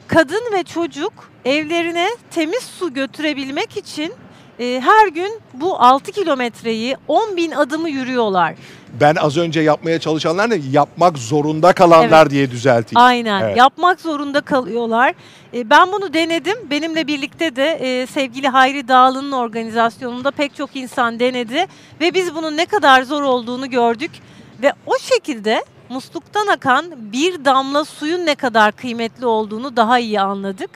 kadın 0.08 0.42
ve 0.52 0.62
çocuk 0.62 1.12
evlerine 1.44 2.08
temiz 2.30 2.62
su 2.62 2.94
götürebilmek 2.94 3.76
için 3.76 4.12
e, 4.58 4.80
her 4.84 5.08
gün 5.08 5.40
bu 5.54 5.80
6 5.80 6.12
kilometreyi 6.12 6.96
10 7.08 7.36
bin 7.36 7.50
adımı 7.50 7.90
yürüyorlar. 7.90 8.54
Ben 9.00 9.14
az 9.14 9.36
önce 9.36 9.60
yapmaya 9.60 9.98
çalışanlar 10.00 10.50
ne? 10.50 10.60
Yapmak 10.70 11.18
zorunda 11.18 11.72
kalanlar 11.72 12.22
evet. 12.22 12.30
diye 12.30 12.50
düzelteyim. 12.50 13.00
Aynen. 13.00 13.42
Evet. 13.42 13.56
Yapmak 13.56 14.00
zorunda 14.00 14.40
kalıyorlar. 14.40 15.14
E, 15.54 15.70
ben 15.70 15.92
bunu 15.92 16.14
denedim. 16.14 16.56
Benimle 16.70 17.06
birlikte 17.06 17.56
de 17.56 17.72
e, 17.72 18.06
sevgili 18.06 18.48
Hayri 18.48 18.88
Dağlı'nın 18.88 19.32
organizasyonunda 19.32 20.30
pek 20.30 20.56
çok 20.56 20.76
insan 20.76 21.20
denedi. 21.20 21.66
Ve 22.00 22.14
biz 22.14 22.34
bunun 22.34 22.56
ne 22.56 22.66
kadar 22.66 23.02
zor 23.02 23.22
olduğunu 23.22 23.70
gördük. 23.70 24.10
Ve 24.62 24.72
o 24.86 24.98
şekilde 24.98 25.64
musluktan 25.90 26.46
akan 26.46 27.12
bir 27.12 27.44
damla 27.44 27.84
suyun 27.84 28.26
ne 28.26 28.34
kadar 28.34 28.72
kıymetli 28.72 29.26
olduğunu 29.26 29.76
daha 29.76 29.98
iyi 29.98 30.20
anladık. 30.20 30.70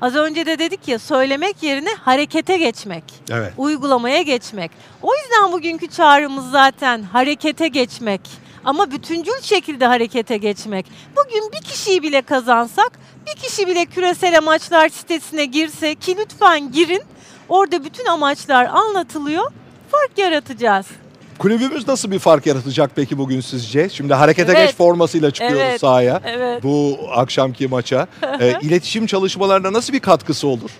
Az 0.00 0.14
önce 0.14 0.46
de 0.46 0.58
dedik 0.58 0.88
ya 0.88 0.98
söylemek 0.98 1.62
yerine 1.62 1.94
harekete 1.94 2.56
geçmek. 2.56 3.04
Evet. 3.30 3.52
Uygulamaya 3.56 4.22
geçmek. 4.22 4.70
O 5.02 5.10
yüzden 5.14 5.52
bugünkü 5.52 5.88
çağrımız 5.88 6.50
zaten 6.50 7.02
harekete 7.02 7.68
geçmek. 7.68 8.20
Ama 8.64 8.90
bütüncül 8.90 9.40
şekilde 9.42 9.86
harekete 9.86 10.36
geçmek. 10.36 10.86
Bugün 11.16 11.52
bir 11.52 11.60
kişiyi 11.68 12.02
bile 12.02 12.22
kazansak, 12.22 12.98
bir 13.26 13.40
kişi 13.40 13.66
bile 13.66 13.86
küresel 13.86 14.38
amaçlar 14.38 14.88
sitesine 14.88 15.44
girse 15.44 15.94
ki 15.94 16.16
lütfen 16.16 16.72
girin. 16.72 17.02
Orada 17.48 17.84
bütün 17.84 18.06
amaçlar 18.06 18.64
anlatılıyor. 18.64 19.52
Fark 19.90 20.18
yaratacağız. 20.18 20.86
Kulübümüz 21.38 21.88
nasıl 21.88 22.10
bir 22.10 22.18
fark 22.18 22.46
yaratacak 22.46 22.90
peki 22.96 23.18
bugün 23.18 23.40
sizce? 23.40 23.88
Şimdi 23.88 24.14
harekete 24.14 24.52
evet. 24.52 24.68
geç 24.68 24.76
formasıyla 24.76 25.30
çıkıyoruz 25.30 25.62
evet. 25.62 25.80
sahaya 25.80 26.20
evet. 26.24 26.62
bu 26.62 26.98
akşamki 27.14 27.68
maça. 27.68 28.06
e, 28.40 28.54
iletişim 28.62 29.06
çalışmalarına 29.06 29.72
nasıl 29.72 29.92
bir 29.92 30.00
katkısı 30.00 30.48
olur? 30.48 30.70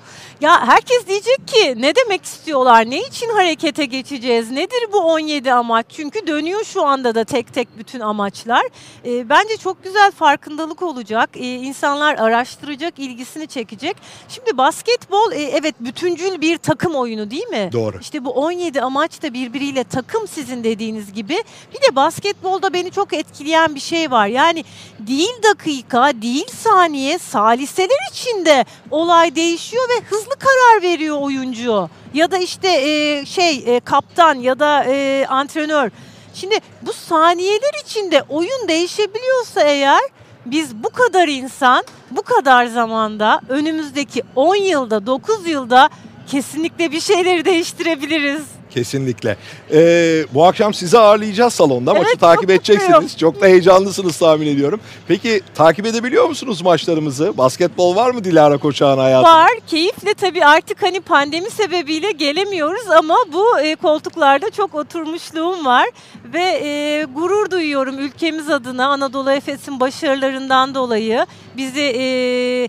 Ya 0.40 0.66
herkes 0.66 1.06
diyecek 1.06 1.48
ki 1.48 1.74
ne 1.76 1.94
demek 1.94 2.24
istiyorlar? 2.24 2.90
Ne 2.90 3.00
için 3.00 3.28
harekete 3.28 3.84
geçeceğiz? 3.84 4.50
Nedir 4.50 4.92
bu 4.92 4.98
17 4.98 5.52
amaç? 5.52 5.86
Çünkü 5.88 6.26
dönüyor 6.26 6.64
şu 6.64 6.86
anda 6.86 7.14
da 7.14 7.24
tek 7.24 7.54
tek 7.54 7.78
bütün 7.78 8.00
amaçlar. 8.00 8.62
E, 9.04 9.28
bence 9.28 9.56
çok 9.56 9.84
güzel 9.84 10.10
farkındalık 10.10 10.82
olacak. 10.82 11.30
E, 11.34 11.54
insanlar 11.54 12.14
araştıracak, 12.14 12.98
ilgisini 12.98 13.46
çekecek. 13.46 13.96
Şimdi 14.28 14.58
basketbol 14.58 15.32
e, 15.32 15.42
evet 15.42 15.74
bütüncül 15.80 16.40
bir 16.40 16.58
takım 16.58 16.94
oyunu 16.94 17.30
değil 17.30 17.46
mi? 17.46 17.70
Doğru. 17.72 17.98
İşte 18.00 18.24
bu 18.24 18.30
17 18.30 18.82
amaç 18.82 19.22
da 19.22 19.34
birbiriyle 19.34 19.84
takım 19.84 20.28
sizin 20.28 20.64
dediğiniz 20.64 21.12
gibi. 21.12 21.44
Bir 21.74 21.88
de 21.88 21.96
basketbolda 21.96 22.72
beni 22.72 22.90
çok 22.90 23.12
etkileyen 23.12 23.74
bir 23.74 23.80
şey 23.80 24.10
var. 24.10 24.26
Yani 24.26 24.64
değil 24.98 25.42
dakika, 25.50 26.22
değil 26.22 26.46
saniye, 26.46 27.18
saliseler 27.18 28.10
içinde 28.10 28.64
olay 28.90 29.34
değişiyor 29.34 29.88
ve 29.88 30.04
hızlı 30.04 30.27
hızlı 30.28 30.38
karar 30.38 30.82
veriyor 30.82 31.16
oyuncu 31.20 31.88
ya 32.14 32.30
da 32.30 32.38
işte 32.38 32.68
e, 32.68 33.26
şey 33.26 33.76
e, 33.76 33.80
kaptan 33.80 34.34
ya 34.34 34.58
da 34.58 34.84
e, 34.84 35.26
antrenör. 35.26 35.90
Şimdi 36.34 36.54
bu 36.82 36.92
saniyeler 36.92 37.82
içinde 37.84 38.22
oyun 38.28 38.68
değişebiliyorsa 38.68 39.60
eğer 39.60 40.00
biz 40.46 40.74
bu 40.74 40.90
kadar 40.90 41.28
insan 41.28 41.84
bu 42.10 42.22
kadar 42.22 42.66
zamanda 42.66 43.40
önümüzdeki 43.48 44.22
10 44.36 44.56
yılda 44.56 45.06
9 45.06 45.48
yılda 45.48 45.88
kesinlikle 46.26 46.92
bir 46.92 47.00
şeyleri 47.00 47.44
değiştirebiliriz. 47.44 48.57
Kesinlikle. 48.74 49.36
Ee, 49.72 50.24
bu 50.34 50.44
akşam 50.44 50.74
sizi 50.74 50.98
ağırlayacağız 50.98 51.52
salonda. 51.52 51.90
Evet, 51.90 52.00
Maçı 52.02 52.12
çok 52.12 52.20
takip 52.20 52.50
edeceksiniz. 52.50 52.90
mutluyum. 52.90 53.16
Çok 53.18 53.40
da 53.40 53.46
heyecanlısınız 53.46 54.18
tahmin 54.18 54.46
ediyorum. 54.46 54.80
Peki 55.08 55.40
takip 55.54 55.86
edebiliyor 55.86 56.28
musunuz 56.28 56.62
maçlarımızı? 56.62 57.38
Basketbol 57.38 57.96
var 57.96 58.10
mı 58.10 58.24
Dilara 58.24 58.58
Koçak'ın 58.58 58.98
hayatında? 58.98 59.34
Var 59.34 59.50
keyifle 59.66 60.14
tabii 60.14 60.44
artık 60.44 60.82
hani 60.82 61.00
pandemi 61.00 61.50
sebebiyle 61.50 62.12
gelemiyoruz 62.12 62.90
ama 62.90 63.16
bu 63.32 63.60
e, 63.60 63.74
koltuklarda 63.74 64.50
çok 64.50 64.74
oturmuşluğum 64.74 65.64
var 65.64 65.88
ve 66.32 66.60
e, 66.64 67.04
gurur 67.14 67.50
duyuyorum 67.50 67.98
ülkemiz 67.98 68.50
adına 68.50 68.86
Anadolu 68.86 69.30
Efes'in 69.32 69.80
başarılarından 69.80 70.74
dolayı 70.74 71.26
bizi 71.56 71.92
e, 71.98 72.68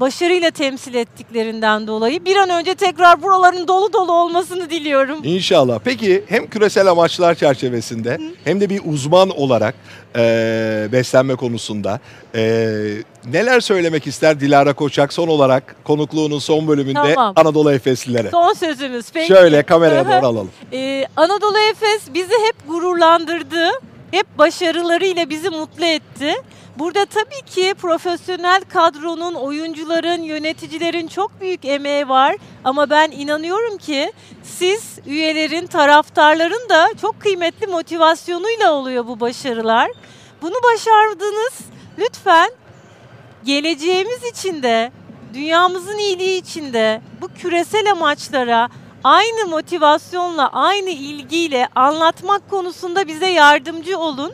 başarıyla 0.00 0.50
temsil 0.50 0.94
ettiklerinden 0.94 1.86
dolayı 1.86 2.24
bir 2.24 2.36
an 2.36 2.50
önce 2.50 2.74
tekrar 2.74 3.22
buraların 3.22 3.68
dolu 3.68 3.92
dolu 3.92 4.12
olmasını 4.12 4.70
diliyorum. 4.70 5.18
İnşallah. 5.24 5.78
Peki 5.84 6.24
hem 6.28 6.46
küresel 6.46 6.86
amaçlar 6.86 7.34
çerçevesinde 7.34 8.18
hem 8.44 8.60
de 8.60 8.70
bir 8.70 8.80
uzman 8.84 9.30
olarak 9.30 9.74
e, 10.16 10.88
beslenme 10.92 11.34
konusunda 11.34 12.00
e, 12.34 12.40
neler 13.32 13.60
söylemek 13.60 14.06
ister 14.06 14.40
Dilara 14.40 14.72
Koçak 14.72 15.12
son 15.12 15.28
olarak 15.28 15.76
konukluğunun 15.84 16.38
son 16.38 16.68
bölümünde 16.68 17.14
Tamam. 17.14 17.32
Anadolu 17.36 17.72
Efeslilere? 17.72 18.30
Son 18.30 18.52
sözümüz. 18.52 19.06
Peki. 19.12 19.28
Şöyle 19.28 19.62
kameraya 19.62 20.04
doğru 20.04 20.26
alalım. 20.26 20.50
Ee, 20.72 21.04
Anadolu 21.16 21.58
Efes 21.70 22.14
bizi 22.14 22.34
hep 22.46 22.68
gururlandırdı. 22.68 23.70
Hep 24.10 24.38
başarılarıyla 24.38 25.30
bizi 25.30 25.50
mutlu 25.50 25.84
etti. 25.84 26.34
Burada 26.80 27.04
tabii 27.04 27.42
ki 27.46 27.74
profesyonel 27.74 28.60
kadronun, 28.68 29.34
oyuncuların, 29.34 30.22
yöneticilerin 30.22 31.08
çok 31.08 31.40
büyük 31.40 31.64
emeği 31.64 32.08
var. 32.08 32.36
Ama 32.64 32.90
ben 32.90 33.10
inanıyorum 33.10 33.78
ki 33.78 34.12
siz 34.42 34.98
üyelerin, 35.06 35.66
taraftarların 35.66 36.68
da 36.68 36.88
çok 37.00 37.20
kıymetli 37.20 37.66
motivasyonuyla 37.66 38.72
oluyor 38.72 39.06
bu 39.06 39.20
başarılar. 39.20 39.90
Bunu 40.42 40.54
başardınız. 40.72 41.52
Lütfen 41.98 42.50
geleceğimiz 43.44 44.24
için 44.24 44.62
de, 44.62 44.92
dünyamızın 45.34 45.98
iyiliği 45.98 46.40
için 46.40 46.72
de 46.72 47.00
bu 47.20 47.28
küresel 47.28 47.90
amaçlara 47.90 48.68
aynı 49.04 49.46
motivasyonla, 49.46 50.48
aynı 50.52 50.90
ilgiyle 50.90 51.68
anlatmak 51.74 52.50
konusunda 52.50 53.08
bize 53.08 53.26
yardımcı 53.26 53.98
olun. 53.98 54.32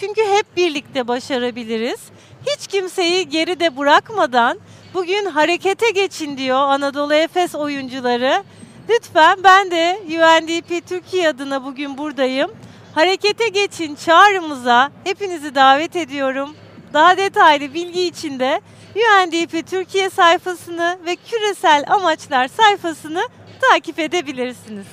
Çünkü 0.00 0.20
hep 0.20 0.56
birlikte 0.56 1.08
başarabiliriz. 1.08 2.00
Hiç 2.46 2.66
kimseyi 2.66 3.28
geride 3.28 3.76
bırakmadan 3.76 4.58
bugün 4.94 5.26
harekete 5.26 5.90
geçin 5.90 6.38
diyor 6.38 6.58
Anadolu 6.58 7.14
Efes 7.14 7.54
oyuncuları. 7.54 8.44
Lütfen 8.88 9.38
ben 9.44 9.70
de 9.70 10.00
UNDP 10.06 10.88
Türkiye 10.88 11.28
adına 11.28 11.64
bugün 11.64 11.98
buradayım. 11.98 12.50
Harekete 12.94 13.48
geçin 13.48 13.94
çağrımıza 13.94 14.90
hepinizi 15.04 15.54
davet 15.54 15.96
ediyorum. 15.96 16.54
Daha 16.92 17.16
detaylı 17.16 17.74
bilgi 17.74 18.02
için 18.02 18.38
de 18.38 18.60
UNDP 18.96 19.66
Türkiye 19.66 20.10
sayfasını 20.10 20.98
ve 21.06 21.16
küresel 21.16 21.84
amaçlar 21.88 22.48
sayfasını 22.48 23.28
takip 23.60 23.98
edebilirsiniz. 23.98 24.86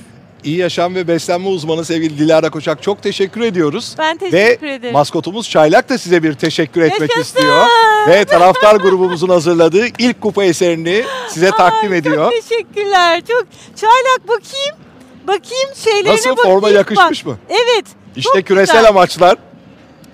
İyi 0.46 0.58
yaşam 0.58 0.96
ve 0.96 1.08
beslenme 1.08 1.48
uzmanı 1.48 1.86
sevgili 1.86 2.18
Dilara 2.20 2.50
Koçak 2.50 2.84
çok 2.84 3.04
teşekkür 3.04 3.42
ediyoruz. 3.42 3.96
Ben 3.98 4.18
teşekkür 4.18 4.68
Ve 4.68 4.74
ederim. 4.74 4.94
maskotumuz 4.94 5.50
Çaylak 5.50 5.90
da 5.90 5.98
size 5.98 6.24
bir 6.24 6.34
teşekkür 6.34 6.82
etmek 6.82 7.02
Yaşasın! 7.02 7.22
istiyor. 7.22 7.66
Ve 8.08 8.26
taraftar 8.26 8.76
grubumuzun 8.76 9.30
hazırladığı 9.30 9.86
ilk 10.00 10.22
kupa 10.22 10.44
eserini 10.44 11.04
size 11.30 11.52
takdim 11.52 11.92
Ay, 11.92 11.98
ediyor. 11.98 12.32
Çok 12.32 12.50
teşekkürler. 12.50 13.22
Çok 13.28 13.46
çaylak 13.76 14.28
bakayım. 14.28 14.76
Bakayım 15.28 15.76
şeylerine 15.84 16.14
Nasıl 16.14 16.30
bakayım. 16.30 16.50
forma 16.52 16.70
yakışmış 16.70 17.26
Bak, 17.26 17.32
mı? 17.34 17.38
Evet. 17.50 17.86
İşte 18.16 18.32
çok 18.40 18.48
küresel 18.48 18.76
güzel. 18.76 18.90
amaçlar. 18.90 19.38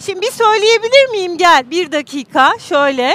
Şimdi 0.05 0.21
bir 0.21 0.31
söyleyebilir 0.31 1.09
miyim? 1.11 1.37
Gel 1.37 1.71
bir 1.71 1.91
dakika 1.91 2.51
şöyle. 2.69 3.13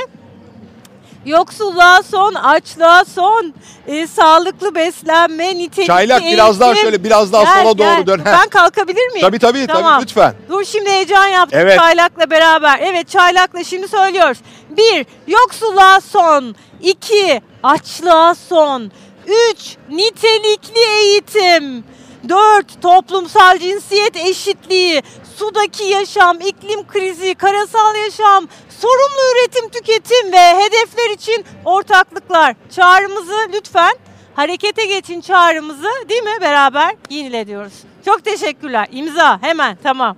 Yoksulluğa 1.26 2.02
son, 2.02 2.34
açlığa 2.34 3.04
son, 3.04 3.54
e, 3.86 4.06
sağlıklı 4.06 4.74
beslenme, 4.74 5.58
nitelikli 5.58 5.86
Çaylak 5.86 6.22
biraz 6.22 6.60
daha 6.60 6.68
eğitim. 6.68 6.82
şöyle 6.82 7.04
biraz 7.04 7.32
daha 7.32 7.44
Gel, 7.44 7.62
sola 7.62 7.72
gel. 7.72 7.96
doğru 7.98 8.06
dön. 8.06 8.18
Heh. 8.18 8.24
Ben 8.24 8.48
kalkabilir 8.48 9.06
miyim? 9.12 9.20
Tabii 9.20 9.38
tabii 9.38 9.66
Tamam. 9.66 9.92
tabii 9.94 10.02
lütfen. 10.02 10.34
Dur 10.48 10.64
şimdi 10.64 10.90
heyecan 10.90 11.26
yaptım 11.26 11.60
Evet. 11.62 11.78
çaylakla 11.78 12.30
beraber. 12.30 12.78
Evet 12.82 13.08
çaylakla 13.08 13.64
şimdi 13.64 13.88
söylüyoruz. 13.88 14.38
Bir, 14.70 15.06
yoksulluğa 15.26 16.00
son. 16.00 16.54
İki, 16.82 17.42
açlığa 17.62 18.34
son. 18.34 18.90
Üç, 19.26 19.76
nitelikli 19.90 20.80
eğitim. 21.02 21.84
Dört, 22.28 22.82
toplumsal 22.82 23.58
cinsiyet 23.58 24.16
eşitliği. 24.16 25.02
Sudaki 25.36 25.84
yaşam, 25.84 26.40
iklim 26.40 26.86
krizi, 26.86 27.34
karasal 27.34 27.96
yaşam, 27.96 28.48
sorumlu 28.80 29.20
üretim, 29.32 29.68
tüketim 29.68 30.32
ve 30.32 30.56
hedefler 30.56 31.10
için 31.14 31.44
ortaklıklar. 31.64 32.54
Çağrımızı 32.76 33.36
lütfen 33.52 33.96
harekete 34.34 34.86
geçin 34.86 35.20
çağrımızı 35.20 35.88
değil 36.08 36.22
mi 36.22 36.40
beraber 36.40 36.94
yinile 37.10 37.46
diyoruz. 37.46 37.72
Çok 38.04 38.24
teşekkürler. 38.24 38.88
İmza 38.92 39.42
hemen 39.42 39.78
tamam. 39.82 40.16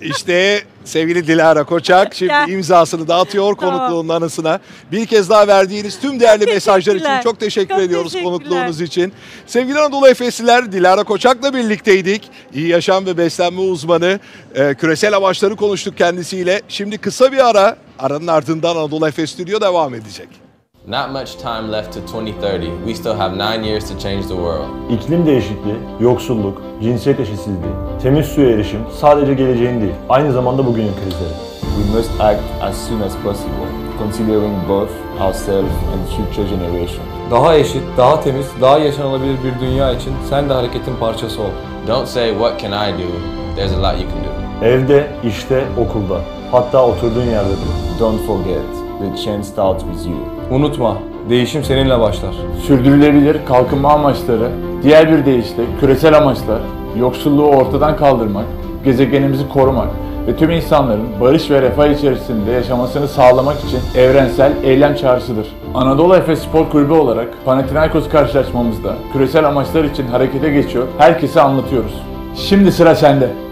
İşte 0.00 0.64
sevgili 0.86 1.26
Dilara 1.26 1.64
Koçak 1.64 2.14
şimdi 2.14 2.32
imzasını 2.48 3.08
dağıtıyor 3.08 3.56
Tamam. 3.56 3.78
konukluğunun 3.78 4.08
anısına. 4.08 4.60
Bir 4.92 5.06
kez 5.06 5.30
daha 5.30 5.48
verdiğiniz 5.48 6.00
tüm 6.00 6.20
değerli 6.20 6.46
mesajlar 6.54 6.94
için 6.94 7.22
çok 7.24 7.40
teşekkür 7.40 7.74
Çok 7.74 7.84
ediyoruz 7.84 8.12
konukluğunuz 8.12 8.80
için. 8.80 9.12
Sevgili 9.46 9.78
Anadolu 9.78 10.08
Efesliler 10.08 10.72
Dilara 10.72 11.04
Koçak'la 11.04 11.54
birlikteydik. 11.54 12.30
İyi 12.54 12.68
yaşam 12.68 13.06
ve 13.06 13.18
beslenme 13.18 13.60
uzmanı. 13.60 14.20
Ee, 14.54 14.74
küresel 14.74 15.16
amaçları 15.16 15.56
konuştuk 15.56 15.96
kendisiyle. 15.98 16.62
Şimdi 16.68 16.98
kısa 16.98 17.32
bir 17.32 17.50
ara. 17.50 17.76
Aranın 17.98 18.26
ardından 18.26 18.76
Anadolu 18.76 19.08
Efes 19.08 19.30
Stüdyo 19.30 19.60
devam 19.60 19.94
edecek. 19.94 20.45
Not 20.88 21.10
much 21.10 21.34
time 21.38 21.68
left 21.68 21.92
to 21.94 22.00
2030. 22.00 22.84
We 22.84 22.94
still 22.94 23.16
have 23.16 23.36
nine 23.36 23.64
years 23.64 23.88
to 23.90 23.98
change 23.98 24.28
the 24.28 24.36
world. 24.36 24.90
İklim 24.90 25.26
değişikliği, 25.26 25.76
yoksulluk, 26.00 26.62
cinsiyet 26.82 27.20
eşitsizliği, 27.20 27.72
temiz 28.02 28.26
suya 28.26 28.50
erişim 28.50 28.80
sadece 29.00 29.34
geleceğin 29.34 29.80
değil, 29.80 29.92
aynı 30.08 30.32
zamanda 30.32 30.66
bugünün 30.66 30.92
krizleri. 30.92 31.34
We 31.60 31.96
must 31.98 32.20
act 32.20 32.40
as 32.62 32.88
soon 32.88 33.00
as 33.00 33.16
possible, 33.24 33.66
considering 33.98 34.68
both 34.68 34.90
ourselves 35.20 35.72
and 35.92 36.16
future 36.16 36.48
generations. 36.48 37.08
Daha 37.30 37.56
eşit, 37.56 37.82
daha 37.96 38.20
temiz, 38.20 38.46
daha 38.60 38.78
yaşanılabilir 38.78 39.36
bir 39.44 39.60
dünya 39.66 39.92
için 39.92 40.12
sen 40.30 40.48
de 40.48 40.52
hareketin 40.52 40.96
parçası 41.00 41.42
ol. 41.42 41.50
Don't 41.88 42.08
say, 42.08 42.30
What 42.30 42.60
can 42.60 42.72
I 42.72 42.92
do? 42.92 43.08
There's 43.56 43.72
a 43.72 43.78
lot 43.78 44.00
you 44.00 44.10
can 44.10 44.24
do. 44.24 44.64
Evde, 44.66 45.06
işte, 45.24 45.64
okulda, 45.78 46.20
hatta 46.52 46.86
oturduğun 46.86 47.24
yerde 47.30 47.50
bile. 47.50 48.00
Don't 48.00 48.26
forget, 48.26 48.62
the 49.00 49.22
change 49.24 49.42
starts 49.44 49.84
with 49.84 50.06
you. 50.06 50.35
Unutma, 50.50 50.96
değişim 51.30 51.64
seninle 51.64 52.00
başlar. 52.00 52.34
Sürdürülebilir 52.66 53.36
kalkınma 53.48 53.92
amaçları, 53.92 54.50
diğer 54.82 55.12
bir 55.12 55.26
deyişle 55.26 55.62
küresel 55.80 56.16
amaçlar, 56.16 56.60
yoksulluğu 56.98 57.46
ortadan 57.46 57.96
kaldırmak, 57.96 58.44
gezegenimizi 58.84 59.48
korumak 59.48 59.88
ve 60.26 60.36
tüm 60.36 60.50
insanların 60.50 61.06
barış 61.20 61.50
ve 61.50 61.62
refah 61.62 61.86
içerisinde 61.86 62.50
yaşamasını 62.50 63.08
sağlamak 63.08 63.56
için 63.64 64.00
evrensel 64.00 64.52
eylem 64.64 64.94
çağrısıdır. 64.94 65.46
Anadolu 65.74 66.16
Efes 66.16 66.42
Spor 66.42 66.70
Kulübü 66.70 66.92
olarak 66.92 67.28
Panathinaikos 67.44 68.08
karşılaşmamızda 68.08 68.94
küresel 69.12 69.48
amaçlar 69.48 69.84
için 69.84 70.06
harekete 70.06 70.50
geçiyor, 70.50 70.86
herkese 70.98 71.40
anlatıyoruz. 71.40 72.02
Şimdi 72.36 72.72
sıra 72.72 72.94
sende. 72.94 73.45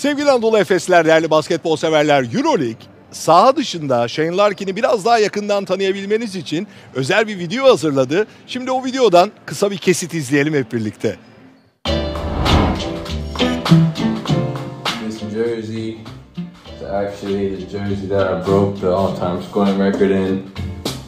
Sevgili 0.00 0.30
Anadolu 0.30 0.58
Efesler, 0.58 1.06
değerli 1.06 1.30
basketbol 1.30 1.76
severler, 1.76 2.26
Euroleague 2.34 2.82
saha 3.10 3.56
dışında 3.56 4.08
Shane 4.08 4.36
Larkin'i 4.36 4.76
biraz 4.76 5.04
daha 5.04 5.18
yakından 5.18 5.64
tanıyabilmeniz 5.64 6.36
için 6.36 6.66
özel 6.94 7.28
bir 7.28 7.38
video 7.38 7.64
hazırladı. 7.64 8.26
Şimdi 8.46 8.70
o 8.70 8.84
videodan 8.84 9.30
kısa 9.46 9.70
bir 9.70 9.76
kesit 9.76 10.14
izleyelim 10.14 10.54
hep 10.54 10.72
birlikte. 10.72 11.16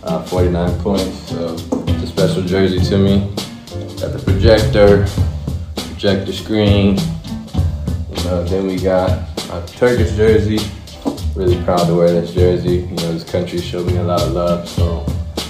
Uh, 0.05 0.25
49 0.27 0.83
points. 0.83 1.31
So 1.31 1.57
it's 1.87 2.03
a 2.03 2.07
special 2.07 2.47
jersey 2.47 2.91
to 2.91 2.99
me. 2.99 3.21
Got 4.01 4.13
the 4.13 4.19
projector, 4.19 5.07
projector 5.77 6.33
screen. 6.33 7.22
Know, 8.25 8.45
then 8.45 8.67
we 8.69 8.77
got 8.77 9.11
a 9.51 9.67
Turkish 9.67 10.15
jersey. 10.17 10.59
Really 11.35 11.63
proud 11.65 11.87
to 11.87 11.95
wear 11.95 12.09
this 12.09 12.33
jersey. 12.33 12.77
You 12.77 12.97
know, 12.97 13.13
this 13.13 13.25
country 13.25 13.59
showed 13.59 13.87
me 13.87 13.97
a 13.97 14.03
lot 14.03 14.23
of 14.23 14.33
love, 14.33 14.69
so 14.69 15.01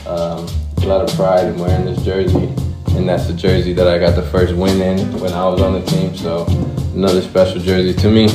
um, 0.07 0.49
a 0.83 0.87
lot 0.87 1.03
of 1.03 1.15
pride 1.15 1.47
in 1.47 1.59
wearing 1.59 1.85
this 1.85 2.03
jersey. 2.03 2.51
And 2.97 3.09
that's 3.09 3.27
the 3.27 3.35
jersey 3.35 3.73
that 3.75 3.87
I 3.89 3.99
got 3.99 4.17
the 4.17 4.23
first 4.23 4.55
win 4.55 4.81
in 4.81 5.21
when 5.21 5.33
I 5.33 5.47
was 5.49 5.61
on 5.61 5.75
the 5.75 5.83
team, 5.83 6.17
so 6.17 6.47
another 6.95 7.21
special 7.21 7.61
jersey 7.61 7.93
to 7.95 8.11
me. 8.11 8.29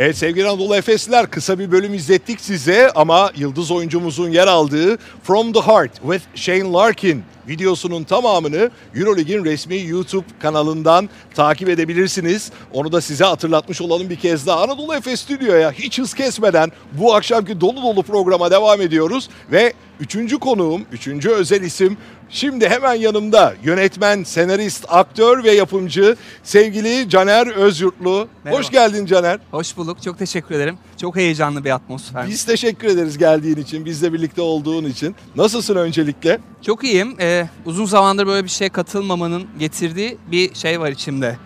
Evet 0.00 0.16
sevgili 0.16 0.48
Anadolu 0.48 0.76
Efesliler 0.76 1.30
kısa 1.30 1.58
bir 1.58 1.70
bölüm 1.70 1.94
izlettik 1.94 2.40
size 2.40 2.90
ama 2.90 3.30
yıldız 3.36 3.70
oyuncumuzun 3.70 4.30
yer 4.30 4.46
aldığı 4.46 4.98
From 5.22 5.52
the 5.52 5.60
Heart 5.60 5.94
with 5.94 6.24
Shane 6.34 6.72
Larkin 6.72 7.22
videosunun 7.48 8.04
tamamını 8.04 8.70
Eurolig'in 8.94 9.44
resmi 9.44 9.86
YouTube 9.86 10.24
kanalından 10.40 11.08
takip 11.34 11.68
edebilirsiniz. 11.68 12.52
Onu 12.72 12.92
da 12.92 13.00
size 13.00 13.24
hatırlatmış 13.24 13.80
olalım 13.80 14.10
bir 14.10 14.16
kez 14.16 14.46
daha. 14.46 14.62
Anadolu 14.62 14.94
Efes 14.94 15.20
Stüdyo'ya 15.20 15.72
hiç 15.72 15.98
hız 15.98 16.14
kesmeden 16.14 16.72
bu 16.92 17.14
akşamki 17.14 17.60
dolu 17.60 17.82
dolu 17.82 18.02
programa 18.02 18.50
devam 18.50 18.80
ediyoruz 18.80 19.28
ve 19.52 19.72
üçüncü 20.00 20.38
konuğum, 20.38 20.82
üçüncü 20.92 21.30
özel 21.30 21.62
isim 21.62 21.96
Şimdi 22.30 22.68
hemen 22.68 22.94
yanımda 22.94 23.54
yönetmen, 23.64 24.22
senarist, 24.22 24.84
aktör 24.88 25.44
ve 25.44 25.50
yapımcı 25.50 26.16
sevgili 26.42 27.08
Caner 27.08 27.46
Özyurtlu. 27.46 28.28
Merhaba. 28.44 28.60
Hoş 28.60 28.70
geldin 28.70 29.06
Caner. 29.06 29.38
Hoş 29.50 29.76
bulduk. 29.76 30.02
Çok 30.02 30.18
teşekkür 30.18 30.54
ederim. 30.54 30.78
Çok 31.00 31.16
heyecanlı 31.16 31.64
bir 31.64 31.70
atmosfer. 31.70 32.26
Biz 32.28 32.44
teşekkür 32.44 32.88
ederiz 32.88 33.18
geldiğin 33.18 33.56
için, 33.56 33.84
bizle 33.84 34.12
birlikte 34.12 34.42
olduğun 34.42 34.84
için. 34.84 35.14
Nasılsın 35.36 35.76
öncelikle? 35.76 36.38
Çok 36.62 36.84
iyiyim. 36.84 37.16
Ee, 37.20 37.48
uzun 37.64 37.84
zamandır 37.84 38.26
böyle 38.26 38.44
bir 38.44 38.50
şeye 38.50 38.68
katılmamanın 38.70 39.46
getirdiği 39.58 40.18
bir 40.30 40.54
şey 40.54 40.80
var 40.80 40.90
içimde. 40.90 41.36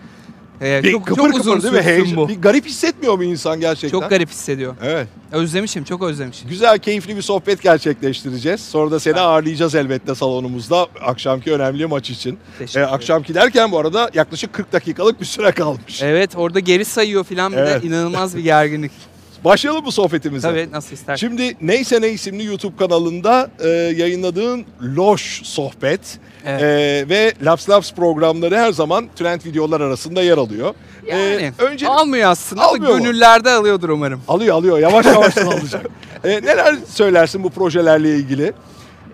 Ee, 0.63 0.83
Bir 0.83 0.91
çok, 0.91 1.07
kıpır 1.07 1.21
çok 1.21 1.33
kıpır 1.33 1.39
uzun 1.39 1.61
değil 1.63 1.73
mi? 1.73 1.81
Heyecan- 1.91 2.15
bu. 2.17 2.29
Bir 2.29 2.41
garip 2.41 2.65
hissetmiyor 2.65 3.15
mu 3.15 3.23
insan 3.23 3.59
gerçekten? 3.59 3.99
Çok 3.99 4.09
garip 4.09 4.29
hissediyor. 4.29 4.75
Evet. 4.83 5.07
Özlemişim, 5.31 5.83
çok 5.83 6.03
özlemişim. 6.03 6.49
Güzel, 6.49 6.79
keyifli 6.79 7.15
bir 7.17 7.21
sohbet 7.21 7.61
gerçekleştireceğiz. 7.61 8.61
Sonra 8.61 8.91
da 8.91 8.99
seni 8.99 9.19
ağırlayacağız 9.19 9.75
elbette 9.75 10.15
salonumuzda 10.15 10.87
akşamki 11.01 11.51
önemli 11.53 11.85
maç 11.85 12.09
için. 12.09 12.37
Teşekkür 12.59 12.81
Ee, 12.81 12.85
akşamki 12.85 13.35
derken 13.35 13.71
bu 13.71 13.79
arada 13.79 14.09
yaklaşık 14.13 14.53
40 14.53 14.73
dakikalık 14.73 15.21
bir 15.21 15.25
süre 15.25 15.51
kalmış. 15.51 16.01
Evet, 16.03 16.31
orada 16.35 16.59
geri 16.59 16.85
sayıyor 16.85 17.23
falan 17.23 17.51
bir 17.51 17.57
Evet. 17.57 17.83
de 17.83 17.87
inanılmaz 17.87 18.35
bir 18.37 18.41
gerginlik. 18.43 18.91
Başlayalım 19.43 19.85
mı 19.85 19.91
sohbetimize? 19.91 20.47
Tabii, 20.47 20.69
nasıl 20.71 20.93
istersen. 20.93 21.27
Şimdi 21.27 21.57
Neyse 21.61 22.01
Ne 22.01 22.09
isimli 22.09 22.45
YouTube 22.45 22.77
kanalında 22.77 23.49
e, 23.59 23.67
yayınladığın 23.69 24.65
Loş 24.81 25.41
Sohbet 25.43 26.19
Evet. 26.45 26.61
e, 26.61 27.09
ve 27.09 27.33
Laps 27.45 27.69
Laps 27.69 27.91
programları 27.93 28.57
her 28.57 28.71
zaman 28.71 29.05
trend 29.15 29.41
videolar 29.45 29.81
arasında 29.81 30.21
yer 30.23 30.37
alıyor. 30.37 30.73
E, 31.07 31.17
Yani, 31.17 31.51
önce 31.57 31.87
almıyor 31.87 32.29
aslında 32.31 32.61
Almıyor 32.61 32.89
ama 32.91 32.97
mu? 32.97 33.03
gönüllerde 33.03 33.49
alıyordur 33.51 33.89
umarım. 33.89 34.21
alıyor 34.27 34.55
alıyor 34.55 34.79
yavaş 34.79 35.05
yavaş 35.05 35.37
alacak. 35.37 35.85
E, 36.23 36.29
neler 36.29 36.75
söylersin 36.89 37.43
bu 37.43 37.49
projelerle 37.49 38.15
ilgili? 38.15 38.53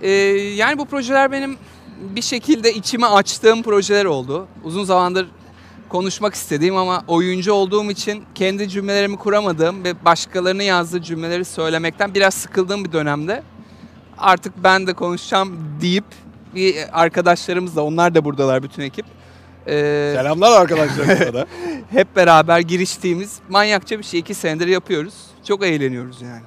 Ee, 0.02 0.10
yani 0.12 0.78
bu 0.78 0.86
projeler 0.86 1.32
benim 1.32 1.58
bir 2.16 2.22
şekilde 2.22 2.74
içime 2.74 3.08
açtığım 3.08 3.64
projeler 3.64 4.06
oldu. 4.06 4.48
Uzun 4.64 4.84
zamandır 4.84 5.28
konuşmak 5.90 6.34
istediğim 6.34 6.78
ama 6.78 7.04
oyuncu 7.08 7.54
olduğum 7.54 7.92
için 7.92 8.24
kendi 8.36 8.70
cümlelerimi 8.70 9.18
kuramadığım 9.18 9.84
ve 9.84 10.06
başkalarının 10.06 10.64
yazdığı 10.64 11.02
cümleleri 11.02 11.46
söylemekten 11.46 12.14
biraz 12.14 12.34
sıkıldığım 12.34 12.86
bir 12.86 12.92
dönemde 12.92 13.44
artık 14.18 14.54
ben 14.64 14.88
de 14.88 14.94
konuşacağım 14.94 15.58
deyip 15.82 16.06
bir 16.56 16.76
arkadaşlarımızla 17.02 17.82
onlar 17.82 18.16
da 18.16 18.26
buradalar 18.26 18.64
bütün 18.64 18.84
ekip. 18.84 19.06
Ee, 19.68 20.14
Selamlar 20.16 20.62
arkadaşlarımıza 20.62 21.34
da. 21.34 21.46
hep 21.92 22.16
beraber 22.16 22.60
giriştiğimiz 22.60 23.40
manyakça 23.50 24.00
bir 24.00 24.04
şey 24.04 24.20
iki 24.20 24.34
senedir 24.34 24.68
yapıyoruz. 24.68 25.14
Çok 25.48 25.66
eğleniyoruz 25.66 26.22
yani. 26.22 26.42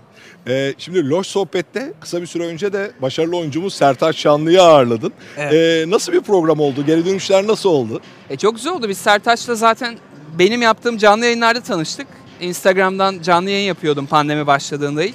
E, 0.49 0.75
şimdi 0.79 1.09
Loş 1.09 1.27
Sohbet'te 1.27 1.93
kısa 2.01 2.23
bir 2.23 2.27
süre 2.27 2.47
önce 2.47 2.73
de 2.73 2.91
başarılı 3.03 3.37
oyuncumuz 3.37 3.75
Sertaç 3.75 4.17
Şanlı'yı 4.17 4.63
ağırladın. 4.63 5.13
Evet. 5.37 5.53
E, 5.55 5.91
nasıl 5.91 6.13
bir 6.13 6.21
program 6.21 6.61
oldu? 6.61 6.87
Geri 6.87 7.07
dönüşler 7.07 7.47
nasıl 7.47 7.69
oldu? 7.69 8.01
E 8.31 8.37
çok 8.37 8.57
güzel 8.57 8.73
oldu. 8.73 8.89
Biz 8.89 8.99
Sertaç'la 8.99 9.55
zaten 9.55 9.99
benim 10.39 10.63
yaptığım 10.63 10.99
canlı 10.99 11.25
yayınlarda 11.25 11.61
tanıştık. 11.61 12.07
Instagram'dan 12.41 13.23
canlı 13.23 13.51
yayın 13.51 13.67
yapıyordum 13.67 14.07
pandemi 14.07 14.47
başladığında 14.47 15.05
ilk. 15.05 15.15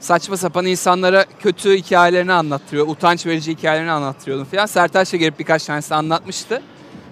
Saçma 0.00 0.36
sapan 0.36 0.66
insanlara 0.66 1.24
kötü 1.40 1.76
hikayelerini 1.76 2.32
anlattırıyor, 2.32 2.88
utanç 2.88 3.26
verici 3.26 3.52
hikayelerini 3.52 3.90
anlattırıyordum 3.90 4.44
falan. 4.44 4.66
Sertaç 4.66 5.12
da 5.12 5.16
gelip 5.16 5.38
birkaç 5.38 5.64
tanesini 5.64 5.96
anlatmıştı. 5.96 6.62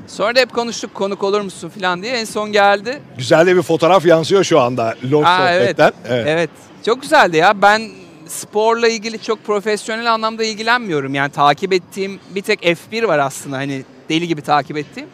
Sonra 0.06 0.36
da 0.36 0.40
hep 0.40 0.52
konuştuk 0.54 0.94
konuk 0.94 1.24
olur 1.24 1.40
musun 1.40 1.68
falan 1.68 2.02
diye. 2.02 2.12
En 2.12 2.24
son 2.24 2.52
geldi. 2.52 3.02
Güzel 3.18 3.46
de 3.46 3.56
bir 3.56 3.62
fotoğraf 3.62 4.06
yansıyor 4.06 4.44
şu 4.44 4.60
anda 4.60 4.94
Loş 5.10 5.26
Aa, 5.26 5.52
evet. 5.52 5.62
Sohbet'ten. 5.62 5.92
Evet. 6.08 6.50
Çok 6.86 7.02
güzeldi 7.02 7.36
ya. 7.36 7.62
Ben 7.62 7.90
sporla 8.26 8.88
ilgili 8.88 9.22
çok 9.22 9.44
profesyonel 9.44 10.12
anlamda 10.12 10.44
ilgilenmiyorum. 10.44 11.14
Yani 11.14 11.32
takip 11.32 11.72
ettiğim 11.72 12.20
bir 12.34 12.42
tek 12.42 12.62
F1 12.62 13.08
var 13.08 13.18
aslında 13.18 13.56
hani 13.56 13.84
deli 14.08 14.28
gibi 14.28 14.42
takip 14.42 14.76
ettiğim. 14.76 15.08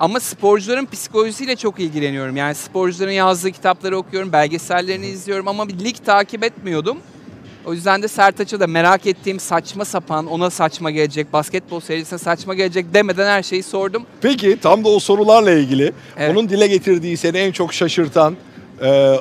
Ama 0.00 0.20
sporcuların 0.20 0.86
psikolojisiyle 0.86 1.56
çok 1.56 1.80
ilgileniyorum. 1.80 2.36
Yani 2.36 2.54
sporcuların 2.54 3.10
yazdığı 3.12 3.50
kitapları 3.52 3.96
okuyorum, 3.98 4.32
belgesellerini 4.32 5.06
izliyorum 5.06 5.48
ama 5.48 5.68
bir 5.68 5.78
lig 5.84 5.96
takip 6.06 6.44
etmiyordum. 6.44 6.98
O 7.66 7.74
yüzden 7.74 8.02
de 8.02 8.08
Sertaç'a 8.08 8.60
da 8.60 8.66
merak 8.66 9.06
ettiğim 9.06 9.40
saçma 9.40 9.84
sapan, 9.84 10.26
ona 10.26 10.50
saçma 10.50 10.90
gelecek, 10.90 11.32
basketbol 11.32 11.80
serisine 11.80 12.18
saçma 12.18 12.54
gelecek 12.54 12.94
demeden 12.94 13.26
her 13.26 13.42
şeyi 13.42 13.62
sordum. 13.62 14.06
Peki 14.20 14.58
tam 14.62 14.84
da 14.84 14.88
o 14.88 15.00
sorularla 15.00 15.52
ilgili 15.52 15.92
Evet. 16.16 16.30
onun 16.30 16.48
dile 16.48 16.66
getirdiği 16.66 17.16
seni 17.16 17.38
en 17.38 17.52
çok 17.52 17.74
şaşırtan 17.74 18.36
e, 18.82 19.16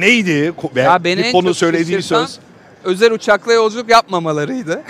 neydi? 0.00 0.52
Ko- 0.62 0.78
Ya 0.78 1.04
beni 1.04 1.22
bir 1.24 1.32
konu 1.32 1.54
söylediği 1.54 2.02
söz. 2.02 2.38
özel 2.84 3.12
uçakla 3.12 3.52
yolculuk 3.52 3.88
yapmamalarıydı. 3.90 4.82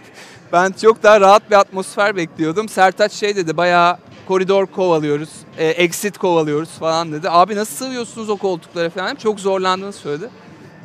ben 0.52 0.74
çok 0.82 1.02
daha 1.02 1.20
rahat 1.20 1.50
bir 1.50 1.56
atmosfer 1.56 2.16
bekliyordum. 2.16 2.68
Sertaç 2.68 3.12
şey 3.12 3.36
dedi 3.36 3.56
bayağı 3.56 3.98
koridor 4.28 4.66
kovalıyoruz, 4.66 5.28
e, 5.58 5.66
exit 5.66 6.18
kovalıyoruz 6.18 6.68
falan 6.68 7.12
dedi. 7.12 7.30
Abi 7.30 7.56
nasıl 7.56 7.86
sığıyorsunuz 7.86 8.28
o 8.30 8.36
koltuklara 8.36 8.90
falan? 8.90 9.14
Çok 9.14 9.40
zorlandığını 9.40 9.92
söyledi. 9.92 10.30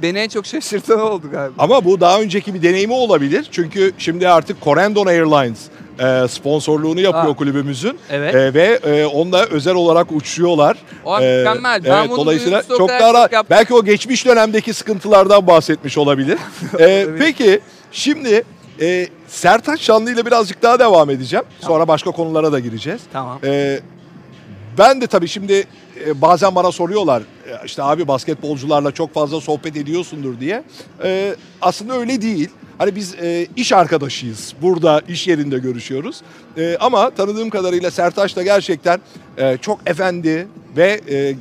Beni 0.01 0.19
en 0.19 0.29
çok 0.29 0.45
şaşırtan 0.45 0.99
oldu 0.99 1.31
galiba. 1.31 1.63
Ama 1.63 1.85
bu 1.85 1.99
daha 1.99 2.21
önceki 2.21 2.53
bir 2.53 2.61
deneyimi 2.63 2.93
olabilir. 2.93 3.47
Çünkü 3.51 3.91
şimdi 3.97 4.27
artık 4.29 4.63
Corendon 4.63 5.05
Airlines 5.05 5.59
e, 5.99 6.27
sponsorluğunu 6.27 6.99
yapıyor 6.99 7.27
Ha. 7.27 7.35
kulübümüzün. 7.35 7.99
Evet. 8.09 8.35
E, 8.35 8.53
ve 8.53 8.79
e, 8.85 9.05
onunla 9.05 9.45
özel 9.45 9.75
olarak 9.75 10.11
uçuyorlar. 10.11 10.77
O 11.05 11.19
E, 11.19 11.37
mükemmel. 11.37 11.83
Ben 11.83 11.91
evet, 11.91 12.09
bunu 12.09 12.17
dolayısıyla 12.17 12.63
çok 12.77 12.89
daha 12.89 13.13
rahat- 13.13 13.31
yaptım. 13.33 13.57
belki 13.57 13.73
o 13.73 13.83
geçmiş 13.85 14.25
dönemdeki 14.25 14.73
sıkıntılardan 14.73 15.47
bahsetmiş 15.47 15.97
olabilir. 15.97 16.37
E, 16.79 17.07
peki 17.19 17.59
şimdi 17.91 18.43
e, 18.81 19.07
Sertaç 19.27 19.81
Şanlı 19.81 20.11
ile 20.13 20.25
birazcık 20.25 20.61
daha 20.63 20.79
devam 20.79 21.09
edeceğim. 21.09 21.45
Sonra 21.59 21.87
başka 21.87 22.11
konulara 22.11 22.51
da 22.51 22.59
gireceğiz. 22.59 23.01
Tamam. 23.13 23.39
Ee, 23.43 23.79
ben 24.77 25.01
de 25.01 25.07
tabii 25.07 25.27
şimdi 25.27 25.63
e, 26.05 26.21
bazen 26.21 26.55
bana 26.55 26.71
soruyorlar 26.71 27.21
e, 27.21 27.65
işte 27.65 27.83
abi 27.83 28.07
basketbolcularla 28.07 28.91
çok 28.91 29.13
fazla 29.13 29.41
sohbet 29.41 29.77
ediyorsundur 29.77 30.39
diye. 30.39 30.63
Ee, 31.03 31.35
aslında 31.61 31.93
öyle 31.93 32.21
değil. 32.21 32.49
Hani 32.77 32.95
biz 32.95 33.15
e, 33.15 33.47
iş 33.55 33.73
arkadaşıyız. 33.73 34.53
Burada 34.61 35.01
iş 35.07 35.27
yerinde 35.27 35.57
görüşüyoruz. 35.59 36.21
E, 36.57 36.77
ama 36.79 37.09
tanıdığım 37.09 37.49
kadarıyla 37.49 37.91
Sertaç 37.91 38.35
da 38.35 38.43
gerçekten 38.43 38.99
e, 39.37 39.57
çok 39.57 39.79
efendi 39.85 40.47
ve 40.77 41.01
e, 41.09 41.35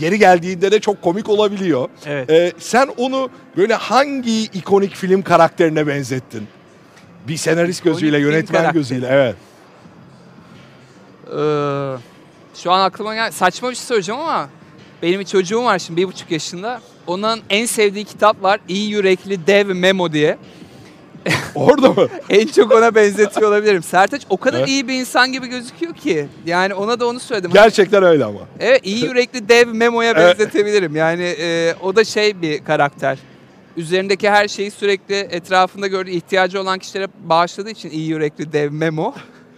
yeri 0.00 0.18
geldiğinde 0.18 0.72
de 0.72 0.80
çok 0.80 1.02
komik 1.02 1.28
olabiliyor. 1.28 1.88
Evet. 2.06 2.30
E, 2.30 2.52
sen 2.58 2.88
onu 2.96 3.30
böyle 3.56 3.74
hangi 3.74 4.42
ikonik 4.42 4.94
film 4.94 5.22
karakterine 5.22 5.86
benzettin? 5.86 6.48
Bir 7.28 7.36
senarist 7.36 7.80
İkonik 7.80 7.94
gözüyle, 7.94 8.18
yönetmen 8.18 8.72
gözüyle. 8.72 9.06
Evet. 9.10 9.34
Ee, 11.26 12.13
şu 12.54 12.72
an 12.72 12.80
aklıma 12.84 13.14
gel 13.14 13.30
saçma 13.30 13.70
bir 13.70 13.74
şey 13.74 13.84
söyleyeceğim 13.84 14.20
ama 14.20 14.48
benim 15.02 15.20
bir 15.20 15.24
çocuğum 15.24 15.64
var 15.64 15.78
şimdi 15.78 16.00
bir 16.00 16.06
buçuk 16.08 16.30
yaşında. 16.30 16.80
Onun 17.06 17.40
en 17.50 17.66
sevdiği 17.66 18.04
kitap 18.04 18.42
var. 18.42 18.60
İyi 18.68 18.90
yürekli 18.90 19.46
dev 19.46 19.66
Memo 19.74 20.12
diye. 20.12 20.38
Orada 21.54 21.92
mı? 21.92 22.08
en 22.30 22.46
çok 22.46 22.72
ona 22.72 22.94
benzetiyor 22.94 23.48
olabilirim. 23.48 23.82
Sertaç 23.82 24.22
o 24.30 24.36
kadar 24.36 24.58
Evet. 24.58 24.68
iyi 24.68 24.88
bir 24.88 24.94
insan 24.94 25.32
gibi 25.32 25.46
gözüküyor 25.46 25.94
ki. 25.94 26.28
Yani 26.46 26.74
ona 26.74 27.00
da 27.00 27.06
onu 27.06 27.20
söyledim. 27.20 27.50
Gerçekten 27.54 28.02
öyle 28.02 28.24
ama. 28.24 28.40
Evet 28.60 28.80
iyi 28.86 29.04
yürekli 29.04 29.48
dev 29.48 29.68
Memo'ya 29.68 30.16
benzetebilirim. 30.16 30.96
Yani 30.96 31.22
e, 31.40 31.74
o 31.82 31.96
da 31.96 32.04
şey 32.04 32.42
bir 32.42 32.64
karakter. 32.64 33.18
Üzerindeki 33.76 34.30
her 34.30 34.48
şeyi 34.48 34.70
sürekli 34.70 35.14
etrafında 35.14 35.86
gördüğü 35.86 36.10
ihtiyacı 36.10 36.60
olan 36.60 36.78
kişilere 36.78 37.06
bağışladığı 37.24 37.70
için 37.70 37.90
iyi 37.90 38.08
yürekli 38.08 38.52
dev 38.52 38.70
Memo. 38.72 39.14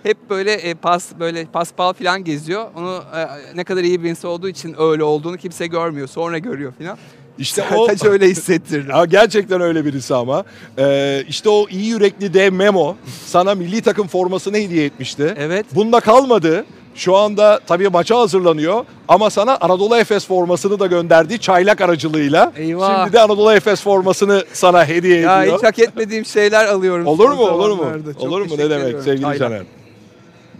Hep 0.06 0.30
böyle 0.30 0.52
e, 0.52 0.74
pas 0.74 1.12
böyle 1.20 1.44
paspal 1.44 1.92
falan 1.92 2.24
geziyor. 2.24 2.64
Onu 2.76 3.02
e, 3.16 3.26
ne 3.56 3.64
kadar 3.64 3.82
iyi 3.82 4.02
bir 4.02 4.10
insan 4.10 4.30
olduğu 4.30 4.48
için 4.48 4.74
öyle 4.78 5.02
olduğunu 5.04 5.36
kimse 5.36 5.66
görmüyor. 5.66 6.08
Sonra 6.08 6.38
görüyor 6.38 6.72
falan. 6.78 6.98
İşte 7.38 7.64
o 7.76 7.88
öyle 8.04 8.28
hissettirdi. 8.28 8.90
Ya 8.96 9.04
gerçekten 9.04 9.60
öyle 9.60 9.84
birisi 9.84 10.14
ama. 10.14 10.44
Ee, 10.78 11.24
işte 11.28 11.48
o 11.48 11.68
iyi 11.68 11.86
yürekli 11.86 12.34
dev 12.34 12.52
Memo 12.52 12.96
sana 13.26 13.54
milli 13.54 13.82
takım 13.82 14.06
formasını 14.06 14.56
hediye 14.56 14.84
etmişti. 14.84 15.34
Evet. 15.38 15.66
Bunda 15.74 16.00
kalmadı. 16.00 16.64
Şu 16.94 17.16
anda 17.16 17.60
tabii 17.66 17.88
maça 17.88 18.18
hazırlanıyor 18.18 18.84
ama 19.08 19.30
sana 19.30 19.56
Anadolu 19.56 19.96
Efes 19.96 20.26
formasını 20.26 20.80
da 20.80 20.86
gönderdi 20.86 21.38
çaylak 21.38 21.80
aracılığıyla. 21.80 22.52
Eyvah. 22.56 23.00
Şimdi 23.02 23.12
de 23.12 23.20
Anadolu 23.20 23.52
Efes 23.52 23.82
formasını 23.82 24.44
sana 24.52 24.88
hediye 24.88 25.20
Ya 25.20 25.42
ediyor. 25.42 25.58
hiç 25.58 25.64
hak 25.64 25.78
etmediğim 25.78 26.24
şeyler 26.24 26.66
alıyorum. 26.66 27.06
Olur 27.06 27.30
mu? 27.30 27.42
Olur 27.42 27.70
mu? 27.70 27.86
Çok 28.12 28.22
Olur 28.22 28.40
mu? 28.40 28.54
Ne 28.58 28.70
demek 28.70 28.84
ediyorum. 28.84 29.04
sevgili. 29.04 29.38
Caner? 29.38 29.62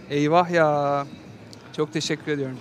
Eyvah 0.09 0.49
ya. 0.51 1.05
Çok 1.77 1.93
teşekkür 1.93 2.31
ediyorum. 2.31 2.57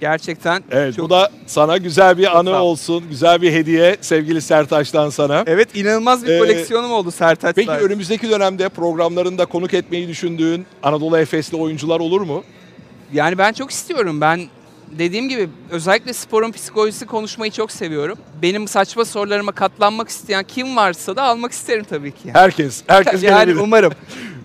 Gerçekten 0.00 0.62
Evet 0.70 0.96
çok... 0.96 1.04
bu 1.04 1.10
da 1.10 1.30
sana 1.46 1.76
güzel 1.76 2.18
bir 2.18 2.38
anı 2.38 2.62
olsun. 2.62 3.04
Güzel 3.10 3.42
bir 3.42 3.52
hediye 3.52 3.96
sevgili 4.00 4.40
Sertaç'tan 4.40 5.10
sana. 5.10 5.44
Evet 5.46 5.76
inanılmaz 5.76 6.26
bir 6.26 6.30
Ee, 6.30 6.38
koleksiyonum 6.38 6.92
oldu 6.92 7.10
Sertaç'la. 7.10 7.52
Peki 7.52 7.70
önümüzdeki 7.70 8.30
dönemde 8.30 8.68
programlarında 8.68 9.46
konuk 9.46 9.74
etmeyi 9.74 10.08
düşündüğün 10.08 10.66
Anadolu 10.82 11.18
Efesli 11.18 11.56
oyuncular 11.56 12.00
olur 12.00 12.20
mu? 12.20 12.44
Yani 13.12 13.38
ben 13.38 13.52
çok 13.52 13.70
istiyorum. 13.70 14.20
Ben 14.20 14.40
dediğim 14.98 15.28
gibi 15.28 15.48
özellikle 15.70 16.12
sporun 16.12 16.52
psikolojisi 16.52 17.06
konuşmayı 17.06 17.52
çok 17.52 17.72
seviyorum. 17.72 18.18
Benim 18.42 18.68
saçma 18.68 19.04
sorularıma 19.04 19.52
katlanmak 19.52 20.08
isteyen 20.08 20.44
kim 20.44 20.76
varsa 20.76 21.16
da 21.16 21.22
almak 21.22 21.52
isterim 21.52 21.84
tabii 21.90 22.12
ki. 22.12 22.30
Herkes, 22.32 22.82
herkes 22.86 23.22
yani 23.22 23.44
gelebilir. 23.44 23.64
umarım. 23.64 23.92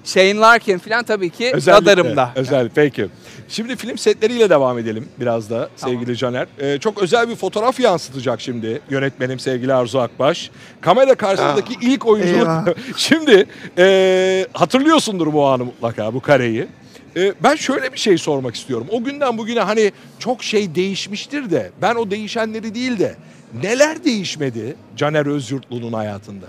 Shane 0.04 0.36
Larkin 0.36 0.78
falan 0.78 1.04
tabii 1.04 1.30
ki 1.30 1.52
Özellikle, 1.54 1.92
radarımda. 1.92 2.32
Özellikle. 2.36 2.84
Peki. 2.84 3.08
Şimdi 3.48 3.76
film 3.76 3.98
setleriyle 3.98 4.50
devam 4.50 4.80
edelim 4.80 5.08
biraz 5.20 5.50
da 5.50 5.70
sevgili 5.76 6.18
Caner. 6.18 6.48
Ee, 6.60 6.78
çok 6.80 7.02
özel 7.02 7.30
bir 7.30 7.36
fotoğraf 7.36 7.80
yansıtacak 7.80 8.42
şimdi 8.42 8.82
yönetmenim 8.90 9.40
sevgili 9.40 9.74
Arzu 9.74 10.00
Akbaş. 10.00 10.52
Kamera 10.82 11.16
karşısındaki 11.16 11.74
ilk 11.82 12.06
oyunculuk. 12.06 12.78
şimdi 12.98 13.46
e, 13.78 14.48
hatırlıyorsundur 14.54 15.34
bu 15.34 15.46
anı 15.46 15.66
mutlaka 15.66 16.14
bu 16.14 16.20
kareyi. 16.20 16.68
E, 17.16 17.34
ben 17.44 17.56
şöyle 17.56 17.94
bir 17.94 17.98
şey 17.98 18.18
sormak 18.18 18.56
istiyorum. 18.56 18.88
O 18.92 19.04
günden 19.04 19.38
bugüne 19.38 19.60
hani 19.60 19.92
çok 20.20 20.44
şey 20.44 20.76
değişmiştir 20.76 21.52
de 21.52 21.72
ben 21.82 21.96
o 21.96 22.12
değişenleri 22.12 22.76
değil 22.76 23.00
de 23.00 23.16
neler 23.64 24.04
değişmedi 24.04 24.76
Caner 24.98 25.26
Özyurtlu'nun 25.26 25.94
hayatında? 25.94 26.46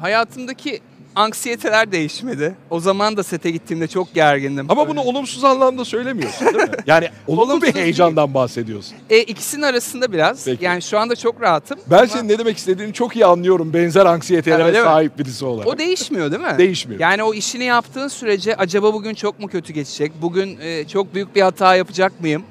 Hayatımdaki 0.00 0.80
anksiyeteler 1.16 1.92
değişmedi. 1.92 2.54
O 2.70 2.80
zaman 2.80 3.16
da 3.16 3.22
sete 3.22 3.50
gittiğimde 3.50 3.86
çok 3.88 4.14
gergindim. 4.14 4.66
Ama 4.68 4.88
bunu 4.88 5.00
olumsuz 5.00 5.44
anlamda 5.44 5.84
söylemiyorsun 5.84 6.46
değil 6.46 6.56
mi? 6.56 6.68
Yani 6.86 7.08
olumlu 7.26 7.46
bir 7.56 7.66
Olumsuz 7.66 7.74
heyecandan 7.74 8.34
bahsediyorsun. 8.34 8.94
E, 9.10 9.18
ikisinin 9.22 9.62
arasında 9.62 10.12
biraz. 10.12 10.44
Peki. 10.44 10.64
Yani 10.64 10.82
şu 10.82 10.98
anda 10.98 11.16
çok 11.16 11.40
rahatım. 11.42 11.78
Ben 11.90 11.96
Ama 11.98 12.06
senin 12.06 12.28
ne 12.28 12.38
demek 12.38 12.56
istediğini 12.58 12.92
çok 12.92 13.16
iyi 13.16 13.26
anlıyorum 13.26 13.72
benzer 13.72 14.06
anksiyetelere 14.06 14.62
Ha, 14.62 14.68
öyle 14.68 14.80
mi? 14.80 14.84
sahip 14.84 15.18
birisi 15.18 15.44
olarak. 15.44 15.68
O 15.68 15.78
değişmiyor 15.78 16.30
değil 16.30 16.42
mi? 16.42 16.54
Değişmiyor. 16.58 17.00
Yani 17.00 17.22
o 17.22 17.34
işini 17.34 17.64
yaptığın 17.64 18.08
sürece 18.08 18.56
acaba 18.56 18.94
bugün 18.94 19.14
çok 19.14 19.40
mu 19.40 19.48
kötü 19.48 19.72
geçecek? 19.72 20.12
Bugün 20.22 20.58
e, 20.60 20.88
çok 20.88 21.14
büyük 21.14 21.36
bir 21.36 21.42
hata 21.42 21.74
yapacak 21.76 22.20
mıyım? 22.20 22.42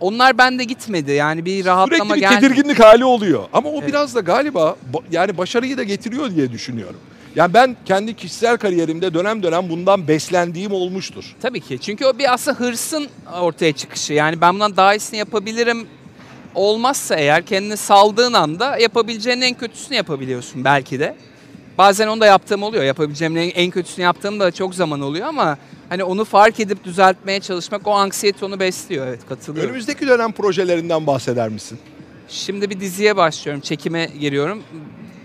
Onlar 0.00 0.38
bende 0.38 0.64
gitmedi. 0.64 1.12
Yani 1.12 1.44
bir 1.44 1.64
rahatlama 1.64 2.04
Sürekli 2.04 2.14
bir 2.16 2.20
gelmedi. 2.20 2.40
tedirginlik 2.40 2.80
hali 2.80 3.04
oluyor. 3.04 3.42
Ama 3.52 3.68
o 3.68 3.82
biraz 3.86 4.14
da 4.14 4.20
galiba 4.20 4.76
ba- 4.92 5.02
yani 5.10 5.38
başarıyı 5.38 5.76
da 5.76 5.82
getiriyor 5.82 6.30
diye 6.30 6.52
düşünüyorum. 6.52 6.96
Yani 7.36 7.54
ben 7.54 7.76
kendi 7.84 8.16
kişisel 8.16 8.56
kariyerimde 8.56 9.14
dönem 9.14 9.42
dönem 9.42 9.68
bundan 9.68 10.08
beslendiğim 10.08 10.72
olmuştur. 10.72 11.36
Tabii 11.42 11.60
ki. 11.60 11.78
Çünkü 11.78 12.06
o 12.06 12.18
bir 12.18 12.32
aslında 12.32 12.60
hırsın 12.60 13.08
ortaya 13.40 13.72
çıkışı. 13.72 14.12
Yani 14.12 14.40
ben 14.40 14.54
bundan 14.54 14.76
daha 14.76 14.94
iyisini 14.94 15.18
yapabilirim 15.18 15.86
olmazsa 16.54 17.14
eğer 17.14 17.46
kendini 17.46 17.76
saldığın 17.76 18.32
anda 18.32 18.78
yapabileceğin 18.78 19.40
en 19.40 19.54
kötüsünü 19.54 19.96
yapabiliyorsun 19.96 20.64
belki 20.64 21.00
de. 21.00 21.16
Bazen 21.78 22.08
onu 22.08 22.20
da 22.20 22.26
yaptığım 22.26 22.62
oluyor. 22.62 22.84
Yapabileceğim 22.84 23.36
en, 23.36 23.50
en 23.50 23.70
kötüsünü 23.70 24.04
yaptığım 24.04 24.40
da 24.40 24.50
çok 24.50 24.74
zaman 24.74 25.00
oluyor 25.00 25.26
ama 25.26 25.58
hani 25.88 26.04
onu 26.04 26.24
fark 26.24 26.60
edip 26.60 26.84
düzeltmeye 26.84 27.40
çalışmak 27.40 27.86
o 27.86 27.90
anksiyete 27.90 28.44
onu 28.44 28.60
besliyor. 28.60 29.06
Evet 29.06 29.20
katılıyorum. 29.28 29.70
Önümüzdeki 29.70 30.06
dönem 30.06 30.32
projelerinden 30.32 31.06
bahseder 31.06 31.48
misin? 31.48 31.78
Şimdi 32.28 32.70
bir 32.70 32.80
diziye 32.80 33.16
başlıyorum. 33.16 33.60
Çekime 33.60 34.10
giriyorum. 34.20 34.62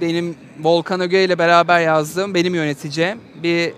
Benim 0.01 0.35
Volkan 0.59 1.01
Öge 1.01 1.23
ile 1.23 1.39
beraber 1.39 1.81
yazdığım, 1.81 2.33
benim 2.33 2.55
yöneteceğim 2.55 3.19
bir 3.43 3.73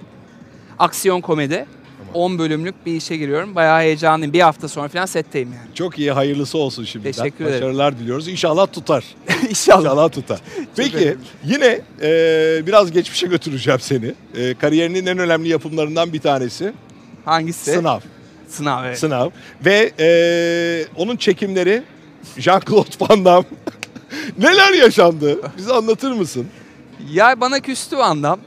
aksiyon 0.79 1.21
komedi. 1.21 1.65
10 2.13 2.39
bölümlük 2.39 2.85
bir 2.85 2.93
işe 2.93 3.17
giriyorum. 3.17 3.55
Bayağı 3.55 3.81
heyecanlıyım. 3.81 4.33
Bir 4.33 4.41
hafta 4.41 4.67
sonra 4.67 4.87
falan 4.87 5.05
setteyim 5.05 5.53
yani. 5.53 5.75
Çok 5.75 5.99
iyi 5.99 6.11
hayırlısı 6.11 6.57
olsun 6.57 6.85
şimdiden. 6.85 7.11
Teşekkür 7.11 7.45
ederim. 7.45 7.61
Başarılar 7.61 7.99
diliyoruz. 7.99 8.27
İnşallah 8.27 8.67
tutar. 8.73 9.03
İnşallah. 9.49 9.79
İnşallah 9.79 10.11
tutar. 10.11 10.39
Peki 10.75 10.97
önemli. 10.97 11.17
yine 11.45 11.81
e, 12.01 12.67
biraz 12.67 12.91
geçmişe 12.91 13.27
götüreceğim 13.27 13.79
seni. 13.79 14.13
E, 14.35 14.53
kariyerinin 14.53 15.05
en 15.05 15.17
önemli 15.17 15.49
yapımlarından 15.49 16.13
bir 16.13 16.19
tanesi 16.19 16.73
Hangisi? 17.25 17.71
Sınav. 17.71 17.99
Sınav 18.47 18.85
evet. 18.85 18.99
Sınav. 18.99 19.29
Ve 19.65 19.91
e, 19.99 20.85
onun 20.95 21.15
çekimleri 21.15 21.83
Jean-Claude 22.37 23.09
Van 23.09 23.25
Damme. 23.25 23.45
Neler 24.37 24.73
yaşandı? 24.73 25.39
Bize 25.57 25.73
anlatır 25.73 26.11
mısın? 26.11 26.47
Ya 27.11 27.41
bana 27.41 27.59
küstü 27.59 27.97
Van 27.97 28.23
Damme. 28.23 28.43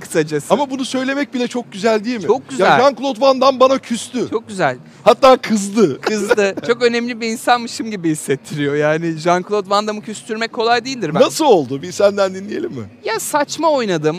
Kısacası. 0.00 0.54
Ama 0.54 0.70
bunu 0.70 0.84
söylemek 0.84 1.34
bile 1.34 1.48
çok 1.48 1.72
güzel 1.72 2.04
değil 2.04 2.16
mi? 2.16 2.26
Çok 2.26 2.48
güzel. 2.48 2.64
Ya 2.64 2.78
Jean-Claude 2.78 3.20
Van 3.20 3.40
Damme 3.40 3.60
bana 3.60 3.78
küstü. 3.78 4.30
Çok 4.30 4.48
güzel. 4.48 4.76
Hatta 5.04 5.36
kızdı. 5.36 6.00
Kızdı. 6.00 6.54
Çok 6.66 6.82
önemli 6.82 7.20
bir 7.20 7.28
insanmışım 7.28 7.90
gibi 7.90 8.10
hissettiriyor. 8.10 8.74
Yani 8.74 9.06
Jean-Claude 9.06 9.70
Van 9.70 9.86
Damme'ı 9.86 10.02
küstürmek 10.02 10.52
kolay 10.52 10.84
değildir 10.84 11.14
ben. 11.14 11.20
Nasıl 11.20 11.44
oldu? 11.44 11.82
Bir 11.82 11.92
senden 11.92 12.34
dinleyelim 12.34 12.72
mi? 12.72 12.84
Ya 13.04 13.20
saçma 13.20 13.70
oynadım. 13.70 14.16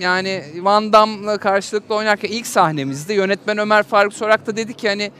Yani 0.00 0.44
Van 0.60 0.92
Damme'la 0.92 1.38
karşılıklı 1.38 1.94
oynarken 1.94 2.28
ilk 2.28 2.46
sahnemizde 2.46 3.14
yönetmen 3.14 3.58
Ömer 3.58 3.82
Faruk 3.82 4.14
Sorak 4.14 4.46
da 4.46 4.56
dedi 4.56 4.74
ki 4.74 4.88
hani 4.88 5.10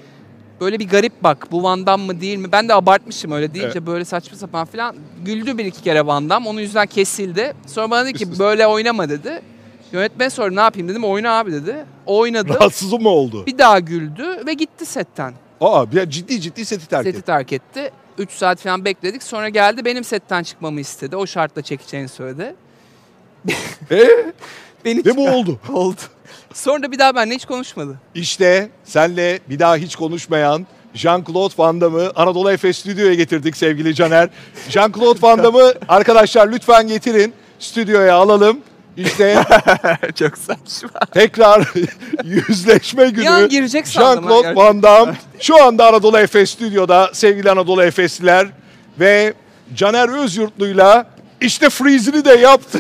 böyle 0.61 0.79
bir 0.79 0.89
garip 0.89 1.13
bak 1.23 1.49
bu 1.53 1.63
Van 1.63 1.87
Damme 1.87 2.07
mı 2.07 2.21
değil 2.21 2.39
mi? 2.39 2.53
Ben 2.53 2.69
de 2.69 2.75
abartmışım 2.75 3.33
öyle 3.33 3.55
deyince 3.55 3.73
Evet. 3.79 3.87
böyle 3.87 4.05
saçma 4.05 4.37
sapan 4.39 4.65
falan. 4.67 4.97
Güldü 5.25 5.59
bir 5.59 5.65
iki 5.65 5.83
kere 5.83 6.07
Van 6.07 6.31
Damme. 6.31 6.49
Onun 6.49 6.61
yüzden 6.61 6.87
kesildi. 6.87 7.55
Sonra 7.67 7.91
bana 7.91 8.05
dedi 8.07 8.13
ki 8.19 8.39
böyle 8.39 8.67
oynama 8.67 9.09
dedi. 9.09 9.41
Yönetmen 9.93 10.29
sordu 10.29 10.57
ne 10.57 10.61
yapayım 10.61 10.89
dedim 10.89 11.05
oyna 11.05 11.39
abi 11.39 11.53
dedi. 11.53 11.85
Oynadı. 12.07 12.55
Rahatsız 12.55 12.93
mı 12.93 13.09
oldu? 13.09 13.47
Bir 13.47 13.59
daha 13.59 13.79
güldü 13.79 14.47
ve 14.47 14.55
gitti 14.55 14.87
setten. 14.87 15.35
Aa 15.61 15.93
bir 15.93 16.11
ciddi 16.11 16.41
ciddi 16.41 16.65
seti 16.65 16.89
terk 16.89 17.05
Seti 17.05 17.17
etti. 17.19 17.27
terk 17.27 17.53
etti. 17.53 17.91
3 18.19 18.31
saat 18.33 18.61
falan 18.61 18.85
bekledik. 18.85 19.23
Sonra 19.23 19.49
geldi 19.49 19.85
benim 19.85 20.05
setten 20.05 20.43
çıkmamı 20.43 20.81
istedi. 20.81 21.17
O 21.17 21.27
şartla 21.27 21.63
çekeceğini 21.63 22.09
söyledi. 22.09 22.55
E, 23.91 24.09
Beni 24.85 25.05
ve 25.05 25.17
bu 25.17 25.29
oldu. 25.29 25.59
oldu. 25.73 26.01
Sonra 26.59 26.83
da 26.83 26.93
bir 26.93 26.99
daha 26.99 27.15
benimle 27.15 27.35
hiç 27.35 27.45
konuşmadı. 27.45 27.99
İşte 28.15 28.69
senle 28.85 29.39
bir 29.51 29.59
daha 29.59 29.77
hiç 29.77 29.97
konuşmayan 29.97 30.67
Jean-Claude 30.95 31.59
Van 31.59 31.81
Damme'ı 31.81 32.13
Anadolu 32.17 32.51
Efes 32.51 32.79
stüdyoya 32.79 33.15
getirdik 33.15 33.57
sevgili 33.57 33.95
Caner. 33.95 34.29
Jean-Claude 34.69 35.23
Van 35.23 35.43
Damme'ı 35.45 35.75
arkadaşlar 35.89 36.49
lütfen 36.53 36.89
getirin. 36.89 37.35
Stüdyoya 37.59 38.15
alalım. 38.15 38.61
İşte 38.97 39.43
Çok 40.15 40.39
saçma. 40.39 41.01
tekrar 41.15 41.73
yüzleşme 42.25 43.11
günü. 43.11 43.29
An 43.29 43.49
girecek 43.49 43.85
Jean-Claude. 43.87 44.57
Van 44.57 44.83
Damme 44.83 45.15
şu 45.41 45.65
anda 45.65 45.87
Anadolu 45.89 46.19
Efes 46.19 46.51
stüdyoda 46.51 47.11
sevgili 47.13 47.51
Anadolu 47.51 47.83
Efesliler 47.83 48.47
ve 49.01 49.35
Caner 49.75 50.09
Özyurtlu'yla 50.25 51.07
işte 51.41 51.71
freeze'ini 51.71 52.25
de 52.25 52.33
yaptı 52.35 52.79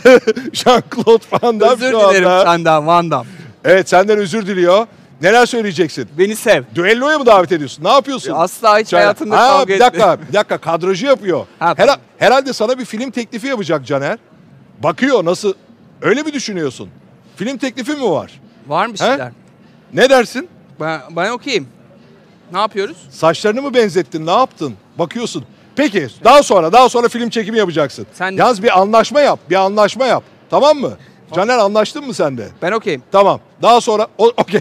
Jean-Claude 0.52 1.22
Van 1.42 1.60
Damme 1.60 1.74
Özür 1.86 1.92
şu 1.92 2.10
dilerim 2.10 2.28
anda. 2.28 2.44
senden 2.44 2.86
Van 2.86 3.10
Damme. 3.10 3.30
Evet 3.64 3.88
senden 3.88 4.18
özür 4.18 4.46
diliyor. 4.46 4.86
Neler 5.22 5.46
söyleyeceksin? 5.46 6.08
Beni 6.18 6.36
sev. 6.36 6.62
Düelloya 6.74 7.18
mı 7.18 7.26
davet 7.26 7.52
ediyorsun? 7.52 7.84
Ne 7.84 7.88
yapıyorsun? 7.92 8.32
Asla 8.32 8.78
hiç 8.78 8.92
Caner- 8.92 9.00
hayatımda 9.00 9.36
ha, 9.38 9.48
kavga 9.48 9.74
bir 9.74 9.80
dakika, 9.80 10.18
bir 10.28 10.32
dakika 10.32 10.58
kadrajı 10.58 11.06
yapıyor. 11.06 11.46
Ha, 11.58 11.74
tamam. 11.74 11.96
herhalde 12.18 12.52
sana 12.52 12.78
bir 12.78 12.84
film 12.84 13.10
teklifi 13.10 13.46
yapacak 13.46 13.86
Caner. 13.86 14.18
Bakıyor 14.82 15.24
nasıl, 15.24 15.54
öyle 16.02 16.22
mi 16.22 16.32
düşünüyorsun? 16.32 16.88
Film 17.36 17.58
teklifi 17.58 17.92
mi 17.92 18.10
var? 18.10 18.40
Var 18.66 18.86
mı 18.86 18.98
şeyler? 18.98 19.32
Ne 19.94 20.10
dersin? 20.10 20.48
Ben, 20.80 21.00
ben 21.16 21.30
okuyayım. 21.30 21.68
Ne 22.52 22.58
yapıyoruz? 22.58 22.96
Saçlarını 23.10 23.62
mı 23.62 23.74
benzettin, 23.74 24.26
ne 24.26 24.30
yaptın? 24.30 24.74
Bakıyorsun. 24.98 25.44
Peki, 25.76 26.08
daha 26.24 26.42
sonra, 26.42 26.72
daha 26.72 26.88
sonra 26.88 27.08
film 27.08 27.30
çekimi 27.30 27.58
yapacaksın. 27.58 28.06
Sen- 28.12 28.32
Yalnız 28.32 28.62
bir 28.62 28.78
anlaşma 28.80 29.20
yap, 29.20 29.40
bir 29.50 29.54
anlaşma 29.56 30.06
yap. 30.06 30.22
Tamam 30.50 30.78
mı? 30.78 30.92
Caner 31.34 31.58
anlaştın 31.58 32.06
mı 32.06 32.14
sen 32.14 32.38
de? 32.38 32.48
Ben 32.62 32.72
okuyayım. 32.72 33.02
Tamam. 33.12 33.40
Daha 33.62 33.80
sonra, 33.80 34.06
o- 34.18 34.32
okey. 34.36 34.60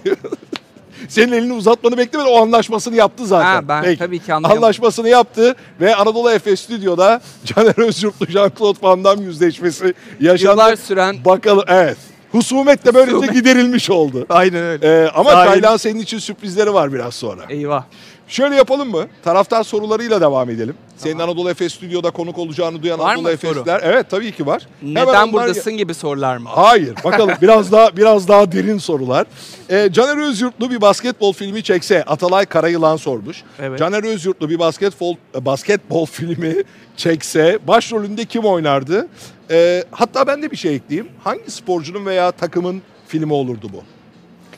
Senin 1.07 1.32
elini 1.32 1.53
uzatmanı 1.53 1.97
beklemedi. 1.97 2.30
O 2.30 2.41
anlaşmasını 2.41 2.95
yaptı 2.95 3.26
zaten. 3.26 3.45
Ha, 3.45 3.68
ben 3.84 3.95
tabii 3.95 4.20
ki 4.20 4.34
anlıyorum. 4.34 4.63
Anlaşmasını 4.63 5.09
yaptı 5.09 5.55
ve 5.82 5.95
Anadolu 5.95 6.32
Efes 6.32 6.59
Stüdyo'da 6.61 7.22
Caner 7.45 7.78
Özyurtlu, 7.88 8.26
Jean-Claude 8.26 8.78
Van 8.84 9.03
Damme 9.03 9.26
yüzleşmesi 9.26 9.93
yaşandı. 10.20 10.51
Yıllar 10.51 10.76
süren 10.76 11.26
Bakalım, 11.26 11.63
evet. 11.68 11.97
Husumet 12.32 12.86
de 12.86 12.93
böylece 12.93 13.11
Husumet. 13.18 13.34
giderilmiş 13.36 13.89
oldu. 13.89 14.26
Aynen 14.30 14.63
öyle. 14.63 14.88
Ee, 15.03 15.09
ama 15.15 15.32
Sahil- 15.32 15.45
Taylan 15.45 15.78
senin 15.78 15.99
için 15.99 16.20
sürprizleri 16.20 16.74
var 16.74 16.93
biraz 16.93 17.13
sonra. 17.15 17.41
Eyvah. 17.49 17.84
Şöyle 18.28 18.55
yapalım 18.55 18.89
mı? 18.91 19.07
Taraftar 19.23 19.63
sorularıyla 19.63 20.21
devam 20.21 20.49
edelim. 20.49 20.75
Senin 20.97 21.19
Anadolu 21.19 21.49
Efes 21.49 21.73
stüdyoda 21.73 22.11
konuk 22.11 22.38
olacağını 22.38 22.84
duyan 22.84 22.99
Var 22.99 23.13
Anadolu 23.15 23.32
mı 23.32 23.38
soru? 23.38 23.51
Efesler. 23.51 23.82
Evet 23.84 24.09
tabii 24.09 24.32
ki 24.32 24.45
var. 24.45 24.67
Hemen 24.80 24.93
Neden 24.95 25.07
onlar- 25.07 25.34
buradasın 25.34 25.73
gibi 25.78 25.93
sorular 25.93 26.38
mı? 26.38 26.49
Hayır. 26.51 26.95
Bakalım 27.03 27.36
biraz 27.41 27.71
daha 27.71 27.97
biraz 27.97 28.28
daha 28.28 28.51
derin 28.51 28.78
sorular. 28.78 29.28
Ee, 29.69 29.89
Caner 29.91 30.17
Özyurtlu 30.28 30.71
bir 30.71 30.82
basketbol 30.82 31.34
filmi 31.34 31.63
çekse 31.63 32.03
Atalay 32.03 32.45
Karayılan 32.45 32.95
sormuş. 32.97 33.43
Evet. 33.59 33.80
Caner 33.80 34.03
Özyurtlu 34.03 34.49
bir 34.49 34.59
basketbol 34.59 35.15
basketbol 35.41 36.05
filmi 36.11 36.55
çekse 36.97 37.59
başrolünde 37.67 38.25
kim 38.25 38.43
oynardı? 38.45 39.07
Ee, 39.51 39.84
hatta 39.91 40.28
ben 40.28 40.41
de 40.41 40.51
bir 40.51 40.57
şey 40.57 40.75
ekleyeyim. 40.75 41.11
Hangi 41.23 41.51
sporcunun 41.51 42.05
veya 42.05 42.32
takımın 42.32 42.82
filmi 43.07 43.34
olurdu 43.34 43.69
bu? 43.73 43.84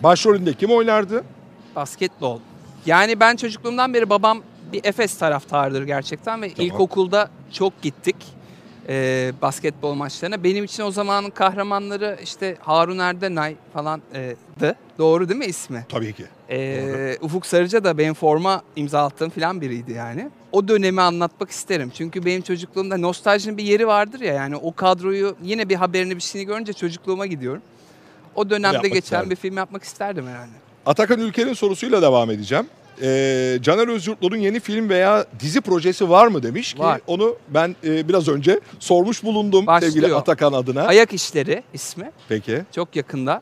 Başrolünde 0.03 0.53
kim 0.53 0.72
oynardı? 0.72 1.24
Basketbol. 1.76 2.39
Yani 2.86 3.19
ben 3.19 3.36
çocukluğumdan 3.36 3.93
beri 3.93 4.09
babam 4.09 4.41
bir 4.73 4.82
Efes 4.84 5.17
taraftarıdır 5.17 5.84
gerçekten 5.84 6.41
ve 6.41 6.49
ilkokulda 6.49 7.30
çok 7.51 7.82
gittik 7.82 8.15
e, 8.89 9.32
basketbol 9.41 9.93
maçlarına. 9.93 10.43
Benim 10.43 10.63
için 10.63 10.84
o 10.84 10.91
zamanın 10.91 11.30
kahramanları 11.30 12.19
işte 12.23 12.57
Harun 12.59 12.99
Erdenay 12.99 13.55
falandı. 13.73 14.75
Doğru 14.97 15.30
değil 15.30 15.39
mi 15.39 15.45
ismi? 15.45 15.86
Tabii 15.89 16.13
ki. 16.13 16.25
E, 16.49 17.17
Ufuk 17.21 17.45
Sarıca 17.45 17.84
da 17.84 17.97
benim 17.97 18.13
forma 18.13 18.61
imza 18.75 19.05
attığım 19.05 19.30
falan 19.30 19.61
biriydi 19.61 19.91
yani. 19.91 20.30
O 20.51 20.67
dönemi 20.67 21.01
anlatmak 21.01 21.49
isterim. 21.49 21.91
Çünkü 21.93 22.25
benim 22.25 22.41
çocukluğumda 22.41 22.97
nostaljinin 22.97 23.57
bir 23.57 23.63
yeri 23.63 23.88
vardır 23.88 24.19
ya 24.19 24.34
yani 24.34 24.55
o 24.55 24.75
kadroyu 24.75 25.36
yine 25.43 25.69
bir 25.69 25.75
haberini 25.75 26.15
bir 26.15 26.21
şeyini 26.21 26.47
görünce 26.47 26.73
çocukluğuma 26.73 27.25
gidiyorum. 27.25 27.61
O 28.36 28.49
dönemde 28.49 28.88
geçen 28.88 28.99
isterdim. 28.99 29.30
bir 29.30 29.36
film 29.36 29.57
yapmak 29.57 29.84
isterdim 29.84 30.27
herhalde. 30.27 30.68
Atakan 30.86 31.19
Ülker'in 31.19 31.53
sorusuyla 31.53 32.01
devam 32.01 32.32
edeceğim. 32.32 32.65
Ee, 33.01 33.59
Caner 33.61 33.88
Özyurtlu'nun 33.88 34.36
yeni 34.36 34.59
film 34.59 34.89
veya 34.89 35.25
dizi 35.39 35.61
projesi 35.61 36.09
var 36.09 36.27
mı 36.27 36.43
demiş 36.43 36.73
ki 36.73 36.80
Var. 36.80 37.01
onu 37.07 37.36
ben 37.49 37.75
e, 37.84 38.07
biraz 38.07 38.27
önce 38.27 38.59
sormuş 38.80 39.23
bulundum 39.23 39.67
Başlıyor. 39.67 39.93
sevgili 39.93 40.15
Atakan 40.15 40.53
adına. 40.53 40.84
Ayak 40.84 41.13
İşleri 41.13 41.63
ismi. 41.73 42.11
Peki. 42.30 42.61
Çok 42.75 42.95
yakında. 42.95 43.41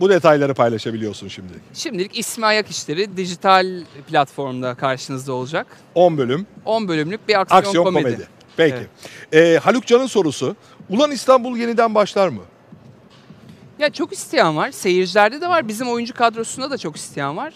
Bu 0.00 0.10
detayları 0.10 0.54
paylaşabiliyorsun 0.54 1.28
şimdi. 1.28 1.52
Şimdilik 1.74 2.18
ismi 2.18 2.46
Ayak 2.46 2.70
İşleri 2.70 3.16
dijital 3.16 3.66
platformda 4.08 4.74
karşınızda 4.74 5.32
olacak. 5.32 5.66
10 5.94 6.18
bölüm 6.18 6.46
10 6.64 6.88
bölümlük 6.88 7.28
bir 7.28 7.40
aksiyon, 7.40 7.60
aksiyon 7.60 7.84
komedi. 7.84 8.04
komedi. 8.04 8.28
Peki. 8.56 8.86
Ee, 9.32 9.58
Haluk 9.62 9.86
Can'ın 9.86 10.06
sorusu. 10.06 10.56
Ulan 10.90 11.10
İstanbul 11.10 11.56
yeniden 11.56 11.94
başlar 11.94 12.28
mı? 12.28 12.40
Ya 13.82 13.90
çok 13.90 14.12
isteyen 14.12 14.56
var. 14.56 14.70
Seyircilerde 14.70 15.40
de 15.40 15.48
var. 15.48 15.68
Bizim 15.68 15.88
oyuncu 15.88 16.14
kadrosunda 16.14 16.70
da 16.70 16.78
çok 16.78 16.96
isteyen 16.96 17.36
var. 17.36 17.54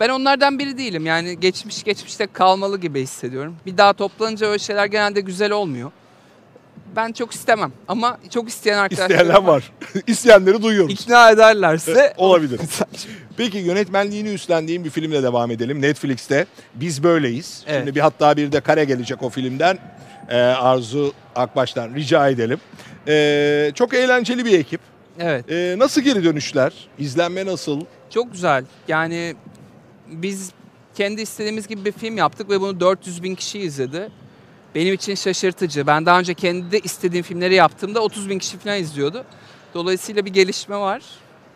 Ben 0.00 0.08
onlardan 0.08 0.58
biri 0.58 0.78
değilim. 0.78 1.06
Yani 1.06 1.40
geçmiş 1.40 1.84
geçmişte 1.84 2.26
kalmalı 2.26 2.80
gibi 2.80 3.02
hissediyorum. 3.02 3.56
Bir 3.66 3.76
daha 3.76 3.92
toplanınca 3.92 4.46
öyle 4.46 4.58
şeyler 4.58 4.86
genelde 4.86 5.20
güzel 5.20 5.52
olmuyor. 5.52 5.90
Ben 6.96 7.12
çok 7.12 7.32
istemem 7.32 7.72
ama 7.88 8.18
çok 8.30 8.48
isteyen 8.48 8.78
arkadaşlarım 8.78 9.12
İsteyenler 9.12 9.42
var. 9.42 9.72
İsteyenleri 10.06 10.62
duyuyoruz. 10.62 10.92
İkna 10.92 11.30
ederlerse 11.30 12.14
Olabilir. 12.16 12.60
Peki 13.36 13.58
yönetmenliğini 13.58 14.28
üstlendiğim 14.28 14.84
bir 14.84 14.90
filmle 14.90 15.22
devam 15.22 15.50
edelim. 15.50 15.82
Netflix'te 15.82 16.46
Biz 16.74 17.02
Böyleyiz. 17.02 17.64
Evet. 17.66 17.80
Şimdi 17.80 17.94
bir 17.94 18.00
hatta 18.00 18.36
bir 18.36 18.52
de 18.52 18.60
kare 18.60 18.84
gelecek 18.84 19.22
o 19.22 19.30
filmden. 19.30 19.78
Ee, 20.28 20.36
Arzu 20.36 21.12
Akbaş'tan 21.36 21.94
rica 21.94 22.28
edelim. 22.28 22.60
Ee, 23.08 23.72
çok 23.74 23.94
eğlenceli 23.94 24.44
bir 24.44 24.58
ekip. 24.58 24.95
Evet. 25.18 25.50
Ee, 25.50 25.74
nasıl 25.78 26.00
geri 26.00 26.24
dönüşler? 26.24 26.72
İzlenme 26.98 27.46
nasıl? 27.46 27.80
Çok 28.10 28.32
güzel. 28.32 28.64
Yani 28.88 29.34
biz 30.08 30.52
kendi 30.94 31.22
istediğimiz 31.22 31.68
gibi 31.68 31.84
bir 31.84 31.92
film 31.92 32.16
yaptık 32.16 32.50
ve 32.50 32.60
bunu 32.60 32.80
400 32.80 33.22
bin 33.22 33.34
kişi 33.34 33.58
izledi. 33.58 34.08
Benim 34.74 34.94
için 34.94 35.14
şaşırtıcı. 35.14 35.86
Ben 35.86 36.06
daha 36.06 36.18
önce 36.18 36.34
kendi 36.34 36.76
istediğim 36.76 37.24
filmleri 37.24 37.54
yaptığımda 37.54 38.00
30 38.00 38.30
bin 38.30 38.38
kişi 38.38 38.58
falan 38.58 38.78
izliyordu. 38.78 39.24
Dolayısıyla 39.74 40.24
bir 40.24 40.32
gelişme 40.32 40.76
var. 40.76 41.02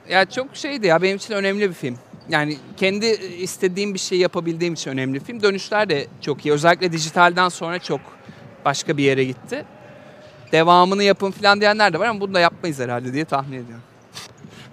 Ya 0.09 0.31
çok 0.31 0.57
şeydi 0.57 0.87
ya 0.87 1.03
benim 1.03 1.17
için 1.17 1.35
önemli 1.35 1.69
bir 1.69 1.75
film. 1.75 1.99
Yani 2.29 2.57
kendi 2.77 3.07
istediğim 3.39 3.95
bir 3.95 3.99
şeyi 3.99 4.21
yapabildiğim 4.21 4.75
için 4.75 4.91
önemli 4.91 5.15
bir 5.15 5.25
film. 5.25 5.43
Dönüşler 5.43 5.89
de 5.89 6.07
çok 6.21 6.47
iyi. 6.47 6.53
Özellikle 6.53 6.93
dijitalden 6.93 7.49
sonra 7.49 7.79
çok 7.79 8.01
başka 8.65 8.97
bir 8.97 9.03
yere 9.03 9.25
gitti. 9.25 9.65
Devamını 10.53 11.03
yapın 11.05 11.31
falan 11.31 11.61
diyenler 11.61 11.93
de 11.93 11.99
var 12.01 12.07
ama 12.07 12.21
bunu 12.21 12.35
da 12.35 12.41
yapmayız 12.41 12.79
herhalde 12.79 13.13
diye 13.13 13.25
tahmin 13.25 13.57
ediyorum. 13.59 13.83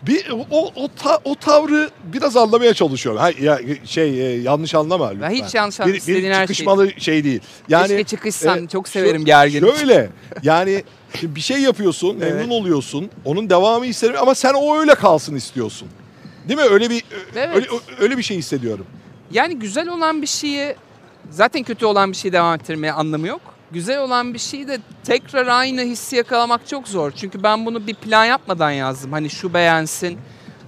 Bir 0.02 0.30
o 0.52 0.72
o, 0.76 0.88
ta- 1.04 1.20
o 1.24 1.36
tavrı 1.36 1.90
biraz 2.04 2.38
anlamaya 2.38 2.74
çalışıyorum. 2.74 3.22
Ha, 3.22 3.30
ya 3.42 3.60
şey 3.86 4.28
e, 4.28 4.42
yanlış 4.42 4.76
anlama 4.76 5.10
lütfen. 5.10 5.30
hiç 5.30 5.56
yanlış 5.56 5.80
bir, 5.80 5.84
anlama. 5.84 5.98
bir 6.08 6.32
her 6.32 6.42
çıkışmalı 6.48 6.92
şey 7.02 7.24
değil. 7.24 7.40
Yani 7.70 7.88
Keşke 7.88 8.04
çıkışsan. 8.04 8.64
e, 8.64 8.68
çok 8.68 8.88
severim 8.88 9.26
gerginlik. 9.26 9.76
Şöyle 9.78 10.10
yani 10.44 10.84
bir 11.24 11.42
şey 11.42 11.58
yapıyorsun, 11.62 12.18
Evet. 12.22 12.34
memnun 12.34 12.50
oluyorsun. 12.50 13.10
Onun 13.26 13.50
devamı 13.50 13.86
isterim 13.86 14.16
ama 14.22 14.36
sen 14.36 14.54
o 14.54 14.80
öyle 14.80 14.96
kalsın 14.96 15.36
istiyorsun. 15.36 15.88
Değil 16.48 16.60
mi? 16.60 16.66
Öyle 16.66 16.90
bir 16.90 17.04
Evet. 17.36 17.56
öyle, 17.56 17.68
öyle 18.00 18.18
bir 18.18 18.24
şey 18.24 18.38
hissediyorum. 18.38 18.86
Yani 19.32 19.60
güzel 19.60 19.88
olan 19.90 20.22
bir 20.22 20.28
şeyi 20.28 20.76
zaten 21.32 21.64
kötü 21.64 21.86
olan 21.86 22.12
bir 22.12 22.18
şeyi 22.18 22.32
devam 22.34 22.56
ettirmeye 22.56 22.94
anlamı 22.94 23.28
yok. 23.28 23.42
Güzel 23.72 24.00
olan 24.00 24.34
bir 24.34 24.40
şeyi 24.40 24.68
de 24.68 24.80
tekrar 25.04 25.48
aynı 25.48 25.82
hissi 25.82 26.16
yakalamak 26.16 26.68
çok 26.68 26.88
zor. 26.88 27.12
Çünkü 27.12 27.44
ben 27.44 27.66
bunu 27.66 27.88
bir 27.88 27.94
plan 27.94 28.26
yapmadan 28.26 28.72
yazdım. 28.72 29.12
Hani 29.12 29.30
şu 29.30 29.54
beğensin, 29.54 30.18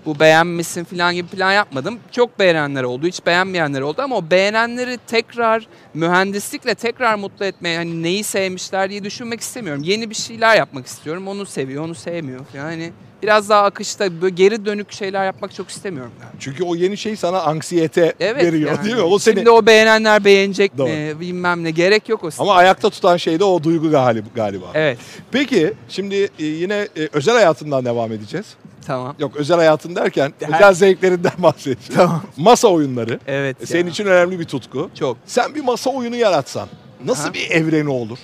bu 0.06 0.20
beğenmesin 0.20 0.84
falan 0.84 1.16
gibi 1.16 1.28
plan 1.28 1.52
yapmadım. 1.52 2.00
Çok 2.12 2.40
beğenenler 2.40 2.84
oldu, 2.84 3.08
hiç 3.08 3.26
beğenmeyenler 3.26 3.82
oldu 3.82 4.02
ama 4.02 4.16
o 4.16 4.30
beğenenleri 4.32 5.00
tekrar 5.08 5.68
mühendislikle 5.94 6.76
tekrar 6.76 7.16
mutlu 7.16 7.46
etmeye 7.46 7.78
hani 7.78 8.04
neyi 8.04 8.24
sevmişler 8.24 8.90
diye 8.90 9.04
düşünmek 9.04 9.42
istemiyorum. 9.42 9.84
Yeni 9.84 10.10
bir 10.10 10.16
şeyler 10.16 10.56
yapmak 10.56 10.86
istiyorum. 10.86 11.28
Onu 11.28 11.46
seviyor, 11.46 11.84
onu 11.84 11.96
sevmiyor. 11.96 12.42
Yani 12.54 12.92
biraz 13.24 13.50
daha 13.50 13.64
akışta 13.64 14.22
böyle 14.22 14.36
geri 14.36 14.66
dönük 14.66 14.92
şeyler 14.92 15.26
yapmak 15.26 15.54
çok 15.54 15.70
istemiyorum. 15.70 16.12
Çünkü 16.40 16.64
o 16.64 16.76
yeni 16.76 16.98
şey 16.98 17.16
sana 17.16 17.42
anksiyete 17.42 18.14
Evet 18.20 18.44
veriyor 18.44 18.72
yani. 18.72 18.84
değil 18.86 18.96
mi? 18.96 19.02
O 19.02 19.20
seni 19.20 19.36
Şimdi 19.36 19.50
o 19.50 19.66
beğenenler 19.66 20.26
beğenecek 20.26 20.78
Doğru. 20.78 20.88
mi 20.90 21.20
bilmem 21.20 21.64
ne 21.64 21.72
gerek 21.72 22.10
yok 22.10 22.24
o. 22.24 22.30
ama 22.40 22.54
ayakta 22.56 22.90
tutan 22.90 23.18
şey 23.18 23.40
de 23.40 23.44
o 23.44 23.64
duygu 23.64 23.88
gali- 23.88 24.24
galiba. 24.36 24.66
Evet 24.74 24.98
Peki 25.32 25.74
şimdi 25.90 26.16
e, 26.40 26.46
yine 26.46 26.88
e, 26.98 27.10
özel 27.14 27.34
hayatından 27.36 27.86
devam 27.86 28.12
edeceğiz. 28.12 28.46
tamam. 28.88 29.16
Yok 29.20 29.36
özel 29.36 29.58
hayatın 29.58 29.96
derken 29.96 30.34
Her- 30.42 30.56
özel 30.56 30.74
zevklerinden 30.74 31.32
bahsedeceğim. 31.38 31.96
Tamam. 31.96 32.24
Masa 32.38 32.68
oyunları. 32.68 33.20
Evet 33.28 33.58
E, 33.62 33.66
Senin 33.66 33.84
ya. 33.86 33.90
için 33.90 34.06
önemli 34.06 34.40
bir 34.40 34.46
tutku. 34.46 34.90
Çok. 35.00 35.18
Sen 35.26 35.56
bir 35.56 35.64
masa 35.64 35.90
oyunu 35.90 36.16
yaratsan 36.16 36.68
nasıl 37.06 37.24
Aha. 37.26 37.34
bir 37.34 37.52
evreni 37.52 37.90
olur? 37.90 38.18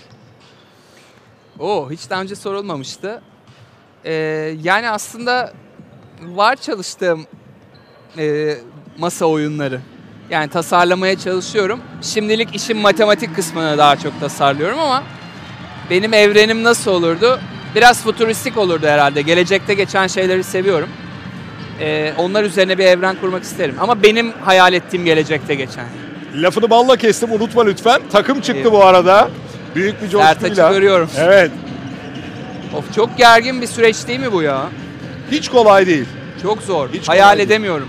Oo 1.59 1.91
hiç 1.91 2.09
daha 2.09 2.21
önce 2.21 2.35
sorulmamıştı. 2.35 3.21
Ee, 4.05 4.11
yani 4.63 4.89
aslında 4.89 5.53
var 6.21 6.55
çalıştığım 6.55 7.25
e, 8.17 8.55
masa 8.97 9.25
oyunları. 9.25 9.79
Yani 10.29 10.49
tasarlamaya 10.49 11.19
çalışıyorum. 11.19 11.79
Şimdilik 12.01 12.55
işin 12.55 12.77
matematik 12.77 13.35
kısmını 13.35 13.77
daha 13.77 13.95
çok 13.95 14.19
tasarlıyorum 14.19 14.79
ama 14.79 15.03
benim 15.89 16.13
evrenim 16.13 16.63
nasıl 16.63 16.91
olurdu? 16.91 17.39
Biraz 17.75 18.03
futuristik 18.03 18.57
olurdu 18.57 18.87
herhalde. 18.87 19.21
Gelecekte 19.21 19.73
geçen 19.73 20.07
şeyleri 20.07 20.43
seviyorum. 20.43 20.89
Ee, 21.79 22.13
onlar 22.17 22.43
üzerine 22.43 22.77
bir 22.77 22.85
evren 22.85 23.15
kurmak 23.15 23.43
isterim. 23.43 23.75
Ama 23.79 24.03
benim 24.03 24.31
hayal 24.31 24.73
ettiğim 24.73 25.05
gelecekte 25.05 25.55
geçen. 25.55 25.85
Lafını 26.35 26.69
balla 26.69 26.95
kestim 26.97 27.31
unutma 27.31 27.63
lütfen. 27.65 28.01
Takım 28.11 28.41
çıktı 28.41 28.61
Evet. 28.61 28.71
bu 28.71 28.83
arada. 28.83 29.29
Büyük 29.75 30.01
bir 30.03 30.09
Sertaç'ı 30.09 30.39
coşkuyla. 30.47 30.71
görüyorum. 30.71 31.09
Evet. 31.17 31.51
Of 32.77 32.93
çok 32.95 33.17
gergin 33.17 33.61
bir 33.61 33.67
süreç 33.67 34.07
değil 34.07 34.19
mi 34.19 34.31
bu 34.31 34.41
ya? 34.41 34.69
Hiç 35.31 35.49
kolay 35.49 35.87
değil. 35.87 36.05
Çok 36.41 36.61
zor. 36.61 36.89
Hiç 36.93 37.09
Hayal 37.09 37.31
kolay 37.31 37.43
edemiyorum. 37.43 37.87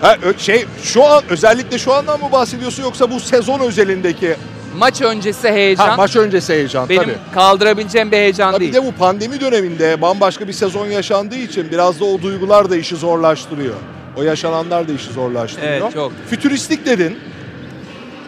Ha, 0.00 0.16
şey 0.38 0.64
şu 0.82 1.04
an 1.04 1.22
özellikle 1.28 1.78
şu 1.78 1.92
andan 1.94 2.20
mı 2.20 2.32
bahsediyorsun 2.32 2.82
yoksa 2.82 3.10
bu 3.10 3.20
sezon 3.20 3.60
özelindeki 3.60 4.36
Maç 4.78 5.02
öncesi 5.02 5.48
heyecan. 5.48 5.88
ha, 5.88 5.96
maç 5.96 6.16
öncesi 6.16 6.52
heyecan 6.52 6.88
benim 6.88 7.02
tabii. 7.02 7.14
kaldırabileceğim 7.34 8.10
bir 8.12 8.16
heyecan 8.16 8.52
Tabii 8.52 8.60
değil. 8.60 8.74
de 8.74 8.84
bu 8.84 8.92
pandemi 8.92 9.40
döneminde 9.40 10.02
bambaşka 10.02 10.48
bir 10.48 10.52
sezon 10.52 10.86
yaşandığı 10.86 11.36
için 11.36 11.70
biraz 11.70 12.00
da 12.00 12.04
o 12.04 12.22
duygular 12.22 12.70
da 12.70 12.76
işi 12.76 12.96
zorlaştırıyor. 12.96 13.74
O 14.16 14.22
yaşananlar 14.22 14.88
da 14.88 14.92
işi 14.92 15.12
zorlaştırıyor. 15.12 15.72
Evet, 15.72 15.92
çok. 15.94 16.12
Fütüristik 16.30 16.86
dedin. 16.86 17.18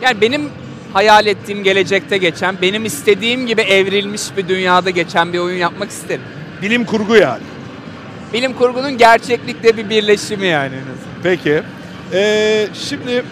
Yani 0.02 0.20
benim 0.20 0.48
hayal 0.92 1.26
ettiğim 1.26 1.64
gelecekte 1.64 2.18
geçen, 2.18 2.60
benim 2.62 2.84
istediğim 2.84 3.46
gibi 3.46 3.60
evrilmiş 3.60 4.22
bir 4.36 4.48
dünyada 4.48 4.90
geçen 4.90 5.32
bir 5.32 5.38
oyun 5.38 5.58
yapmak 5.58 5.90
isterim. 5.90 6.22
Bilim 6.62 6.84
kurgu 6.84 7.16
yani. 7.16 7.42
Bilim 8.32 8.52
kurgunun 8.52 8.98
gerçeklikle 8.98 9.76
bir 9.76 9.90
birleşimi 9.90 10.46
yani. 10.46 10.74
Peki. 11.22 11.62
Ee, 12.12 12.68
şimdi 12.74 13.12
e, 13.12 13.22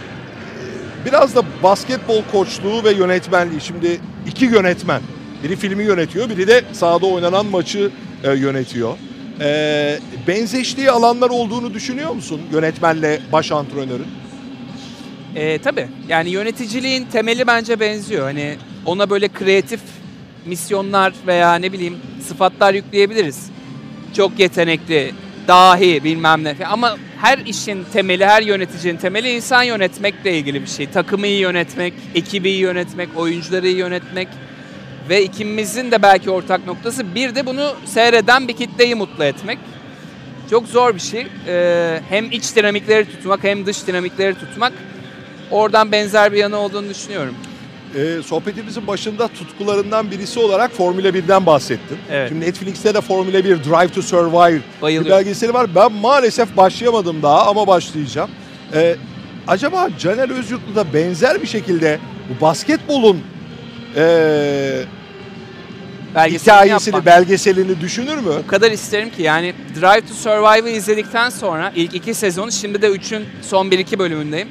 biraz 1.06 1.36
da 1.36 1.42
basketbol 1.62 2.22
koçluğu 2.32 2.84
ve 2.84 2.92
yönetmenliği. 2.92 3.60
Şimdi 3.60 4.00
iki 4.26 4.44
yönetmen. 4.44 5.02
Biri 5.44 5.56
filmi 5.56 5.84
yönetiyor, 5.84 6.28
biri 6.28 6.48
de 6.48 6.64
sahada 6.72 7.06
oynanan 7.06 7.46
maçı 7.46 7.90
e, 8.24 8.32
yönetiyor. 8.32 8.96
Ee, 9.40 9.98
benzeştiği 10.28 10.90
alanlar 10.90 11.30
olduğunu 11.30 11.74
düşünüyor 11.74 12.10
musun 12.12 12.40
yönetmenle 12.52 13.20
baş 13.32 13.52
antrenörün? 13.52 14.06
E, 15.36 15.58
tabii 15.58 15.88
yani 16.08 16.30
yöneticiliğin 16.30 17.04
temeli 17.04 17.46
bence 17.46 17.80
benziyor. 17.80 18.24
Hani 18.24 18.56
ona 18.86 19.10
böyle 19.10 19.28
kreatif 19.28 19.80
misyonlar 20.46 21.12
veya 21.26 21.54
ne 21.54 21.72
bileyim 21.72 21.96
sıfatlar 22.22 22.74
yükleyebiliriz. 22.74 23.50
Çok 24.16 24.38
yetenekli, 24.38 25.14
dahi 25.48 26.04
bilmem 26.04 26.44
ne. 26.44 26.56
Ama 26.66 26.96
her 27.20 27.38
işin 27.38 27.84
temeli, 27.92 28.26
her 28.26 28.42
yöneticinin 28.42 28.96
temeli 28.96 29.30
insan 29.30 29.62
yönetmekle 29.62 30.38
ilgili 30.38 30.62
bir 30.62 30.66
şey. 30.66 30.90
Takımı 30.90 31.26
iyi 31.26 31.40
yönetmek, 31.40 31.94
ekibi 32.14 32.50
iyi 32.50 32.60
yönetmek, 32.60 33.08
oyuncuları 33.16 33.68
iyi 33.68 33.76
yönetmek. 33.76 34.28
Ve 35.08 35.24
ikimizin 35.24 35.90
de 35.90 36.02
belki 36.02 36.30
ortak 36.30 36.66
noktası 36.66 37.14
bir 37.14 37.34
de 37.34 37.46
bunu 37.46 37.76
seyreden 37.84 38.48
bir 38.48 38.52
kitleyi 38.52 38.94
mutlu 38.94 39.24
etmek. 39.24 39.58
Çok 40.50 40.66
zor 40.66 40.94
bir 40.94 41.00
şey. 41.00 41.26
Ee, 41.46 42.00
hem 42.08 42.30
iç 42.32 42.56
dinamikleri 42.56 43.04
tutmak 43.04 43.44
hem 43.44 43.66
dış 43.66 43.86
dinamikleri 43.86 44.34
tutmak. 44.34 44.72
Oradan 45.50 45.92
benzer 45.92 46.32
bir 46.32 46.38
yanı 46.38 46.56
olduğunu 46.56 46.88
düşünüyorum. 46.88 47.34
Ee, 47.96 48.22
sohbetimizin 48.22 48.86
başında 48.86 49.28
tutkularından 49.28 50.10
birisi 50.10 50.40
olarak 50.40 50.72
Formula 50.72 51.08
1'den 51.08 51.46
bahsettin. 51.46 51.98
Evet. 52.10 52.28
Şimdi 52.28 52.46
Netflix'te 52.46 52.94
de 52.94 53.00
Formula 53.00 53.44
1 53.44 53.44
Drive 53.44 53.88
to 53.88 54.02
Survive 54.02 54.60
bir 54.82 55.10
belgeseli 55.10 55.54
var. 55.54 55.74
Ben 55.74 55.92
maalesef 55.92 56.56
başlayamadım 56.56 57.22
daha 57.22 57.46
ama 57.46 57.66
başlayacağım. 57.66 58.30
Ee, 58.74 58.96
acaba 59.48 59.88
Caner 59.98 60.30
Özyurtlu 60.38 60.74
da 60.74 60.94
benzer 60.94 61.42
bir 61.42 61.46
şekilde 61.46 61.98
bu 62.28 62.40
basketbolun 62.40 63.20
ee, 63.96 64.82
Belgeselini 66.14 66.60
hikayesini, 66.60 66.94
yapmak. 66.94 67.06
belgeselini 67.06 67.80
düşünür 67.80 68.16
mü? 68.16 68.30
O 68.44 68.46
kadar 68.46 68.70
isterim 68.70 69.10
ki 69.10 69.22
yani 69.22 69.54
Drive 69.80 70.00
to 70.00 70.14
Survive'ı 70.14 70.70
izledikten 70.70 71.30
sonra 71.30 71.72
ilk 71.76 71.94
iki 71.94 72.14
sezonu 72.14 72.52
şimdi 72.52 72.82
de 72.82 72.88
üçün 72.88 73.24
son 73.42 73.66
1-2 73.66 73.98
bölümündeyim. 73.98 74.48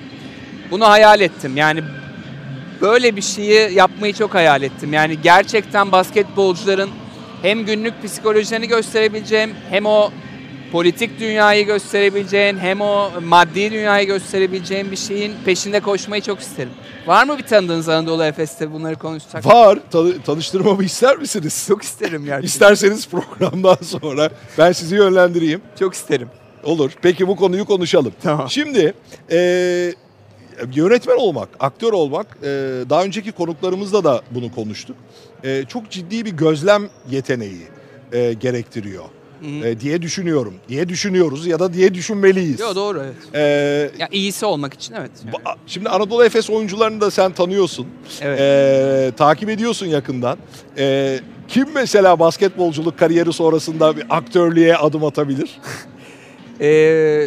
Bunu 0.72 0.86
hayal 0.90 1.22
ettim. 1.22 1.58
Yani 1.58 1.84
böyle 2.82 3.16
bir 3.16 3.22
şeyi 3.22 3.74
yapmayı 3.74 4.14
çok 4.14 4.34
hayal 4.36 4.62
ettim. 4.64 4.94
Yani 4.94 5.22
gerçekten 5.22 5.92
basketbolcuların 5.92 6.90
hem 7.42 7.66
günlük 7.66 8.04
psikolojilerini 8.04 8.68
gösterebileceğim 8.68 9.52
hem 9.70 9.86
o 9.86 10.12
politik 10.72 11.20
dünyayı 11.20 11.66
gösterebileceğin 11.66 12.58
hem 12.58 12.82
o 12.82 13.12
maddi 13.28 13.72
dünyayı 13.72 14.08
gösterebileceğin 14.08 14.92
bir 14.92 14.98
şeyin 14.98 15.34
peşinde 15.46 15.80
koşmayı 15.80 16.22
çok 16.22 16.40
isterim. 16.40 16.72
Var 17.08 17.26
mı 17.26 17.38
bir 17.38 17.44
tanıdığınız 17.44 17.90
Anadolu 17.90 18.24
Efes'te 18.24 18.74
bunları 18.74 18.96
konuşsak? 18.96 19.46
Var. 19.46 19.80
Tanı- 19.92 20.22
tanıştırmamı 20.24 20.84
ister 20.84 21.18
misiniz? 21.18 21.66
Çok 21.68 21.84
isterim 21.84 22.26
gerçekten. 22.26 22.48
İsterseniz 22.48 23.08
programdan 23.08 23.78
sonra 23.84 24.30
ben 24.58 24.72
sizi 24.72 24.96
yönlendireyim. 24.96 25.62
Çok 25.80 25.94
isterim. 25.94 26.30
Olur. 26.64 26.92
Peki 27.02 27.28
bu 27.28 27.36
konuyu 27.36 27.66
konuşalım. 27.66 28.14
Tamam. 28.24 28.50
Şimdi 28.50 28.94
eee, 29.32 29.94
yönetmen 30.76 31.16
olmak, 31.18 31.50
aktör 31.60 31.94
olmak 31.94 32.28
eee, 32.44 32.50
daha 32.90 33.04
önceki 33.04 33.32
konuklarımızla 33.32 34.04
da 34.04 34.22
bunu 34.32 34.52
konuştuk. 34.52 34.96
Eee, 35.44 35.66
çok 35.68 35.90
ciddi 35.92 36.26
bir 36.26 36.32
gözlem 36.32 36.90
yeteneği 37.12 37.62
eee, 38.14 38.34
gerektiriyor 38.34 39.04
eee, 39.44 39.80
diye 39.80 40.02
düşünüyorum. 40.02 40.54
Diye 40.70 40.90
düşünüyoruz 40.90 41.48
ya 41.48 41.60
da 41.60 41.74
diye 41.74 41.94
düşünmeliyiz. 41.94 42.60
Yo, 42.60 42.76
doğru 42.76 43.02
evet. 43.04 43.16
Eee, 43.34 44.00
Ya 44.00 44.08
iyisi 44.12 44.46
olmak 44.46 44.74
için 44.74 44.94
evet. 44.94 45.12
Yani. 45.26 45.36
şimdi 45.68 45.90
Anadolu 45.90 46.26
Efes 46.26 46.50
oyuncularını 46.50 47.02
da 47.02 47.12
sen 47.12 47.32
tanıyorsun. 47.32 47.88
Evet. 48.22 48.40
Eee, 48.40 49.12
takip 49.18 49.50
ediyorsun 49.50 49.86
yakından. 49.86 50.38
Eee, 50.78 51.20
kim 51.48 51.68
mesela 51.76 52.20
basketbolculuk 52.20 53.00
kariyeri 53.00 53.34
sonrasında 53.34 53.98
bir 53.98 54.04
aktörlüğe 54.10 54.78
adım 54.78 55.04
atabilir? 55.06 55.50
Ee, 56.62 56.66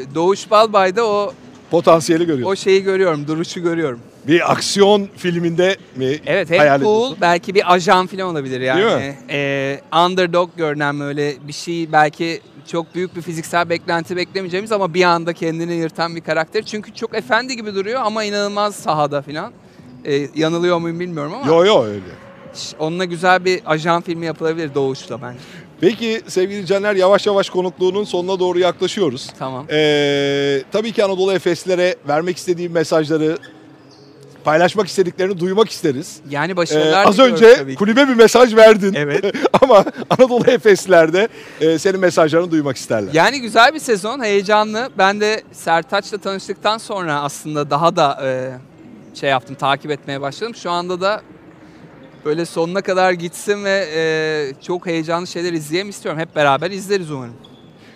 Doğuş 0.15 0.51
Balbay'da 0.51 1.07
o 1.07 1.33
Potansiyeli 1.73 2.27
görüyorsun. 2.27 2.53
o 2.53 2.57
şeyi 2.57 2.83
görüyorum, 2.83 3.27
duruşu 3.27 3.63
görüyorum. 3.63 4.01
Bir 4.27 4.53
aksiyon 4.53 5.09
filminde 5.17 5.77
mi 5.97 6.21
Evet 6.27 6.51
hem 6.51 6.59
hayal 6.59 6.81
cool 6.81 6.97
ediyorsun? 6.97 7.17
belki 7.21 7.55
bir 7.55 7.73
ajan 7.73 8.07
falan 8.07 8.23
olabilir 8.29 8.61
yani. 8.61 8.85
Değil 8.85 8.97
mi? 8.97 9.17
Ee, 9.31 9.81
underdog 10.07 10.51
görünen 10.57 11.01
böyle 11.01 11.35
bir 11.49 11.53
şey 11.53 11.93
belki 11.93 12.41
çok 12.67 12.95
büyük 12.95 13.17
bir 13.17 13.23
fiziksel 13.23 13.69
beklenti 13.69 14.17
beklemeyeceğimiz 14.17 14.73
ama 14.73 14.95
bir 14.95 15.03
anda 15.05 15.33
kendini 15.33 15.75
yırtan 15.75 16.17
bir 16.17 16.21
karakter. 16.21 16.63
Çünkü 16.63 16.95
çok 16.95 17.15
efendi 17.15 17.57
gibi 17.57 17.75
duruyor 17.75 18.01
ama 18.05 18.25
inanılmaz 18.25 18.75
sahada 18.75 19.23
falan. 19.23 19.53
Ee, 20.05 20.29
yanılıyor 20.35 20.79
muyum 20.79 21.01
bilmiyorum 21.01 21.33
ama 21.35 21.47
Yo 21.53 21.65
yo 21.65 21.85
öyle. 21.85 22.05
Onunla 22.79 23.05
güzel 23.05 23.45
bir 23.45 23.61
ajan 23.67 24.03
filmi 24.03 24.27
yapılabilir 24.27 24.75
Doğuş'la 24.75 25.23
bence. 25.23 25.39
Peki 25.83 26.23
sevgili 26.29 26.67
Caner 26.67 26.95
yavaş 26.95 27.27
yavaş 27.27 27.51
konukluğunun 27.51 28.05
sonuna 28.05 28.39
doğru 28.39 28.59
yaklaşıyoruz. 28.59 29.31
Tamam. 29.39 29.67
Ee, 29.71 30.63
tabii 30.73 30.93
ki 30.93 31.05
Anadolu 31.05 31.33
Efeslilere 31.33 31.97
vermek 32.09 32.37
istediğim 32.37 32.73
mesajları 32.73 33.39
paylaşmak 34.45 34.89
istediklerini 34.89 35.41
duymak 35.41 35.71
isteriz. 35.71 36.21
Yani 36.31 36.53
Ee, 36.53 36.57
başarılar 36.57 37.07
az 37.07 37.15
diliyorum 37.19 37.35
önce 37.35 37.75
kulübe 37.75 38.09
bir 38.09 38.15
mesaj 38.15 38.57
verdin. 38.57 38.95
Evet. 38.95 39.35
Ama 39.63 39.85
Anadolu 40.11 40.51
Efesliler 40.51 41.13
de 41.13 41.29
e, 41.61 41.79
senin 41.79 42.01
mesajlarını 42.01 42.51
duymak 42.51 42.77
isterler. 42.77 43.11
Yani 43.15 43.41
güzel 43.41 43.75
bir 43.75 43.79
sezon, 43.79 44.25
heyecanlı. 44.25 44.89
Ben 44.99 45.21
de 45.21 45.43
Sertaç'la 45.53 46.19
tanıştıktan 46.19 46.79
sonra 46.79 47.21
aslında 47.21 47.71
daha 47.71 47.97
da 47.97 48.21
e, 48.25 48.51
şey 49.21 49.31
yaptım, 49.31 49.57
takip 49.57 49.91
etmeye 49.91 50.21
başladım. 50.21 50.55
Şu 50.55 50.71
anda 50.71 51.01
da 51.01 51.23
böyle 52.25 52.47
sonuna 52.47 52.81
kadar 52.83 53.13
gitsin 53.13 53.65
ve 53.65 53.89
e, 53.95 54.63
çok 54.67 54.87
heyecanlı 54.87 55.27
şeyler 55.27 55.53
izleyeyim 55.53 55.91
istiyorum. 55.91 56.21
Hep 56.21 56.37
beraber 56.37 56.71
izleriz 56.71 57.11
umarım. 57.11 57.35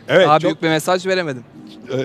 Evet, 0.08 0.26
daha 0.28 0.38
çok- 0.38 0.44
büyük 0.50 0.62
bir 0.62 0.68
mesaj 0.68 1.06
veremedim. 1.06 1.44
Ee, 1.92 1.96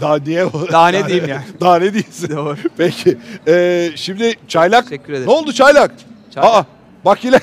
daha 0.00 0.16
niye? 0.18 0.46
Daha 0.72 0.88
ne 0.88 1.06
diyeyim 1.08 1.28
yani? 1.28 1.42
Daha 1.60 1.78
ne 1.78 1.92
diyorsun? 1.94 2.30
Doğru. 2.36 2.56
Peki. 2.76 3.18
Ee, 3.48 3.90
şimdi 3.96 4.34
Çaylak. 4.48 4.88
Teşekkür 4.88 5.12
ederim. 5.12 5.26
Ne 5.28 5.32
oldu 5.32 5.52
Çaylak? 5.52 5.90
Çaylak. 6.34 6.54
Aa 6.54 6.64
bak 7.04 7.24
yine. 7.24 7.40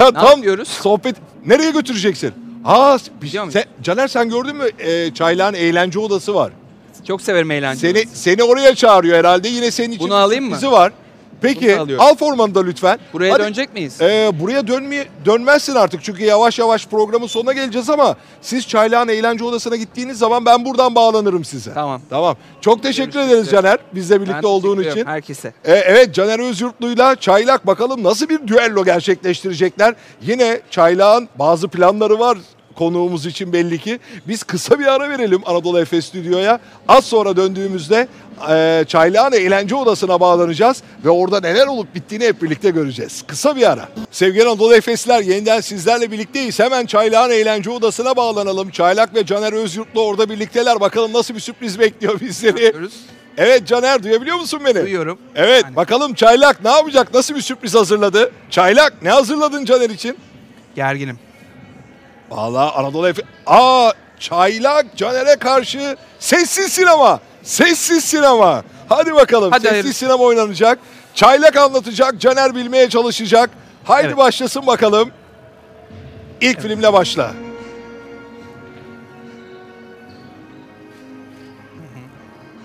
ya 0.00 0.06
Ne 0.06 0.12
tam 0.12 0.24
yapıyoruz? 0.36 0.68
sohbet. 0.68 1.16
Nereye 1.46 1.70
götüreceksin? 1.70 2.32
Ha, 2.64 2.96
Biliyor 3.22 3.44
muyum? 3.44 3.52
sen, 3.52 3.64
Caner 3.82 4.08
sen 4.08 4.30
gördün 4.30 4.56
mü? 4.56 4.64
Ee, 4.78 5.14
Çaylak'ın 5.14 5.54
eğlence 5.54 5.98
odası 5.98 6.34
var. 6.34 6.52
Çok 7.08 7.22
severim 7.22 7.50
eğlence. 7.50 7.80
Seni 7.92 8.06
seni 8.12 8.42
oraya 8.42 8.74
çağırıyor 8.74 9.18
herhalde. 9.18 9.48
Yine 9.48 9.70
senin 9.70 9.90
için 9.92 10.00
Bunu 10.06 10.14
alayım 10.14 10.44
mı? 10.50 10.56
var. 10.72 10.92
Peki 11.42 11.78
alıyorum. 11.78 12.04
al 12.04 12.16
formanı 12.16 12.54
da 12.54 12.62
lütfen. 12.64 12.98
Buraya 13.12 13.32
Hadi. 13.34 13.42
dönecek 13.42 13.74
miyiz? 13.74 14.00
Ee, 14.00 14.30
buraya 14.40 14.66
dönmeye 14.66 15.08
dönmezsin 15.24 15.74
artık 15.74 16.04
çünkü 16.04 16.24
yavaş 16.24 16.58
yavaş 16.58 16.86
programın 16.86 17.26
sonuna 17.26 17.52
geleceğiz 17.52 17.90
ama 17.90 18.16
siz 18.40 18.68
Çaylak'ın 18.68 19.08
eğlence 19.08 19.44
odasına 19.44 19.76
gittiğiniz 19.76 20.18
zaman 20.18 20.46
ben 20.46 20.64
buradan 20.64 20.94
bağlanırım 20.94 21.44
size. 21.44 21.74
Tamam. 21.74 22.00
Tamam. 22.10 22.36
Çok 22.60 22.82
teşekkür 22.82 23.12
Görüşmek 23.12 23.32
ederiz 23.32 23.46
üzere. 23.46 23.62
Caner 23.62 23.78
bizle 23.94 24.14
Ben 24.14 24.20
birlikte 24.20 24.40
teşekkür 24.40 24.48
olduğun 24.48 24.82
için. 24.82 25.06
Herkese. 25.06 25.52
Ee, 25.64 25.72
evet 25.72 26.14
Caner 26.14 26.38
Özyurtlu'yla 26.38 27.16
Çaylak 27.16 27.66
bakalım 27.66 28.04
nasıl 28.04 28.28
bir 28.28 28.48
düello 28.48 28.84
gerçekleştirecekler. 28.84 29.94
Yine 30.22 30.60
Çaylak'ın 30.70 31.28
bazı 31.38 31.68
planları 31.68 32.18
var 32.18 32.38
konuğumuz 32.76 33.26
için 33.26 33.52
belli 33.52 33.78
ki. 33.78 33.98
Biz 34.28 34.42
kısa 34.42 34.78
bir 34.78 34.86
ara 34.86 35.10
verelim 35.10 35.40
Anadolu 35.46 35.80
Efes 35.80 36.06
Stüdyo'ya. 36.06 36.60
Az 36.88 37.04
sonra 37.04 37.36
döndüğümüzde 37.36 38.08
e, 38.50 38.84
Çaylak'ın 38.88 39.36
eğlence 39.36 39.74
odasına 39.74 40.20
bağlanacağız 40.20 40.82
ve 41.04 41.10
orada 41.10 41.40
neler 41.40 41.66
olup 41.66 41.94
bittiğini 41.94 42.24
hep 42.24 42.42
birlikte 42.42 42.70
göreceğiz. 42.70 43.22
Kısa 43.26 43.56
bir 43.56 43.70
ara. 43.70 43.88
Sevgili 44.10 44.42
Anadolu 44.48 44.74
Efesler 44.74 45.20
yeniden 45.22 45.60
sizlerle 45.60 46.10
birlikteyiz. 46.10 46.60
Hemen 46.60 46.86
Çaylak'ın 46.86 47.30
eğlence 47.34 47.70
odasına 47.70 48.16
bağlanalım. 48.16 48.70
Çaylak 48.70 49.14
ve 49.14 49.26
Caner 49.26 49.52
Özyurtlu 49.52 50.00
orada 50.02 50.28
birlikteler. 50.30 50.80
Bakalım 50.80 51.12
nasıl 51.12 51.34
bir 51.34 51.40
sürpriz 51.40 51.78
bekliyor 51.78 52.20
bizleri. 52.20 52.72
Evet 53.36 53.66
Caner 53.66 54.02
duyabiliyor 54.02 54.36
musun 54.36 54.60
beni? 54.64 54.82
Duyuyorum. 54.82 55.18
Evet 55.34 55.64
Yani. 55.64 55.76
bakalım 55.76 56.14
Çaylak 56.14 56.64
ne 56.64 56.70
yapacak? 56.70 57.14
Nasıl 57.14 57.34
bir 57.34 57.40
sürpriz 57.40 57.74
hazırladı? 57.74 58.32
Çaylak 58.50 59.02
ne 59.02 59.10
hazırladın 59.10 59.64
Caner 59.64 59.90
için? 59.90 60.16
Gerginim. 60.76 61.18
Vallahi 62.36 62.72
Anadolu 62.72 63.08
Efe... 63.08 63.22
Aa 63.46 63.92
Çaylak 64.18 64.86
Caner'e 64.96 65.36
karşı 65.36 65.96
sessiz 66.18 66.72
sinema. 66.72 67.20
Sessiz 67.42 68.04
sinema. 68.04 68.62
Hadi 68.88 69.14
bakalım 69.14 69.50
Hadi 69.50 69.60
sessiz 69.62 69.72
hayırlısı. 69.72 69.98
sinema 69.98 70.24
oynanacak. 70.24 70.78
Çaylak 71.14 71.56
anlatacak, 71.56 72.20
Caner 72.20 72.54
bilmeye 72.54 72.88
çalışacak. 72.88 73.50
Haydi 73.84 74.06
Evet. 74.06 74.16
başlasın 74.16 74.66
bakalım. 74.66 75.10
İlk 76.40 76.60
filmle 76.60 76.92
başla. 76.92 77.30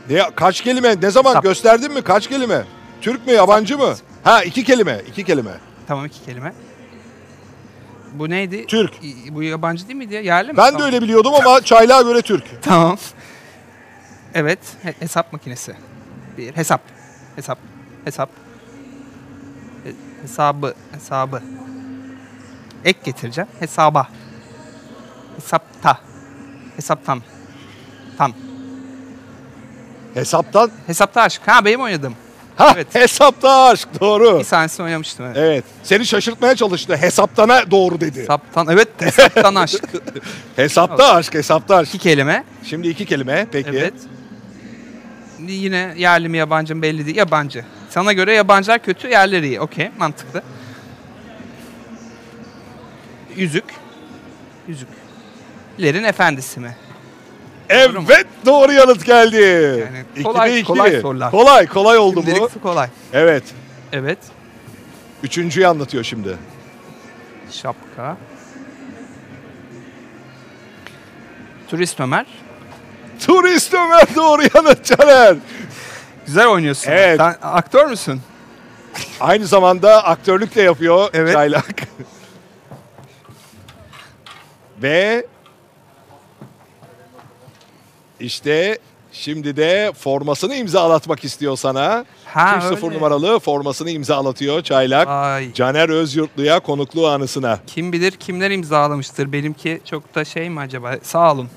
Ne, 0.09 0.21
kaç 0.35 0.61
kelime? 0.61 1.01
Ne 1.01 1.11
zaman 1.11 1.29
Hesap. 1.29 1.43
gösterdin 1.43 1.93
mi? 1.93 2.01
Kaç 2.01 2.27
kelime? 2.29 2.63
Türk 3.01 3.27
mü, 3.27 3.33
yabancı 3.33 3.77
mı? 3.77 3.93
Ha 4.23 4.43
iki 4.43 4.63
kelime, 4.63 5.01
iki 5.07 5.23
kelime. 5.23 5.51
Tamam 5.87 6.05
iki 6.05 6.25
kelime. 6.25 6.53
Bu 8.13 8.29
neydi? 8.29 8.65
Türk. 8.67 8.93
Bu 9.31 9.43
yabancı 9.43 9.87
değil 9.87 9.97
miydi 9.97 10.13
ya? 10.13 10.21
Yerli 10.21 10.51
mi? 10.51 10.57
Ben 10.57 10.65
de 10.67 10.71
Tamam. 10.71 10.85
öyle 10.85 11.01
biliyordum 11.01 11.33
ama 11.35 11.61
Çaylak'a 11.65 12.01
göre 12.01 12.21
Türk. 12.21 12.43
Tamam. 12.63 12.97
Evet. 14.33 14.59
he- 14.83 14.95
hesap 14.99 15.33
makinesi. 15.33 15.75
Bir. 16.37 16.55
Hesap. 16.55 16.81
Hesap. 17.35 17.59
Hesap. 18.05 18.29
He- 19.83 20.21
hesabı. 20.21 20.73
Hesabı. 20.91 21.41
Ek 22.85 22.99
getireceğim. 23.03 23.49
Hesaba. 23.59 24.07
Hesapta. 25.35 25.99
Hesaptan. 26.75 27.21
Tam. 28.17 28.33
Hesaptan? 30.13 30.71
Hesapta 30.87 31.21
aşk. 31.21 31.41
Ha 31.45 31.65
benim 31.65 31.81
oynadım. 31.81 32.15
Ha 32.57 32.71
evet. 32.75 32.95
hesapta 32.95 33.65
aşk 33.65 33.87
doğru. 34.01 34.39
Bir 34.39 34.43
sahnesini 34.43 34.83
oynamıştım. 34.85 35.25
Evet. 35.25 35.37
evet. 35.37 35.63
Seni 35.83 36.05
şaşırtmaya 36.05 36.55
çalıştı. 36.55 36.97
Hesaptana 36.97 37.71
doğru 37.71 38.01
dedi. 38.01 38.19
Hesaptan 38.21 38.67
evet 38.69 38.87
hesaptan 38.99 39.55
aşk. 39.63 39.83
hesapta 40.55 41.13
aşk 41.13 41.33
hesapta 41.33 41.75
aşk. 41.75 41.95
İki 41.95 42.03
kelime. 42.03 42.43
Şimdi 42.63 42.87
iki 42.87 43.05
kelime 43.05 43.47
peki. 43.51 43.69
Evet. 43.69 43.93
Yine 45.47 45.93
yerli 45.97 46.29
mi 46.29 46.37
yabancı 46.37 46.75
mı 46.75 46.81
belli 46.81 47.05
değil. 47.05 47.17
Yabancı. 47.17 47.65
Sana 47.89 48.13
göre 48.13 48.33
yabancılar 48.33 48.79
kötü 48.79 49.07
yerleri 49.07 49.47
iyi. 49.47 49.61
Okey 49.61 49.89
mantıklı. 49.97 50.43
Yüzük. 53.35 53.65
Yüzüklerin 54.67 56.03
efendisi 56.03 56.59
mi? 56.59 56.75
Evet 57.69 58.27
doğru, 58.45 58.71
yanıt 58.71 59.05
geldi. 59.05 59.35
Yani 60.15 60.23
kolay, 60.23 60.59
iki. 60.59 60.67
kolay 60.67 61.01
sorular. 61.01 61.31
Kolay 61.31 61.67
kolay 61.67 61.97
oldu 61.97 62.23
bu. 62.27 62.59
kolay. 62.59 62.89
Evet. 63.13 63.43
Evet. 63.93 64.19
Üçüncüyü 65.23 65.67
anlatıyor 65.67 66.03
şimdi. 66.03 66.37
Şapka. 67.51 68.17
Turist 71.69 71.99
Ömer. 71.99 72.25
Turist 73.25 73.73
Ömer 73.73 74.15
doğru 74.15 74.41
yanıt 74.55 74.85
Caner. 74.85 75.35
Güzel 76.25 76.47
oynuyorsun. 76.47 76.91
Evet. 76.91 77.17
Sen 77.17 77.35
aktör 77.41 77.85
müsün? 77.89 78.21
Aynı 79.19 79.47
zamanda 79.47 80.03
aktörlük 80.03 80.55
de 80.55 80.61
yapıyor 80.61 81.09
evet. 81.13 81.33
Çaylak. 81.33 81.75
Ve 84.81 85.25
işte 88.19 88.79
şimdi 89.11 89.57
de 89.57 89.91
formasını 89.97 90.55
imzalatmak 90.55 91.23
istiyor 91.23 91.57
sana. 91.57 92.05
Ha, 92.25 92.61
0 92.61 92.93
numaralı 92.93 93.39
formasını 93.39 93.89
imzalatıyor 93.89 94.61
Çaylak. 94.61 95.07
Ay. 95.07 95.53
Caner 95.53 95.89
Özyurtlu'ya 95.89 96.59
konukluğu 96.59 97.07
anısına. 97.07 97.59
Kim 97.67 97.91
bilir 97.93 98.11
kimler 98.11 98.51
imzalamıştır. 98.51 99.31
Benimki 99.31 99.81
çok 99.85 100.15
da 100.15 100.25
şey 100.25 100.49
mi 100.49 100.59
acaba? 100.59 100.95
Sağ 101.01 101.33
olun. 101.33 101.49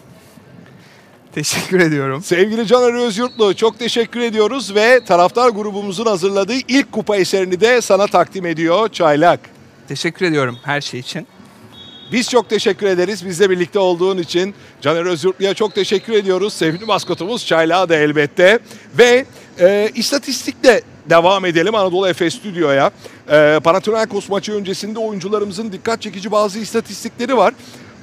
Teşekkür 1.34 1.80
ediyorum. 1.80 2.22
Sevgili 2.22 2.66
Caner 2.66 2.94
Özyurtlu 2.94 3.56
çok 3.56 3.78
teşekkür 3.78 4.20
ediyoruz 4.20 4.74
ve 4.74 5.04
taraftar 5.04 5.48
grubumuzun 5.48 6.06
hazırladığı 6.06 6.58
ilk 6.68 6.92
kupa 6.92 7.16
eserini 7.16 7.60
de 7.60 7.80
sana 7.80 8.06
takdim 8.06 8.46
ediyor 8.46 8.88
Çaylak. 8.88 9.40
Teşekkür 9.88 10.26
ediyorum 10.26 10.58
her 10.62 10.80
şey 10.80 11.00
için. 11.00 11.26
Biz 12.12 12.30
çok 12.30 12.48
teşekkür 12.48 12.86
ederiz. 12.86 13.26
Bizle 13.26 13.50
birlikte 13.50 13.78
olduğun 13.78 14.18
için 14.18 14.54
Caner 14.80 15.06
Özyurtlu'ya 15.06 15.54
çok 15.54 15.74
teşekkür 15.74 16.12
ediyoruz. 16.12 16.52
Sevgili 16.52 16.84
maskotumuz 16.84 17.46
Çaylağı 17.46 17.88
da 17.88 17.96
elbette. 17.96 18.58
Ve 18.98 19.26
e, 19.60 19.90
istatistikle 19.94 20.82
devam 21.10 21.44
edelim 21.44 21.74
Anadolu 21.74 22.08
Efes 22.08 22.34
Stüdyo'ya. 22.34 22.90
E, 23.30 23.60
Panathinaikos 23.64 24.28
maçı 24.28 24.52
öncesinde 24.52 24.98
oyuncularımızın 24.98 25.72
dikkat 25.72 26.02
çekici 26.02 26.30
bazı 26.30 26.58
istatistikleri 26.58 27.36
var. 27.36 27.54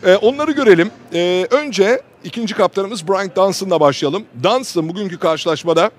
E, 0.05 0.15
onları 0.15 0.51
görelim. 0.51 0.91
E, 1.13 1.47
önce 1.51 2.01
ikinci 2.23 2.53
kaptanımız 2.53 3.07
Brian 3.07 3.31
Dunson'la 3.35 3.79
başlayalım. 3.79 4.23
Dunson 4.43 4.89
bugünkü 4.89 5.19
karşılaşmada 5.19 5.91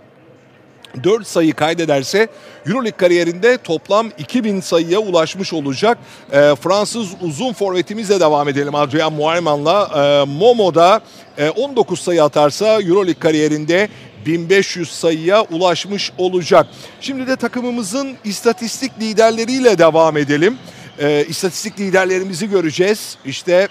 4 1.05 1.27
sayı 1.27 1.55
kaydederse 1.55 2.29
Euroleague 2.67 2.97
kariyerinde 2.97 3.59
toplam 3.59 4.11
2000 4.19 4.61
sayıya 4.61 4.99
ulaşmış 4.99 5.53
olacak. 5.53 5.99
E, 6.33 6.55
Fransız 6.55 7.09
uzun 7.21 7.53
forvetimizle 7.53 8.21
devam 8.21 8.49
edelim 8.49 8.75
Adrian 8.75 9.13
Moerman'la. 9.13 9.91
E, 9.97 10.25
Momo'da 10.25 11.01
e, 11.39 11.51
19 11.51 12.01
sayı 12.01 12.25
atarsa 12.25 12.67
Euroleague 12.67 13.15
kariyerinde 13.21 13.89
1500 14.27 14.91
sayıya 14.91 15.43
ulaşmış 15.43 16.13
olacak. 16.19 16.67
Şimdi 17.01 17.27
de 17.27 17.37
takımımızın 17.37 18.17
istatistik 18.25 18.93
liderleriyle 19.01 19.79
devam 19.79 20.17
edelim. 20.17 20.59
E, 20.99 21.25
istatistik 21.29 21.81
liderlerimizi 21.81 22.51
göreceğiz. 22.51 23.17
İşte 23.25 23.69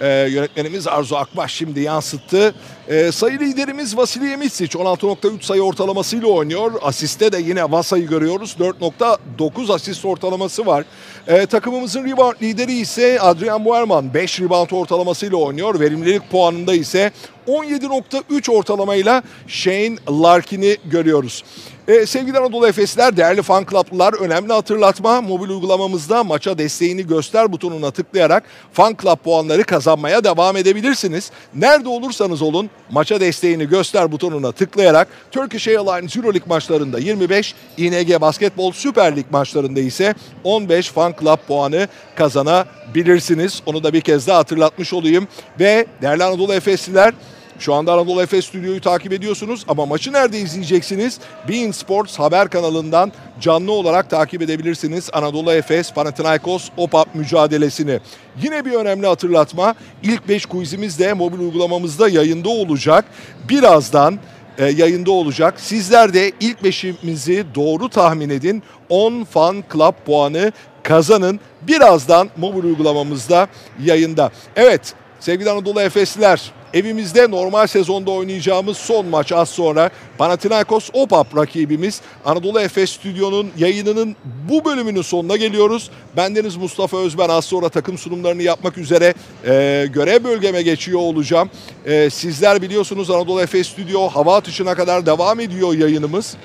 e, 0.00 0.08
yönetmenimiz 0.08 0.86
Arzu 0.86 1.16
Akbaş 1.16 1.54
şimdi 1.54 1.80
yansıttı. 1.80 2.54
E, 2.88 3.12
sayı 3.12 3.38
liderimiz 3.38 3.96
Vasilij 3.96 4.36
Mitsic 4.38 4.78
16.3 4.78 5.42
sayı 5.42 5.62
ortalamasıyla 5.62 6.28
oynuyor. 6.28 6.72
Asiste 6.82 7.32
de 7.32 7.38
yine 7.38 7.72
Vasa'yı 7.72 8.06
görüyoruz. 8.08 8.56
4.9 8.60 9.74
asist 9.74 10.04
ortalaması 10.04 10.66
var. 10.66 10.84
E, 11.26 11.46
takımımızın 11.46 12.04
rebound 12.04 12.42
lideri 12.42 12.72
ise 12.72 13.20
Adrian 13.20 13.64
Buerman 13.64 14.14
5 14.14 14.40
rebound 14.40 14.70
ortalamasıyla 14.70 15.36
oynuyor. 15.36 15.80
Verimlilik 15.80 16.30
puanında 16.30 16.74
ise 16.74 17.12
17.3 17.48 18.50
ortalamayla 18.50 19.22
Shane 19.46 19.96
Larkin'i 20.10 20.76
görüyoruz. 20.84 21.44
Ee, 21.88 22.06
sevgili 22.06 22.38
Anadolu 22.38 22.68
Efesler, 22.68 23.16
değerli 23.16 23.42
fan 23.42 23.66
club'lılar 23.70 24.14
önemli 24.14 24.52
hatırlatma. 24.52 25.20
Mobil 25.20 25.48
uygulamamızda 25.48 26.24
maça 26.24 26.58
desteğini 26.58 27.06
göster 27.06 27.52
butonuna 27.52 27.90
tıklayarak 27.90 28.42
fan 28.72 28.96
club 29.02 29.16
puanları 29.16 29.64
kazanmaya 29.64 30.24
devam 30.24 30.56
edebilirsiniz. 30.56 31.30
Nerede 31.54 31.88
olursanız 31.88 32.42
olun 32.42 32.70
maça 32.90 33.20
desteğini 33.20 33.68
göster 33.68 34.12
butonuna 34.12 34.52
tıklayarak 34.52 35.08
Turkish 35.30 35.68
Airlines 35.68 36.16
Euroleague 36.16 36.48
maçlarında 36.48 36.98
25, 36.98 37.54
ING 37.76 38.20
Basketbol 38.20 38.72
Süper 38.72 39.16
Lig 39.16 39.26
maçlarında 39.30 39.80
ise 39.80 40.14
15 40.44 40.90
fan 40.90 41.14
club 41.20 41.38
puanı 41.48 41.88
kazanabilirsiniz. 42.16 43.62
Onu 43.66 43.84
da 43.84 43.92
bir 43.92 44.00
kez 44.00 44.26
daha 44.26 44.38
hatırlatmış 44.38 44.92
olayım. 44.92 45.28
Ve 45.60 45.86
değerli 46.02 46.24
Anadolu 46.24 46.54
Efesliler 46.54 47.14
şu 47.58 47.74
anda 47.74 47.92
Anadolu 47.92 48.22
Efes 48.22 48.46
Stüdyo'yu 48.46 48.80
takip 48.80 49.12
ediyorsunuz 49.12 49.64
ama 49.68 49.86
maçı 49.86 50.12
nerede 50.12 50.38
izleyeceksiniz? 50.38 51.18
Bein 51.48 51.72
Sports 51.72 52.18
haber 52.18 52.48
kanalından 52.48 53.12
canlı 53.40 53.72
olarak 53.72 54.10
takip 54.10 54.42
edebilirsiniz. 54.42 55.10
Anadolu 55.12 55.52
Efes 55.52 55.92
Panathinaikos 55.92 56.68
OPAP 56.76 57.14
mücadelesini. 57.14 58.00
Yine 58.42 58.64
bir 58.64 58.72
önemli 58.72 59.06
hatırlatma. 59.06 59.74
İlk 60.02 60.28
5 60.28 60.46
quizimiz 60.46 60.98
de 60.98 61.12
mobil 61.12 61.38
uygulamamızda 61.38 62.08
yayında 62.08 62.48
olacak. 62.48 63.04
Birazdan 63.48 64.18
e, 64.58 64.64
yayında 64.64 65.10
olacak. 65.10 65.54
Sizler 65.60 66.14
de 66.14 66.32
ilk 66.40 66.64
beşimizi 66.64 67.44
doğru 67.54 67.88
tahmin 67.88 68.30
edin. 68.30 68.62
10 68.88 69.24
fan 69.24 69.64
club 69.72 69.94
puanı 70.06 70.52
kazanın. 70.82 71.40
Birazdan 71.62 72.30
mobil 72.36 72.64
uygulamamızda 72.64 73.48
yayında. 73.84 74.30
Evet 74.56 74.94
sevgili 75.26 75.50
Anadolu 75.50 75.80
Efesliler 75.80 76.52
Evimizde 76.74 77.30
normal 77.30 77.66
sezonda 77.66 78.10
oynayacağımız 78.10 78.76
son 78.76 79.06
maç 79.06 79.32
az 79.32 79.48
sonra 79.48 79.90
Panathinaikos 80.18 80.90
OPAP 80.92 81.36
rakibimiz 81.36 82.00
Anadolu 82.24 82.60
Efes 82.60 82.90
Stüdyo'nun 82.90 83.50
yayınının 83.58 84.16
bu 84.48 84.64
bölümünün 84.64 85.02
sonuna 85.02 85.36
geliyoruz. 85.36 85.90
Bendeniz 86.16 86.56
Mustafa 86.56 86.98
Özben 86.98 87.28
az 87.28 87.44
sonra 87.44 87.68
takım 87.68 87.98
sunumlarını 87.98 88.42
yapmak 88.42 88.78
üzere 88.78 89.14
e, 89.46 89.86
görev 89.92 90.24
bölgeme 90.24 90.62
geçiyor 90.62 91.00
olacağım. 91.00 91.50
E, 91.84 92.10
sizler 92.10 92.62
biliyorsunuz 92.62 93.10
Anadolu 93.10 93.40
Efes 93.40 93.68
Stüdyo 93.68 94.08
hava 94.08 94.36
atışına 94.36 94.74
kadar 94.74 95.06
devam 95.06 95.40
ediyor 95.40 95.74
yayınımız 95.74 96.36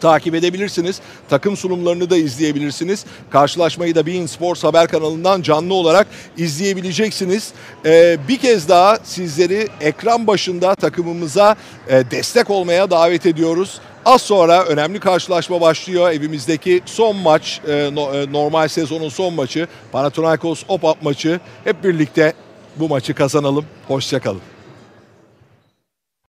takip 0.00 0.34
edebilirsiniz. 0.34 1.00
Takım 1.28 1.56
sunumlarını 1.56 2.10
da 2.10 2.16
izleyebilirsiniz. 2.16 3.04
Karşılaşmayı 3.30 3.94
da 3.94 4.06
Bein 4.06 4.26
Sports 4.26 4.64
haber 4.64 4.88
kanalından 4.88 5.42
canlı 5.42 5.74
olarak 5.74 6.06
izleyebileceksiniz. 6.36 7.52
Ee, 7.86 8.18
bir 8.28 8.38
kez 8.38 8.68
daha 8.68 8.98
sizleri 9.04 9.68
ekran 9.80 10.26
başında 10.26 10.74
takımımıza 10.74 11.56
e, 11.88 12.10
destek 12.10 12.50
olmaya 12.50 12.90
davet 12.90 13.26
ediyoruz. 13.26 13.80
Az 14.04 14.22
sonra 14.22 14.64
önemli 14.64 15.00
karşılaşma 15.00 15.60
başlıyor. 15.60 16.10
Evimizdeki 16.10 16.80
son 16.86 17.16
maç, 17.16 17.60
e, 17.68 17.72
e 17.72 17.92
normal 18.32 18.68
sezonun 18.68 19.08
son 19.08 19.34
maçı, 19.34 19.68
Panathinaikos 19.92 20.62
OPAP 20.68 21.02
maçı. 21.02 21.40
Hep 21.64 21.84
birlikte 21.84 22.32
bu 22.76 22.88
maçı 22.88 23.14
kazanalım. 23.14 23.64
Hoşçakalın. 23.88 24.53